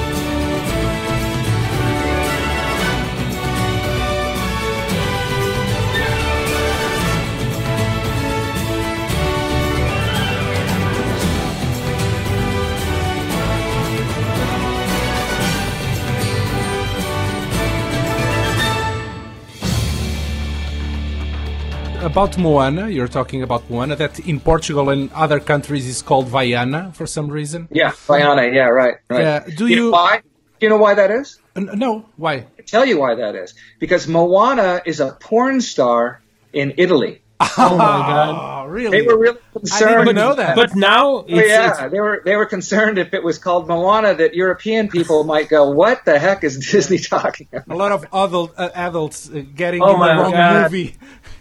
About 22.08 22.38
Moana, 22.38 22.88
you're 22.88 23.06
talking 23.20 23.42
about 23.42 23.68
Moana, 23.68 23.94
that 23.96 24.18
in 24.20 24.40
Portugal 24.40 24.88
and 24.88 25.12
other 25.12 25.38
countries 25.38 25.86
is 25.86 26.00
called 26.00 26.26
Vaiana 26.26 26.94
for 26.96 27.06
some 27.06 27.28
reason. 27.28 27.68
Yeah, 27.70 27.90
Vaiana. 27.90 28.50
Yeah, 28.52 28.68
right. 28.68 28.94
right. 29.10 29.20
Yeah, 29.20 29.44
do 29.58 29.66
you 29.66 29.76
know 29.76 29.90
why? 29.90 30.22
Do 30.58 30.66
you 30.66 30.70
know 30.70 30.78
why 30.78 30.94
that 30.94 31.10
is? 31.10 31.38
N- 31.54 31.68
no, 31.74 32.06
why? 32.16 32.46
I 32.58 32.62
tell 32.66 32.86
you 32.86 32.98
why 32.98 33.14
that 33.16 33.34
is. 33.34 33.52
Because 33.78 34.08
Moana 34.08 34.80
is 34.86 35.00
a 35.00 35.12
porn 35.20 35.60
star 35.60 36.22
in 36.52 36.72
Italy. 36.78 37.20
Oh 37.60 37.76
my 37.76 37.98
God. 38.12 38.34
Oh, 38.38 38.66
really? 38.68 39.00
They 39.00 39.06
were 39.06 39.18
really 39.18 39.38
concerned. 39.52 39.94
I 40.00 40.04
didn't 40.04 40.16
know 40.16 40.34
that. 40.34 40.54
But 40.56 40.74
now 40.76 41.04
Oh, 41.18 41.24
yeah, 41.28 41.70
it's 41.84 41.92
they 41.92 42.00
were 42.00 42.22
they 42.24 42.36
were 42.36 42.46
concerned 42.46 42.98
if 42.98 43.14
it 43.14 43.22
was 43.22 43.38
called 43.38 43.68
Moana 43.68 44.14
that 44.14 44.34
European 44.34 44.88
people 44.88 45.24
might 45.24 45.48
go, 45.48 45.70
"What 45.70 46.04
the 46.04 46.18
heck 46.18 46.42
is 46.44 46.54
Disney 46.72 46.98
talking 46.98 47.48
about?" 47.52 47.68
a 47.68 47.78
lot 47.84 47.92
of 47.92 48.04
adult, 48.12 48.54
uh, 48.56 48.70
adults 48.74 49.28
uh, 49.30 49.42
getting 49.54 49.82
Oh 49.82 49.94
in 49.94 50.00
the 50.00 50.22
wrong 50.22 50.32
God. 50.32 50.62
movie 50.62 50.96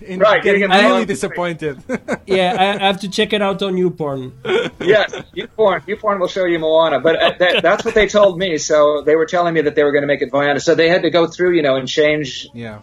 and 0.06 0.22
Right, 0.22 0.44
getting 0.44 0.62
getting 0.62 0.86
in 0.86 0.92
really 0.92 1.06
disappointed. 1.06 1.82
yeah. 2.26 2.56
I, 2.58 2.84
I 2.84 2.88
have 2.88 3.00
to 3.02 3.10
check 3.10 3.34
it 3.34 3.42
out 3.42 3.62
on 3.62 3.74
YouPorn. 3.74 4.32
yes, 4.80 5.12
YouPorn, 5.36 5.82
YouPorn 5.86 6.20
will 6.20 6.28
show 6.28 6.46
you 6.46 6.60
Moana, 6.60 7.00
but 7.00 7.16
uh, 7.22 7.34
that, 7.40 7.64
that's 7.64 7.86
what 7.86 7.96
they 7.96 8.08
told 8.08 8.38
me. 8.38 8.58
So 8.58 9.02
they 9.02 9.16
were 9.16 9.26
telling 9.26 9.54
me 9.54 9.62
that 9.62 9.76
they 9.76 9.84
were 9.84 9.92
going 9.92 10.04
to 10.04 10.08
make 10.08 10.22
it 10.22 10.32
Vaiana. 10.32 10.62
So 10.62 10.76
they 10.76 10.90
had 10.90 11.02
to 11.04 11.10
go 11.10 11.28
through, 11.28 11.54
you 11.54 11.62
know, 11.62 11.76
and 11.76 11.88
change, 11.88 12.48
yeah, 12.54 12.82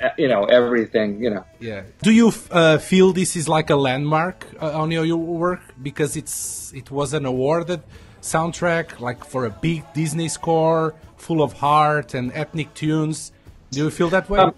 uh, 0.00 0.08
you 0.18 0.28
know, 0.28 0.44
everything, 0.44 1.22
you 1.22 1.30
know. 1.30 1.44
yeah. 1.60 1.82
Do 2.02 2.12
you 2.12 2.32
uh, 2.50 2.78
feel 2.78 3.12
this 3.12 3.36
is 3.36 3.48
like 3.48 3.70
a 3.70 3.76
landmark 3.76 4.46
uh, 4.60 4.80
on 4.80 4.90
your, 4.90 5.04
your 5.04 5.18
work 5.18 5.62
because 5.82 6.16
it's 6.16 6.72
it 6.74 6.90
was 6.90 7.12
an 7.14 7.26
awarded 7.26 7.82
soundtrack, 8.26 9.00
like 9.00 9.24
for 9.24 9.46
a 9.46 9.50
big 9.50 9.84
Disney 9.94 10.28
score, 10.28 10.94
full 11.16 11.42
of 11.42 11.54
heart 11.54 12.14
and 12.14 12.32
ethnic 12.32 12.74
tunes? 12.74 13.32
Do 13.70 13.84
you 13.84 13.90
feel 13.90 14.10
that 14.10 14.28
way? 14.28 14.40
Um, 14.40 14.54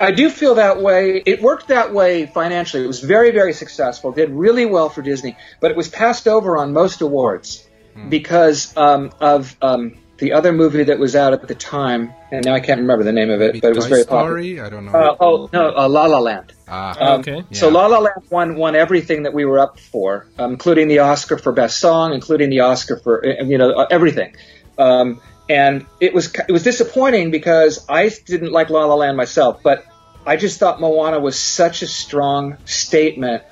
I 0.00 0.12
do 0.12 0.30
feel 0.30 0.54
that 0.54 0.80
way. 0.80 1.22
It 1.24 1.42
worked 1.42 1.68
that 1.68 1.92
way 1.92 2.26
financially. 2.26 2.82
It 2.84 2.86
was 2.86 3.00
very, 3.00 3.30
very 3.32 3.52
successful. 3.52 4.12
Did 4.12 4.30
really 4.30 4.64
well 4.64 4.88
for 4.88 5.02
Disney, 5.02 5.36
but 5.60 5.70
it 5.70 5.76
was 5.76 5.88
passed 5.88 6.26
over 6.26 6.56
on 6.56 6.72
most 6.72 7.02
awards 7.02 7.66
because 8.08 8.74
um, 8.76 9.10
of 9.20 9.54
um, 9.60 9.98
the 10.16 10.32
other 10.32 10.52
movie 10.52 10.84
that 10.84 10.98
was 10.98 11.16
out 11.16 11.32
at 11.32 11.46
the 11.46 11.54
time, 11.54 12.14
and 12.30 12.44
now 12.44 12.54
I 12.54 12.60
can't 12.60 12.80
remember 12.80 13.04
the 13.04 13.12
name 13.12 13.30
of 13.30 13.40
it, 13.40 13.54
Maybe 13.54 13.60
but 13.60 13.70
it 13.70 13.76
was 13.76 13.84
Toy 13.84 13.90
very 13.90 14.02
Story? 14.02 14.60
I 14.60 14.70
don't 14.70 14.86
know. 14.86 14.92
popular. 14.92 15.12
Uh, 15.12 15.16
oh 15.20 15.50
no, 15.52 15.76
uh, 15.76 15.88
La 15.88 16.04
La 16.06 16.18
Land. 16.18 16.52
ah, 16.68 16.96
Um, 16.98 17.20
Okay. 17.20 17.44
So 17.52 17.68
La 17.68 17.86
La 17.86 17.98
Land 17.98 18.22
won 18.30 18.56
won 18.56 18.76
everything 18.76 19.24
that 19.24 19.34
we 19.34 19.44
were 19.44 19.58
up 19.58 19.78
for, 19.78 20.26
um, 20.38 20.52
including 20.52 20.88
the 20.88 21.00
Oscar 21.00 21.36
for 21.36 21.52
Best 21.52 21.78
Song, 21.78 22.14
including 22.14 22.48
the 22.50 22.60
Oscar 22.60 22.96
for 22.98 23.26
uh, 23.26 23.44
you 23.44 23.58
know 23.58 23.70
uh, 23.72 23.86
everything. 23.90 24.34
Um, 24.78 25.20
and 25.48 25.84
it 26.00 26.14
was 26.14 26.32
it 26.48 26.52
was 26.52 26.62
disappointing 26.62 27.30
because 27.30 27.84
I 27.88 28.08
didn't 28.08 28.52
like 28.52 28.70
La 28.70 28.84
La 28.84 28.94
Land 28.94 29.16
myself, 29.16 29.62
but 29.62 29.84
I 30.26 30.36
just 30.36 30.58
thought 30.58 30.80
Moana 30.80 31.18
was 31.18 31.38
such 31.38 31.82
a 31.82 31.86
strong 31.86 32.56
statement. 32.64 33.42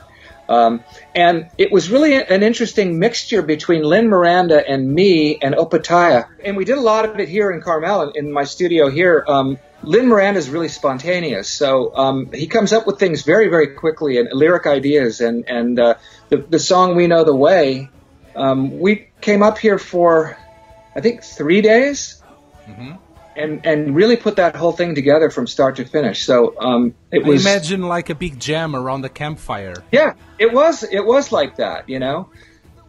Um, 0.48 0.82
and 1.14 1.50
it 1.58 1.70
was 1.70 1.90
really 1.90 2.14
an 2.14 2.42
interesting 2.42 2.98
mixture 2.98 3.42
between 3.42 3.82
Lynn 3.82 4.08
Miranda 4.08 4.66
and 4.66 4.90
me 4.90 5.38
and 5.42 5.54
Opataya. 5.54 6.26
And 6.42 6.56
we 6.56 6.64
did 6.64 6.78
a 6.78 6.80
lot 6.80 7.04
of 7.04 7.18
it 7.20 7.28
here 7.28 7.50
in 7.50 7.60
Carmel, 7.60 8.12
in, 8.12 8.32
my 8.32 8.44
studio 8.44 8.88
here. 8.88 9.24
Um, 9.28 9.58
Lynn 9.82 10.08
Miranda 10.08 10.38
is 10.38 10.48
really 10.48 10.68
spontaneous, 10.68 11.48
so 11.48 11.94
um, 11.94 12.32
he 12.32 12.46
comes 12.46 12.72
up 12.72 12.86
with 12.86 12.98
things 12.98 13.22
very, 13.22 13.48
very 13.48 13.74
quickly 13.74 14.18
and 14.18 14.28
lyric 14.32 14.66
ideas. 14.66 15.20
And 15.20 15.44
and 15.48 15.78
uh, 15.78 15.94
the 16.30 16.38
the 16.38 16.58
song 16.58 16.96
"We 16.96 17.06
Know 17.06 17.24
the 17.24 17.36
Way," 17.36 17.90
um, 18.34 18.80
we 18.80 19.08
came 19.20 19.42
up 19.42 19.58
here 19.58 19.78
for, 19.78 20.36
I 20.96 21.00
think, 21.00 21.22
three 21.22 21.60
days, 21.60 22.20
and 23.38 23.66
and 23.66 23.94
really 23.94 24.16
put 24.16 24.36
that 24.36 24.56
whole 24.56 24.72
thing 24.72 24.94
together 24.94 25.30
from 25.30 25.46
start 25.46 25.76
to 25.76 25.84
finish. 25.84 26.24
So 26.24 26.58
um, 26.60 26.94
it 27.10 27.24
I 27.24 27.28
was 27.28 27.46
imagine 27.46 27.82
like 27.82 28.10
a 28.10 28.14
big 28.14 28.38
jam 28.38 28.74
around 28.74 29.02
the 29.02 29.08
campfire. 29.08 29.82
yeah, 29.92 30.14
it 30.38 30.52
was 30.52 30.82
it 30.82 31.04
was 31.04 31.32
like 31.32 31.56
that, 31.56 31.88
you 31.88 31.98
know, 31.98 32.28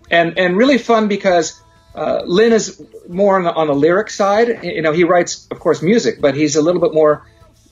and 0.09 0.37
and 0.37 0.57
really 0.57 0.77
fun 0.77 1.07
because 1.07 1.61
uh, 1.95 2.21
Lynn 2.25 2.53
is 2.53 2.81
more 3.07 3.37
on 3.37 3.43
the, 3.43 3.53
on 3.53 3.67
the 3.67 3.75
lyric 3.75 4.09
side. 4.09 4.63
You 4.63 4.81
know, 4.81 4.91
he 4.91 5.03
writes, 5.03 5.47
of 5.51 5.59
course, 5.59 5.81
music, 5.81 6.21
but 6.21 6.35
he's 6.35 6.55
a 6.55 6.61
little 6.61 6.81
bit 6.81 6.93
more 6.93 7.25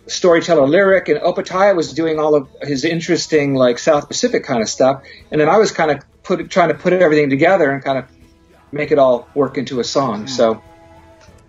storyteller 0.08 0.68
lyric. 0.68 1.10
And 1.10 1.20
Opataya 1.20 1.76
was 1.76 1.94
doing 1.94 2.20
all 2.20 2.36
of 2.36 2.50
his 2.62 2.84
interesting 2.84 3.54
like 3.54 3.80
South 3.80 4.08
Pacific 4.08 4.44
kind 4.44 4.62
of 4.62 4.70
stuff, 4.70 5.04
and 5.32 5.40
then 5.42 5.50
I 5.50 5.58
was 5.58 5.72
kind 5.72 5.92
of 5.92 6.04
put 6.24 6.50
trying 6.50 6.70
to 6.70 6.76
put 6.76 6.94
everything 6.94 7.30
together 7.30 7.72
and 7.72 7.84
kind 7.84 7.98
of 7.98 8.06
make 8.72 8.92
it 8.92 9.00
all 9.00 9.28
work 9.34 9.58
into 9.58 9.80
a 9.80 9.84
song. 9.84 10.28
So 10.28 10.62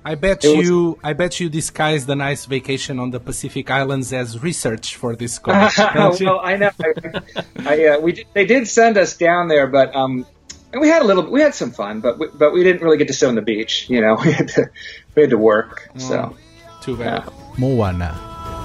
I 0.04 0.14
bet 0.14 0.42
was- 0.44 0.66
you. 0.66 0.98
I 1.02 1.12
bet 1.12 1.40
you 1.40 1.48
disguised 1.48 2.06
the 2.06 2.16
nice 2.16 2.46
vacation 2.46 2.98
on 2.98 3.10
the 3.10 3.20
Pacific 3.20 3.70
Islands 3.70 4.12
as 4.12 4.42
research 4.42 4.96
for 4.96 5.14
this 5.16 5.38
course. 5.44 5.76
don't 5.94 6.18
you? 6.20 6.26
well, 6.26 6.40
I 6.42 6.56
know. 6.56 6.70
I, 6.80 7.22
I 7.66 7.84
uh, 7.86 8.00
we 8.00 8.12
did, 8.12 8.26
they 8.34 8.46
did 8.46 8.68
send 8.68 8.96
us 8.96 9.16
down 9.16 9.48
there, 9.48 9.66
but 9.66 9.94
um, 9.94 10.26
and 10.72 10.80
we 10.80 10.88
had 10.88 11.02
a 11.02 11.04
little, 11.04 11.30
we 11.30 11.40
had 11.40 11.54
some 11.54 11.70
fun, 11.70 12.00
but 12.00 12.18
we, 12.18 12.26
but 12.34 12.52
we 12.52 12.62
didn't 12.62 12.82
really 12.82 12.98
get 12.98 13.08
to 13.08 13.14
sit 13.14 13.26
on 13.28 13.34
the 13.34 13.42
beach. 13.42 13.88
You 13.88 14.00
know, 14.00 14.16
we 14.24 14.32
had 14.32 14.48
to 14.48 14.70
we 15.14 15.22
had 15.22 15.30
to 15.30 15.38
work. 15.38 15.90
So 15.96 16.36
Too 16.82 16.96
bad. 16.96 17.28
Moana, 17.58 18.14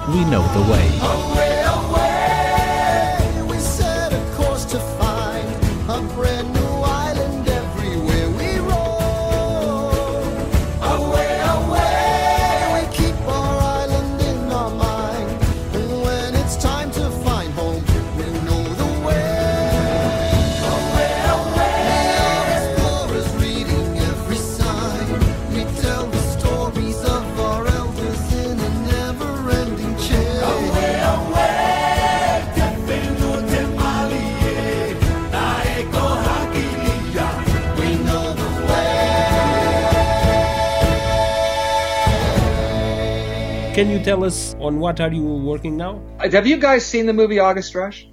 we 0.08 0.24
know 0.26 0.46
the 0.54 0.70
way. 0.70 0.86
Away, 1.00 1.62
away, 1.66 2.23
can 43.74 43.90
you 43.90 43.98
tell 44.02 44.24
us 44.24 44.54
on 44.60 44.78
what 44.78 45.00
are 45.00 45.12
you 45.12 45.22
working 45.24 45.76
now? 45.76 46.00
Uh, 46.20 46.30
Have 46.30 46.46
you 46.46 46.56
guys 46.58 46.86
seen 46.86 47.06
the 47.06 47.12
movie 47.12 47.38
August 47.38 47.74
Rush? 47.74 48.06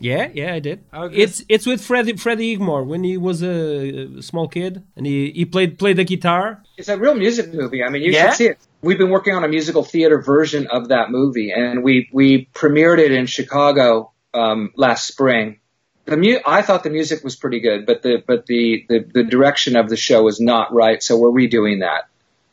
Yeah, 0.00 0.28
yeah, 0.32 0.54
I 0.54 0.60
did. 0.60 0.84
Okay. 0.94 1.16
It's 1.16 1.42
it's 1.48 1.66
with 1.66 1.80
Freddie 1.84 2.16
Freddie 2.16 2.56
Igmore 2.56 2.86
when 2.86 3.02
he 3.02 3.16
was 3.16 3.42
a, 3.42 4.18
a 4.18 4.22
small 4.22 4.46
kid 4.46 4.84
and 4.96 5.04
he, 5.04 5.32
he 5.32 5.44
played 5.44 5.76
played 5.76 5.96
the 5.96 6.04
guitar. 6.04 6.62
It's 6.76 6.88
a 6.88 6.96
real 6.96 7.14
music 7.16 7.52
movie. 7.52 7.82
I 7.82 7.88
mean, 7.88 8.02
you 8.02 8.12
Yeah? 8.12 8.28
should 8.28 8.36
see 8.36 8.46
it. 8.46 8.58
We've 8.80 8.96
been 8.98 9.10
working 9.10 9.34
on 9.34 9.42
a 9.42 9.48
musical 9.48 9.82
theater 9.82 10.20
version 10.22 10.68
of 10.68 10.88
that 10.90 11.10
movie, 11.10 11.50
and 11.50 11.82
we 11.82 12.08
we 12.12 12.48
premiered 12.54 12.98
it 13.00 13.10
in 13.10 13.26
Chicago 13.26 14.12
um, 14.32 14.70
last 14.76 15.08
spring. 15.08 15.58
The 16.04 16.16
mu- 16.16 16.38
I 16.46 16.62
thought 16.62 16.84
the 16.84 16.90
music 16.90 17.24
was 17.24 17.34
pretty 17.34 17.58
good, 17.58 17.84
but 17.84 18.02
the 18.02 18.22
but 18.24 18.46
the, 18.46 18.86
the 18.88 19.00
the 19.12 19.24
direction 19.24 19.74
of 19.74 19.88
the 19.88 19.96
show 19.96 20.22
was 20.22 20.38
not 20.40 20.72
right, 20.72 21.02
so 21.02 21.18
we're 21.18 21.32
redoing 21.32 21.80
that. 21.80 22.04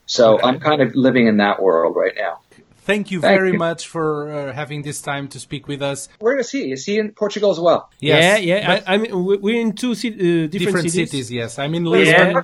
So 0.07 0.39
I'm 0.41 0.59
kind 0.59 0.81
of 0.81 0.95
living 0.95 1.27
in 1.27 1.37
that 1.37 1.61
world 1.61 1.95
right 1.95 2.13
now. 2.17 2.39
Thank 2.85 3.09
you 3.11 3.19
Thank 3.21 3.37
very 3.39 3.51
you. 3.53 3.57
much 3.57 3.87
for 3.87 4.31
uh, 4.31 4.53
having 4.53 4.83
this 4.83 5.01
time 5.01 5.27
to 5.29 5.39
speak 5.39 5.67
with 5.67 5.81
us. 5.81 6.07
Where 6.19 6.37
is 6.37 6.51
he? 6.51 6.71
Is 6.71 6.85
he 6.85 6.99
in 6.99 7.11
Portugal 7.11 7.49
as 7.51 7.59
well? 7.59 7.89
yeah, 7.99 8.17
Yes, 8.17 8.43
yeah. 8.43 8.67
but 8.67 8.83
I, 8.89 8.93
I 8.93 8.97
mean, 8.97 9.11
we- 9.25 9.37
we're 9.45 9.59
in 9.61 9.73
two 9.73 9.93
ci- 9.95 10.09
uh, 10.09 10.17
different, 10.17 10.51
different 10.51 10.91
cities, 10.91 11.09
cities. 11.11 11.31
Yes, 11.31 11.57
I'm 11.59 11.73
in 11.75 11.85
Lisbon. 11.85 12.31
Yeah. 12.35 12.41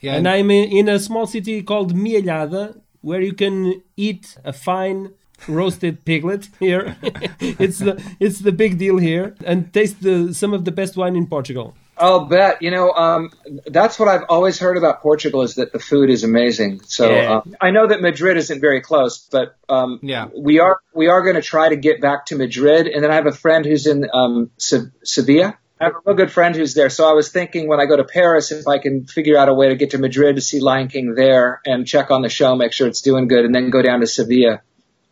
Yeah, 0.00 0.14
and 0.16 0.28
I'm 0.28 0.50
in, 0.50 0.64
in 0.78 0.88
a 0.88 0.98
small 0.98 1.26
city 1.26 1.62
called 1.62 1.94
Mielhada, 1.94 2.78
where 3.00 3.20
you 3.22 3.32
can 3.32 3.80
eat 3.96 4.36
a 4.44 4.52
fine 4.52 5.10
roasted 5.48 6.04
piglet. 6.04 6.48
Here, 6.60 6.96
it's 7.40 7.78
the 7.78 7.94
it's 8.20 8.40
the 8.40 8.52
big 8.52 8.76
deal 8.78 8.98
here, 8.98 9.34
and 9.44 9.72
taste 9.72 10.02
the 10.02 10.34
some 10.34 10.52
of 10.52 10.64
the 10.66 10.72
best 10.80 10.96
wine 10.96 11.16
in 11.16 11.26
Portugal. 11.26 11.74
I'll 11.98 12.26
bet. 12.26 12.60
You 12.62 12.70
know, 12.70 12.90
um, 12.92 13.30
that's 13.66 13.98
what 13.98 14.08
I've 14.08 14.24
always 14.28 14.58
heard 14.58 14.76
about 14.76 15.00
Portugal 15.02 15.42
is 15.42 15.54
that 15.56 15.72
the 15.72 15.78
food 15.78 16.10
is 16.10 16.24
amazing. 16.24 16.80
So 16.86 17.10
Yeah. 17.10 17.32
uh, 17.38 17.40
I 17.60 17.70
know 17.70 17.86
that 17.86 18.00
Madrid 18.02 18.36
isn't 18.36 18.60
very 18.60 18.80
close, 18.80 19.18
but 19.30 19.56
um, 19.68 20.00
Yeah. 20.02 20.28
we 20.36 20.60
are 20.60 20.78
we 20.94 21.08
are 21.08 21.22
going 21.22 21.36
to 21.36 21.42
try 21.42 21.68
to 21.68 21.76
get 21.76 22.00
back 22.00 22.26
to 22.26 22.36
Madrid. 22.36 22.86
And 22.86 23.02
then 23.02 23.10
I 23.10 23.14
have 23.14 23.26
a 23.26 23.32
friend 23.32 23.64
who's 23.64 23.86
in 23.86 24.06
um, 24.12 24.50
Se- 24.58 24.90
Sevilla. 25.04 25.56
I 25.80 25.84
have 25.84 25.92
a 25.94 25.98
real 26.06 26.16
good 26.16 26.32
friend 26.32 26.56
who's 26.56 26.72
there. 26.72 26.88
So 26.88 27.06
I 27.08 27.12
was 27.12 27.28
thinking 27.30 27.68
when 27.68 27.80
I 27.80 27.84
go 27.86 27.96
to 27.96 28.04
Paris, 28.04 28.50
if 28.50 28.66
I 28.66 28.78
can 28.78 29.04
figure 29.04 29.36
out 29.36 29.48
a 29.50 29.54
way 29.54 29.68
to 29.68 29.76
get 29.76 29.90
to 29.90 29.98
Madrid 29.98 30.36
to 30.36 30.42
see 30.42 30.58
Lion 30.60 30.88
King 30.88 31.14
there 31.14 31.60
and 31.66 31.86
check 31.86 32.10
on 32.10 32.22
the 32.22 32.30
show, 32.30 32.56
make 32.56 32.72
sure 32.72 32.86
it's 32.88 33.02
doing 33.02 33.28
good, 33.28 33.44
and 33.44 33.54
then 33.54 33.68
go 33.68 33.82
down 33.82 34.00
to 34.00 34.06
Sevilla. 34.06 34.62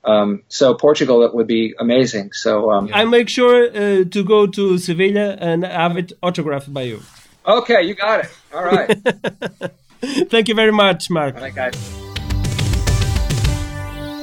Um, 0.04 0.42
so 0.48 0.74
Portugal, 0.74 1.20
that 1.20 1.34
would 1.34 1.46
be 1.46 1.74
amazing. 1.78 2.32
So 2.32 2.70
um, 2.70 2.90
I 2.92 3.04
make 3.04 3.28
sure 3.28 3.68
uh, 3.68 4.04
to 4.04 4.22
go 4.24 4.46
to 4.46 4.78
Sevilla 4.78 5.36
and 5.40 5.64
have 5.64 5.96
it 5.96 6.12
autographed 6.22 6.72
by 6.72 6.82
you. 6.82 7.00
okay, 7.46 7.82
you 7.82 7.94
got 7.94 8.24
it. 8.24 8.30
All 8.54 8.64
right, 8.64 8.98
Thank 10.30 10.48
you 10.48 10.54
very 10.54 10.72
much, 10.72 11.08
Mark. 11.10 11.36
all 11.36 11.42
right, 11.42 11.54
guys. 11.54 11.74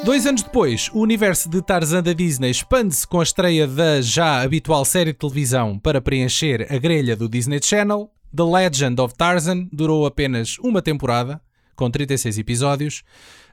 Dois 0.03 0.25
anos 0.25 0.41
depois, 0.41 0.89
o 0.93 0.99
universo 0.99 1.47
de 1.47 1.61
Tarzan 1.61 2.01
da 2.01 2.13
Disney 2.13 2.49
expande-se 2.49 3.05
com 3.05 3.19
a 3.19 3.23
estreia 3.23 3.67
da 3.67 4.01
já 4.01 4.41
habitual 4.41 4.83
série 4.83 5.11
de 5.11 5.19
televisão 5.19 5.77
para 5.77 6.01
preencher 6.01 6.65
a 6.73 6.77
grelha 6.79 7.15
do 7.15 7.29
Disney 7.29 7.59
Channel. 7.63 8.09
The 8.35 8.43
Legend 8.43 8.99
of 8.99 9.13
Tarzan 9.15 9.67
durou 9.71 10.05
apenas 10.07 10.57
uma 10.59 10.81
temporada, 10.81 11.39
com 11.75 11.89
36 11.89 12.39
episódios. 12.39 13.03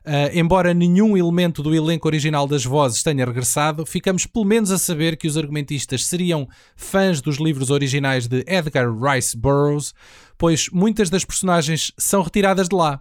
Ah, 0.04 0.30
embora 0.32 0.72
nenhum 0.72 1.16
elemento 1.16 1.62
do 1.62 1.74
elenco 1.74 2.08
original 2.08 2.46
das 2.46 2.64
vozes 2.64 3.02
tenha 3.02 3.24
regressado, 3.26 3.84
ficamos 3.84 4.24
pelo 4.26 4.44
menos 4.44 4.70
a 4.70 4.78
saber 4.78 5.16
que 5.16 5.26
os 5.28 5.36
argumentistas 5.36 6.06
seriam 6.06 6.48
fãs 6.76 7.20
dos 7.20 7.36
livros 7.36 7.70
originais 7.70 8.26
de 8.26 8.44
Edgar 8.46 8.88
Rice 8.90 9.36
Burroughs, 9.36 9.92
pois 10.38 10.68
muitas 10.70 11.10
das 11.10 11.24
personagens 11.24 11.92
são 11.98 12.22
retiradas 12.22 12.68
de 12.68 12.76
lá. 12.76 13.00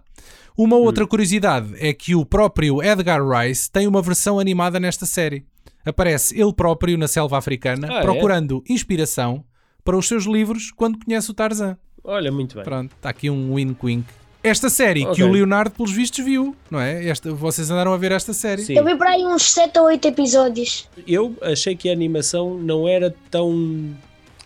Uma 0.56 0.76
outra 0.76 1.06
curiosidade 1.06 1.74
é 1.78 1.92
que 1.94 2.14
o 2.16 2.26
próprio 2.26 2.82
Edgar 2.82 3.20
Rice 3.26 3.70
tem 3.70 3.86
uma 3.86 4.02
versão 4.02 4.40
animada 4.40 4.80
nesta 4.80 5.06
série. 5.06 5.44
Aparece 5.86 6.38
ele 6.38 6.52
próprio 6.52 6.98
na 6.98 7.06
selva 7.08 7.38
africana, 7.38 7.88
Ah, 7.90 7.98
é? 7.98 8.02
procurando 8.02 8.62
inspiração 8.68 9.44
para 9.84 9.96
os 9.96 10.06
seus 10.08 10.24
livros 10.24 10.72
quando 10.72 10.98
conhece 11.02 11.30
o 11.30 11.34
Tarzan. 11.34 11.78
Olha, 12.02 12.30
muito 12.32 12.56
bem. 12.56 12.64
Pronto, 12.64 12.92
está 12.94 13.08
aqui 13.10 13.30
um 13.30 13.54
wink-wink. 13.54 14.04
Esta 14.42 14.70
série 14.70 15.00
que 15.00 15.08
Ok. 15.10 15.24
o 15.24 15.32
Leonardo, 15.32 15.70
pelos 15.72 15.90
vistos, 15.92 16.24
viu, 16.24 16.54
não 16.70 16.78
é? 16.80 17.06
Esta, 17.08 17.32
vocês 17.32 17.70
andaram 17.70 17.92
a 17.92 17.96
ver 17.96 18.12
esta 18.12 18.32
série. 18.32 18.62
Sim. 18.62 18.74
Eu 18.76 18.84
vi 18.84 18.94
por 18.96 19.06
aí 19.06 19.24
uns 19.26 19.42
7 19.52 19.76
ou 19.80 19.86
8 19.86 20.06
episódios. 20.08 20.88
Eu 21.06 21.36
achei 21.42 21.74
que 21.74 21.88
a 21.88 21.92
animação 21.92 22.54
não 22.54 22.86
era 22.86 23.12
tão, 23.32 23.90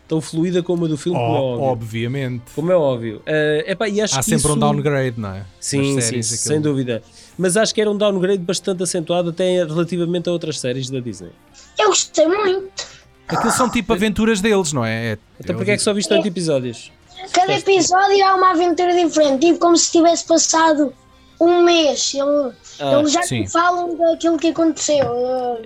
tão 0.08 0.18
fluida 0.20 0.62
como 0.62 0.86
a 0.86 0.88
do 0.88 0.96
filme, 0.96 1.18
como 1.18 1.36
é 1.36 1.38
Ó- 1.38 1.42
óbvio. 1.42 1.64
obviamente. 1.66 2.42
Como 2.54 2.72
é 2.72 2.74
óbvio. 2.76 3.20
Eh, 3.26 3.64
epá, 3.68 3.86
e 3.86 4.00
acho 4.00 4.14
Há 4.14 4.18
que 4.20 4.24
sempre 4.24 4.46
um 4.48 4.50
isso- 4.52 4.60
downgrade, 4.60 5.20
não 5.20 5.34
é? 5.34 5.44
Sim, 5.60 5.94
Nas 5.94 6.04
sim, 6.04 6.10
séries, 6.10 6.26
sem 6.26 6.56
aquilo- 6.56 6.72
dúvida. 6.72 7.02
Mas 7.36 7.56
acho 7.58 7.74
que 7.74 7.80
era 7.80 7.90
um 7.90 7.96
downgrade 7.96 8.42
bastante 8.42 8.82
acentuado 8.82 9.28
até 9.28 9.62
relativamente 9.64 10.26
a 10.28 10.32
outras 10.32 10.58
séries 10.58 10.88
da 10.88 11.00
Disney. 11.00 11.30
Eu 11.78 11.88
gostei 11.88 12.26
muito. 12.26 12.86
Aquilo 13.28 13.52
são 13.52 13.68
tipo 13.70 13.92
aventuras 13.92 14.40
deles, 14.40 14.72
não 14.72 14.84
é? 14.84 15.12
é 15.12 15.18
Então 15.38 15.54
porque 15.56 15.70
é 15.70 15.76
que 15.76 15.82
só 15.82 15.92
viste 15.94 16.12
8 16.12 16.26
episódios? 16.28 16.90
Cada 17.32 17.52
episódio 17.54 18.24
há 18.26 18.34
uma 18.34 18.50
aventura 18.50 18.94
diferente, 18.94 19.46
tipo 19.46 19.58
como 19.58 19.76
se 19.76 19.90
tivesse 19.92 20.24
passado 20.26 20.92
um 21.40 21.62
mês. 21.62 22.12
Ele- 22.14 22.52
Ah, 22.80 22.98
Eles 22.98 23.12
já 23.12 23.22
sim. 23.22 23.44
te 23.44 23.50
falam 23.50 23.96
daquilo 23.96 24.38
que 24.38 24.48
aconteceu. 24.48 25.04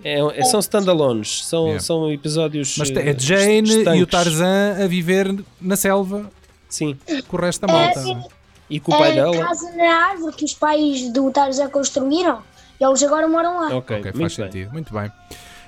É, 0.04 0.18
é- 0.40 0.42
são 0.44 0.60
standalones, 0.60 1.46
são, 1.46 1.64
Yeah. 1.66 1.82
são 1.82 2.12
episódios. 2.12 2.74
Mas 2.76 2.90
eh, 2.90 3.10
é 3.10 3.18
Jane 3.18 3.70
e 3.70 3.74
o 3.74 3.78
estanques. 3.78 4.06
Tarzan 4.10 4.76
a 4.84 4.86
viver 4.86 5.34
na 5.60 5.76
selva 5.76 6.28
Sim, 6.68 6.98
com 7.28 7.36
o 7.36 7.40
resto 7.40 7.64
da 7.66 7.72
malta. 7.72 8.00
é? 8.00 8.36
e 8.68 8.80
com 8.80 8.92
o 8.92 8.98
pai 8.98 9.12
a 9.12 9.14
dela. 9.14 9.38
casa 9.46 9.70
na 9.76 10.08
árvore 10.08 10.34
que 10.34 10.44
os 10.44 10.52
pais 10.52 11.08
do 11.12 11.30
Tarzan 11.30 11.68
construíram, 11.70 12.42
eles 12.80 13.02
agora 13.04 13.28
moram 13.28 13.60
lá. 13.60 13.66
Ok, 13.76 13.96
Ok, 13.98 14.12
muito 14.12 14.18
faz 14.18 14.36
bem. 14.36 14.46
sentido. 14.46 14.72
Muito 14.72 14.92
bem. 14.92 15.10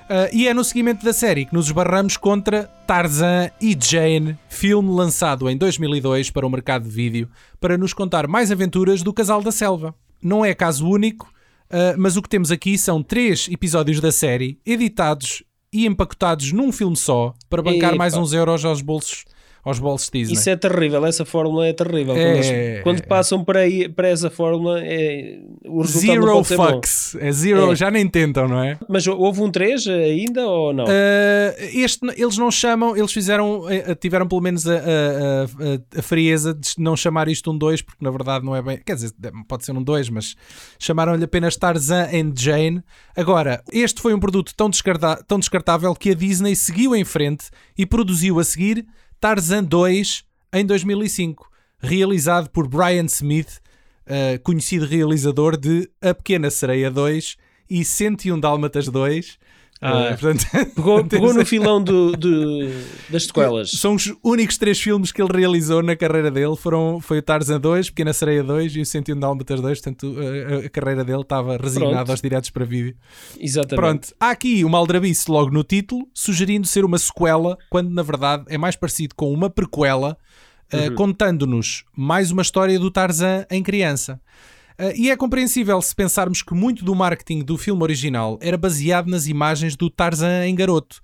Ah, 0.09 0.27
e 0.33 0.47
é 0.47 0.53
no 0.55 0.63
seguimento 0.63 1.05
da 1.05 1.13
série 1.13 1.45
que 1.45 1.53
nos 1.53 1.67
esbarramos 1.67 2.17
contra 2.17 2.63
Tarzan 2.87 3.51
e 3.61 3.77
Jane, 3.79 4.35
filme 4.49 4.89
lançado 4.91 5.47
em 5.47 5.55
2002 5.55 6.31
para 6.31 6.47
o 6.47 6.49
mercado 6.49 6.85
de 6.85 6.89
vídeo, 6.89 7.29
para 7.59 7.77
nos 7.77 7.93
contar 7.93 8.27
mais 8.27 8.51
aventuras 8.51 9.03
do 9.03 9.13
casal 9.13 9.43
da 9.43 9.51
selva. 9.51 9.93
Não 10.19 10.43
é 10.43 10.55
caso 10.55 10.89
único, 10.89 11.31
ah, 11.69 11.93
mas 11.95 12.17
o 12.17 12.23
que 12.23 12.29
temos 12.29 12.51
aqui 12.51 12.75
são 12.75 13.03
três 13.03 13.47
episódios 13.51 13.99
da 13.99 14.11
série, 14.11 14.59
editados 14.65 15.43
e 15.71 15.85
empacotados 15.85 16.51
num 16.51 16.71
filme 16.71 16.97
só, 16.97 17.35
para 17.47 17.61
bancar 17.61 17.91
Epa. 17.91 17.97
mais 17.97 18.17
uns 18.17 18.33
euros 18.33 18.65
aos 18.65 18.81
bolsos, 18.81 19.25
aos 19.63 19.79
bolsos 19.79 20.09
Disney. 20.09 20.33
Isso 20.33 20.49
é 20.49 20.55
terrível, 20.55 21.05
essa 21.05 21.25
fórmula 21.25 21.67
é 21.67 21.73
terrível. 21.73 22.15
É, 22.15 22.81
quando, 22.81 22.83
quando 22.83 23.07
passam 23.07 23.43
para, 23.43 23.59
aí, 23.61 23.89
para 23.89 24.07
essa 24.07 24.29
fórmula, 24.29 24.79
é, 24.83 25.39
o 25.65 25.81
resultado 25.81 26.19
não 26.21 26.43
Zero 26.43 26.57
bom. 26.57 26.73
fucks. 26.73 27.15
É 27.19 27.31
zero, 27.31 27.71
É. 27.71 27.75
já 27.75 27.91
nem 27.91 28.07
tentam, 28.07 28.47
não 28.47 28.63
é? 28.63 28.77
Mas 28.87 29.05
houve 29.07 29.41
um 29.41 29.51
3 29.51 29.87
ainda 29.87 30.47
ou 30.47 30.73
não? 30.73 30.85
Uh, 30.85 30.87
este 31.73 31.99
eles 32.17 32.37
não 32.37 32.49
chamam, 32.51 32.95
eles 32.95 33.11
fizeram, 33.11 33.69
eh, 33.69 33.93
tiveram 33.95 34.27
pelo 34.27 34.41
menos 34.41 34.67
a, 34.67 34.73
a, 34.75 34.77
a, 34.77 35.99
a 35.99 36.01
frieza 36.01 36.53
de 36.53 36.69
não 36.77 36.95
chamar 36.95 37.27
isto 37.27 37.51
um 37.51 37.57
2, 37.57 37.81
porque 37.81 38.03
na 38.03 38.11
verdade 38.11 38.45
não 38.45 38.55
é 38.55 38.61
bem, 38.61 38.79
quer 38.85 38.95
dizer, 38.95 39.11
pode 39.47 39.65
ser 39.65 39.71
um 39.73 39.83
2, 39.83 40.09
mas 40.09 40.35
chamaram-lhe 40.77 41.23
apenas 41.23 41.55
Tarzan 41.57 42.07
and 42.13 42.33
Jane. 42.37 42.81
Agora, 43.15 43.61
este 43.71 44.01
foi 44.01 44.13
um 44.13 44.19
produto 44.19 44.53
tão 44.55 44.69
descartável 45.39 45.93
que 45.95 46.11
a 46.11 46.13
Disney 46.13 46.55
seguiu 46.55 46.95
em 46.95 47.03
frente 47.03 47.45
e 47.77 47.85
produziu 47.85 48.39
a 48.39 48.43
seguir 48.43 48.85
Tarzan 49.19 49.65
2 49.65 50.23
em 50.53 50.65
2005, 50.65 51.51
realizado 51.77 52.49
por 52.49 52.69
Brian 52.69 53.05
Smith, 53.05 53.59
uh, 54.07 54.41
conhecido 54.41 54.85
realizador 54.85 55.57
de 55.57 55.89
A 56.01 56.13
Pequena 56.13 56.49
Sereia 56.49 56.89
2 56.89 57.35
e 57.69 57.83
101 57.83 58.39
Dálmatas 58.39 58.87
2. 58.87 59.37
Ah. 59.81 60.09
Uh, 60.13 60.17
portanto, 60.17 60.45
Pegou, 60.75 61.05
pegou 61.07 61.33
no 61.33 61.45
filão 61.45 61.81
do, 61.81 62.11
do- 62.11 62.69
das 63.09 63.23
sequelas. 63.25 63.71
São 63.71 63.95
os 63.95 64.13
únicos 64.21 64.57
três 64.57 64.79
filmes 64.79 65.11
que 65.11 65.21
ele 65.21 65.31
realizou 65.33 65.81
na 65.81 65.95
carreira 65.95 66.29
dele. 66.29 66.55
Foram, 66.57 66.99
foi 66.99 67.19
o 67.19 67.21
Tarzan 67.21 67.59
2, 67.61 67.89
Pequena 67.89 68.11
Sereia 68.11 68.43
2 68.43 68.75
e 68.75 68.81
o 68.81 68.85
101 68.85 69.17
Dálmatas 69.17 69.61
2. 69.61 69.79
Portanto, 69.81 70.15
a, 70.19 70.65
a 70.65 70.69
carreira 70.69 71.05
dele 71.05 71.21
estava 71.21 71.55
resignada 71.55 71.95
Pronto. 71.95 72.11
aos 72.11 72.21
diretos 72.21 72.49
para 72.49 72.65
vídeo. 72.65 72.93
Exatamente. 73.39 73.75
Pronto, 73.75 74.07
há 74.19 74.31
aqui 74.31 74.65
uma 74.65 74.77
aldrabice 74.77 75.31
logo 75.31 75.49
no 75.49 75.63
título, 75.63 76.07
sugerindo 76.13 76.67
ser 76.67 76.83
uma 76.83 76.97
sequela, 76.97 77.57
quando 77.69 77.89
na 77.89 78.03
verdade 78.03 78.43
é 78.49 78.57
mais 78.57 78.75
parecido 78.75 79.15
com 79.15 79.31
uma 79.31 79.49
prequela, 79.49 80.17
eh, 80.71 80.89
contando-nos 80.89 81.85
mais 81.95 82.31
uma 82.31 82.41
história 82.41 82.77
do 82.77 82.91
Tarzan 82.91 83.45
em 83.49 83.63
criança. 83.63 84.19
Eh, 84.79 84.93
e 84.95 85.11
é 85.11 85.17
compreensível 85.17 85.81
se 85.81 85.93
pensarmos 85.93 86.41
que 86.41 86.53
muito 86.53 86.85
do 86.85 86.95
marketing 86.95 87.43
do 87.43 87.57
filme 87.57 87.83
original 87.83 88.39
era 88.41 88.57
baseado 88.57 89.07
nas 89.07 89.27
imagens 89.27 89.75
do 89.75 89.89
Tarzan 89.89 90.47
em 90.47 90.55
garoto. 90.55 91.01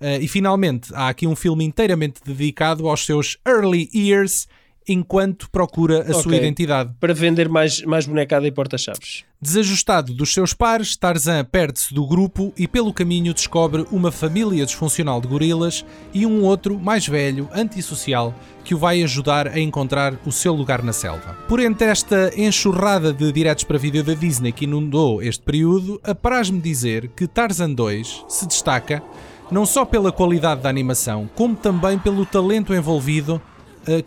Eh, 0.00 0.20
e 0.22 0.28
finalmente 0.28 0.92
há 0.94 1.08
aqui 1.08 1.26
um 1.26 1.36
filme 1.36 1.64
inteiramente 1.64 2.22
dedicado 2.24 2.88
aos 2.88 3.04
seus 3.04 3.36
early 3.46 3.90
years 3.94 4.48
enquanto 4.88 5.50
procura 5.50 6.00
a 6.02 6.14
sua 6.14 6.32
Ok. 6.32 6.38
identidade. 6.38 6.92
Para 6.98 7.14
vender 7.14 7.48
mais, 7.48 7.82
mais 7.82 8.06
bonecada 8.06 8.46
e 8.46 8.50
porta-chaves. 8.50 9.24
Desajustado 9.40 10.12
dos 10.12 10.34
seus 10.34 10.52
pares, 10.52 10.96
Tarzan 10.96 11.44
perde-se 11.44 11.94
do 11.94 12.04
grupo 12.04 12.52
e 12.56 12.66
pelo 12.66 12.92
caminho 12.92 13.32
descobre 13.32 13.86
uma 13.92 14.10
família 14.10 14.66
disfuncional 14.66 15.20
de 15.20 15.28
gorilas 15.28 15.84
e 16.12 16.26
um 16.26 16.42
outro, 16.42 16.76
mais 16.78 17.06
velho, 17.06 17.48
antissocial, 17.54 18.34
que 18.64 18.74
o 18.74 18.78
vai 18.78 19.00
ajudar 19.02 19.46
a 19.46 19.60
encontrar 19.60 20.18
o 20.26 20.32
seu 20.32 20.52
lugar 20.52 20.82
na 20.82 20.92
selva. 20.92 21.36
Por 21.46 21.60
entre 21.60 21.86
esta 21.86 22.32
enxurrada 22.36 23.12
de 23.12 23.30
diretos 23.30 23.62
para 23.62 23.78
vídeo 23.78 24.02
da 24.02 24.14
Disney 24.14 24.50
que 24.50 24.64
inundou 24.64 25.22
este 25.22 25.42
período, 25.44 26.00
apraz-me 26.02 26.60
dizer 26.60 27.08
que 27.08 27.28
Tarzan 27.28 27.72
2 27.72 28.24
se 28.28 28.46
destaca 28.46 29.02
não 29.50 29.64
só 29.64 29.84
pela 29.84 30.12
qualidade 30.12 30.62
da 30.62 30.68
animação, 30.68 31.30
como 31.34 31.54
também 31.54 31.98
pelo 31.98 32.26
talento 32.26 32.74
envolvido 32.74 33.40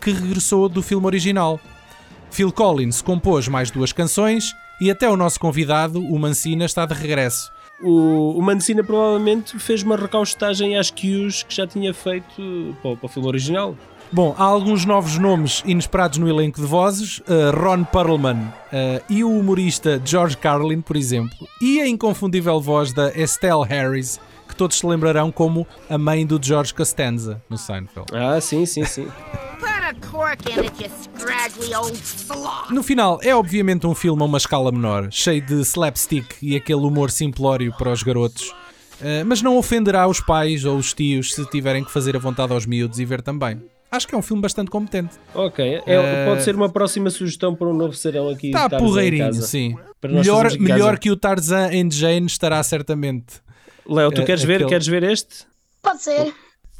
que 0.00 0.10
regressou 0.12 0.68
do 0.68 0.82
filme 0.82 1.06
original. 1.06 1.58
Phil 2.30 2.50
Collins 2.52 3.02
compôs 3.02 3.46
mais 3.48 3.70
duas 3.70 3.92
canções 3.92 4.54
e 4.80 4.90
até 4.90 5.08
o 5.08 5.16
nosso 5.16 5.38
convidado, 5.38 6.00
o 6.00 6.18
Mancina, 6.18 6.64
está 6.64 6.86
de 6.86 6.94
regresso. 6.94 7.50
O, 7.82 8.38
o 8.38 8.42
Mancina 8.42 8.82
provavelmente 8.84 9.58
fez 9.58 9.82
uma 9.82 9.96
recaustagem 9.96 10.76
às 10.78 10.90
cues 10.90 11.42
que 11.42 11.54
já 11.54 11.66
tinha 11.66 11.92
feito 11.92 12.76
para, 12.80 12.90
o- 12.92 12.96
para 12.96 13.06
o 13.06 13.08
filme 13.08 13.28
original. 13.28 13.76
Bom, 14.10 14.34
há 14.38 14.44
alguns 14.44 14.84
novos 14.84 15.18
nomes 15.18 15.62
inesperados 15.66 16.18
no 16.18 16.28
elenco 16.28 16.60
de 16.60 16.66
vozes. 16.66 17.18
uh, 17.20 17.50
Ron 17.58 17.82
Perlman 17.84 18.36
uh, 18.42 19.02
e 19.08 19.24
o 19.24 19.30
humorista 19.38 20.00
George 20.04 20.36
Carlin, 20.36 20.80
por 20.80 20.96
exemplo. 20.96 21.36
E 21.60 21.80
a 21.80 21.88
inconfundível 21.88 22.60
voz 22.60 22.92
da 22.92 23.10
Estelle 23.18 23.64
Harris, 23.66 24.20
que 24.46 24.54
todos 24.54 24.78
se 24.78 24.86
lembrarão 24.86 25.32
como 25.32 25.66
a 25.88 25.96
mãe 25.98 26.26
do 26.26 26.38
George 26.42 26.74
Costanza 26.74 27.42
no 27.48 27.56
Seinfeld. 27.58 28.06
Ah, 28.12 28.40
sim, 28.40 28.64
sim, 28.66 28.84
sim. 28.84 29.08
No 32.70 32.82
final, 32.82 33.18
é 33.22 33.34
obviamente 33.34 33.86
um 33.86 33.94
filme 33.94 34.22
a 34.22 34.24
uma 34.24 34.38
escala 34.38 34.72
menor, 34.72 35.08
cheio 35.10 35.40
de 35.44 35.60
slapstick 35.62 36.36
e 36.42 36.56
aquele 36.56 36.80
humor 36.80 37.10
simplório 37.10 37.72
para 37.76 37.90
os 37.92 38.02
garotos. 38.02 38.50
Uh, 39.00 39.24
mas 39.26 39.42
não 39.42 39.56
ofenderá 39.56 40.06
os 40.06 40.20
pais 40.20 40.64
ou 40.64 40.76
os 40.76 40.92
tios 40.94 41.34
se 41.34 41.44
tiverem 41.50 41.82
que 41.84 41.90
fazer 41.90 42.14
a 42.16 42.18
vontade 42.18 42.52
aos 42.52 42.64
miúdos 42.66 42.98
e 43.00 43.04
ver 43.04 43.20
também. 43.20 43.60
Acho 43.90 44.08
que 44.08 44.14
é 44.14 44.18
um 44.18 44.22
filme 44.22 44.40
bastante 44.40 44.70
competente. 44.70 45.10
Ok, 45.34 45.62
é- 45.64 45.82
Eh, 45.86 46.26
pode 46.26 46.42
ser 46.42 46.54
uma 46.54 46.70
próxima 46.70 47.10
sugestão 47.10 47.54
para 47.54 47.68
um 47.68 47.74
novo 47.74 47.92
serão 47.94 48.28
aqui. 48.30 48.46
Está 48.46 48.70
porreirinho, 48.70 49.26
casa. 49.26 49.42
sim. 49.42 49.76
Melhor, 50.02 50.50
melhor 50.58 50.98
que 50.98 51.10
o 51.10 51.16
Tarzan 51.16 51.66
and 51.74 51.90
Jane 51.90 52.26
estará 52.26 52.62
certamente. 52.62 53.34
Léo, 53.86 54.10
tu 54.10 54.22
Eh, 54.22 54.24
queres 54.24 54.42
ver? 54.44 54.54
aquele- 54.54 54.68
Queres 54.70 54.86
ver 54.86 55.02
este? 55.02 55.44
Pode 55.82 56.02
ser. 56.02 56.32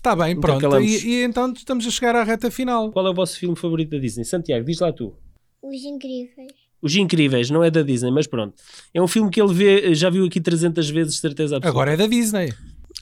Está 0.02 0.16
bem, 0.16 0.34
pronto. 0.38 0.56
Intercalamos. 0.58 1.04
E, 1.04 1.08
e 1.08 1.22
então 1.22 1.52
estamos 1.52 1.86
a 1.86 1.90
chegar 1.90 2.16
à 2.16 2.24
reta 2.24 2.50
final. 2.50 2.90
Qual 2.90 3.06
é 3.06 3.10
o 3.10 3.14
vosso 3.14 3.38
filme 3.38 3.54
favorito 3.54 3.90
da 3.90 3.98
Disney? 3.98 4.24
Santiago, 4.24 4.64
diz 4.66 4.80
lá 4.80 4.92
tu. 4.92 5.14
Os 5.62 5.84
incríveis. 5.84 6.50
Os 6.82 6.96
Incríveis, 6.96 7.48
não 7.48 7.62
é 7.62 7.70
da 7.70 7.82
Disney, 7.82 8.10
mas 8.10 8.26
pronto. 8.26 8.54
É 8.92 9.00
um 9.00 9.06
filme 9.06 9.30
que 9.30 9.40
ele 9.40 9.54
vê, 9.54 9.94
já 9.94 10.10
viu 10.10 10.24
aqui 10.26 10.40
300 10.40 10.90
vezes, 10.90 11.18
certeza 11.20 11.56
absoluta. 11.58 11.68
Agora 11.68 11.92
é 11.92 11.96
da 11.96 12.08
Disney. 12.08 12.52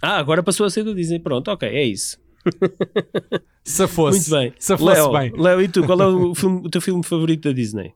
Ah, 0.02 0.18
agora 0.18 0.42
passou 0.42 0.66
a 0.66 0.70
ser 0.70 0.84
da 0.84 0.92
Disney. 0.92 1.18
Pronto, 1.18 1.50
ok, 1.50 1.66
é 1.66 1.82
isso. 1.84 2.18
Se 3.64 3.86
fosse. 3.88 4.18
Muito 4.18 4.30
bem. 4.30 4.54
Se 4.58 4.76
fosse 4.76 5.00
Léo, 5.00 5.12
bem. 5.12 5.32
Léo, 5.34 5.62
e 5.62 5.68
tu, 5.68 5.82
qual 5.86 5.98
é 6.02 6.06
o, 6.06 6.34
filme- 6.36 6.60
o 6.66 6.68
teu 6.68 6.82
filme 6.82 7.02
favorito 7.02 7.48
da 7.48 7.54
Disney? 7.54 7.94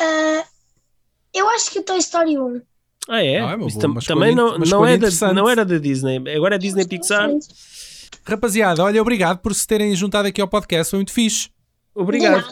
Ah, 0.00 0.44
eu 1.34 1.48
acho 1.50 1.72
que 1.72 1.80
o 1.80 1.82
Toy 1.82 1.98
Story 1.98 2.38
1. 2.38 2.60
Ah, 3.08 3.22
é? 3.24 3.40
Ah, 3.40 3.50
é 3.50 3.56
boa- 3.56 3.70
tam- 3.80 3.94
também 3.94 4.32
não, 4.34 4.56
não, 4.58 4.86
é 4.86 4.96
da, 4.96 5.08
não 5.34 5.48
era 5.48 5.64
da 5.64 5.78
Disney. 5.78 6.22
Agora 6.36 6.54
é 6.54 6.58
Disney 6.58 6.86
Pixar. 6.86 7.30
Rapaziada, 8.26 8.82
olha, 8.82 9.00
obrigado 9.00 9.38
por 9.38 9.54
se 9.54 9.66
terem 9.66 9.94
juntado 9.94 10.26
aqui 10.26 10.40
ao 10.40 10.48
podcast. 10.48 10.90
Foi 10.90 10.98
muito 10.98 11.12
fixe. 11.12 11.50
Obrigado. 11.94 12.44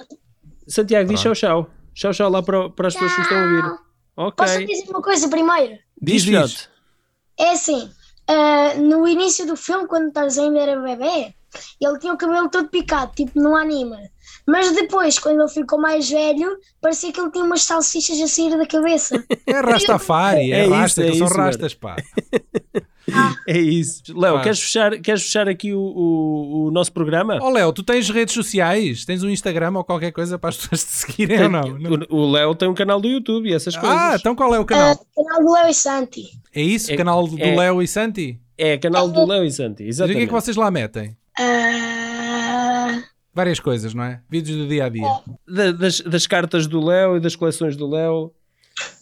Santiago, 0.69 1.09
diz 1.09 1.21
tchau, 1.21 1.35
tchau. 1.35 1.71
Tchau, 1.93 2.13
tchau 2.13 2.31
lá 2.31 2.43
para, 2.43 2.71
para 2.71 2.89
as 2.89 2.95
pessoas 2.95 3.13
que 3.13 3.19
nos 3.19 3.27
estão 3.27 3.39
a 3.39 3.45
ouvir. 3.45 3.81
Ok. 4.17 4.47
Posso 4.47 4.67
dizer 4.67 4.91
uma 4.91 5.03
coisa 5.03 5.29
primeiro? 5.29 5.79
Diz, 6.01 6.23
Diz. 6.23 6.69
É 7.39 7.51
assim, 7.51 7.91
ah, 8.29 8.75
no 8.79 9.07
início 9.07 9.47
do 9.47 9.57
filme, 9.57 9.87
quando 9.87 10.09
o 10.09 10.13
Tarzan 10.13 10.45
ainda 10.45 10.61
era 10.61 10.81
bebê, 10.81 11.35
ele 11.81 11.99
tinha 11.99 12.13
o 12.13 12.17
cabelo 12.19 12.49
todo 12.49 12.69
picado, 12.69 13.13
tipo 13.15 13.41
no 13.41 13.57
anime. 13.57 14.11
Mas 14.47 14.73
depois, 14.73 15.19
quando 15.19 15.41
ele 15.41 15.49
ficou 15.49 15.81
mais 15.81 16.09
velho, 16.11 16.57
parecia 16.81 17.11
que 17.13 17.19
ele 17.21 17.31
tinha 17.31 17.45
umas 17.45 17.63
salsichas 17.63 18.21
a 18.21 18.27
sair 18.29 18.51
da 18.57 18.67
cabeça. 18.67 19.25
É 19.47 19.61
Rastafari, 19.61 20.53
é, 20.53 20.61
É 20.61 20.65
isso, 20.65 20.75
rasta, 20.75 21.03
é 21.03 21.13
são 21.15 21.27
isso, 21.27 21.35
rastas, 21.37 21.75
pá. 21.75 21.97
É 23.47 23.59
isso. 23.59 24.03
Léo, 24.19 24.41
queres 24.41 24.59
fechar, 24.61 24.99
queres 24.99 25.23
fechar 25.25 25.47
aqui 25.47 25.75
o, 25.75 25.79
o, 25.79 26.67
o 26.67 26.71
nosso 26.71 26.91
programa? 26.91 27.39
Ó 27.41 27.51
Léo, 27.51 27.71
tu 27.73 27.83
tens 27.83 28.09
redes 28.09 28.33
sociais? 28.35 29.05
Tens 29.05 29.23
um 29.23 29.29
Instagram 29.29 29.73
ou 29.77 29.85
qualquer 29.85 30.11
coisa 30.11 30.39
para 30.39 30.49
as 30.49 30.57
pessoas 30.57 30.83
te 30.85 30.91
seguirem 30.91 31.43
ou 31.43 31.49
não? 31.51 31.63
Não. 31.79 31.91
O, 32.09 32.17
o 32.23 32.31
Léo 32.31 32.55
tem 32.55 32.67
um 32.67 32.73
canal 32.75 32.99
do 33.01 33.07
YouTube 33.09 33.51
e 33.51 33.53
essas 33.53 33.77
coisas. 33.77 33.95
Ah, 33.97 34.17
então 34.19 34.35
qual 34.35 34.55
é 34.55 34.59
o 34.59 34.63
Ah, 34.63 34.67
canal? 34.67 35.07
canal 35.15 35.45
do 35.45 35.53
Léo 35.53 35.69
e 35.69 35.75
Santi. 35.75 36.23
É 36.55 36.63
isso? 36.63 36.91
é- 36.93 36.97
canal 36.97 37.29
do 37.29 37.39
é- 37.39 37.55
Léo 37.55 37.83
e 37.83 37.87
Santi? 37.89 38.41
É 38.57 38.79
canal 38.79 39.07
do 39.09 39.27
Léo 39.27 39.45
e 39.45 39.51
Santi, 39.51 39.69
Mas 39.69 39.77
o 39.77 39.77
que 39.77 39.83
é 39.85 39.89
exatamente. 39.89 40.27
que 40.27 40.33
vocês 40.33 40.57
lá 40.57 40.71
metem? 40.71 41.15
Ah, 41.39 42.04
Várias 43.35 43.59
coisas, 43.59 43.93
não 43.95 44.05
é? 44.05 44.21
Vídeos 44.31 44.57
do 44.59 44.67
dia 44.69 44.85
a 44.87 44.89
dia. 44.89 45.09
Da- 45.49 45.73
das, 45.73 46.01
das 46.01 46.27
cartas 46.27 46.67
do 46.67 46.85
Léo 46.85 47.17
e 47.17 47.21
das 47.21 47.35
coleções 47.35 47.77
do 47.77 47.89
Léo 47.89 48.33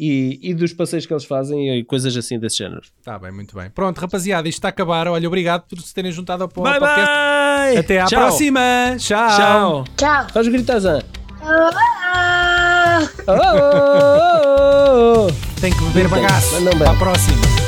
e, 0.00 0.38
e 0.42 0.54
dos 0.54 0.72
passeios 0.72 1.04
que 1.06 1.12
eles 1.12 1.24
fazem 1.24 1.78
e 1.78 1.84
coisas 1.84 2.16
assim 2.16 2.38
desse 2.38 2.58
género. 2.58 2.80
Está 2.98 3.18
bem, 3.18 3.30
muito 3.32 3.54
bem. 3.54 3.68
Pronto, 3.70 3.98
rapaziada, 3.98 4.48
isto 4.48 4.58
está 4.58 4.68
a 4.68 4.70
acabar. 4.70 5.06
Olha, 5.08 5.26
obrigado 5.28 5.66
por 5.68 5.78
se 5.80 5.92
terem 5.94 6.10
juntado 6.12 6.42
ao 6.44 6.48
Bye 6.48 6.78
podcast. 6.80 7.06
bye! 7.10 7.76
Até 7.76 8.00
à 8.00 8.04
Tchau. 8.06 8.20
próxima. 8.20 8.60
Tchau. 8.98 9.28
Tchau! 9.36 9.84
tchau. 9.96 10.26
Faz 10.32 10.46
o 10.46 10.50
grito 10.50 10.66
Tarzan. 10.66 11.00
Ah! 11.42 13.00
Oh, 13.26 13.32
oh, 13.32 15.26
oh, 15.26 15.26
oh. 15.28 15.60
Tem 15.60 15.72
que 15.72 15.84
beber 15.86 16.08
bagaço. 16.08 16.56
Para 16.78 16.90
a 16.90 16.94
próxima. 16.96 17.61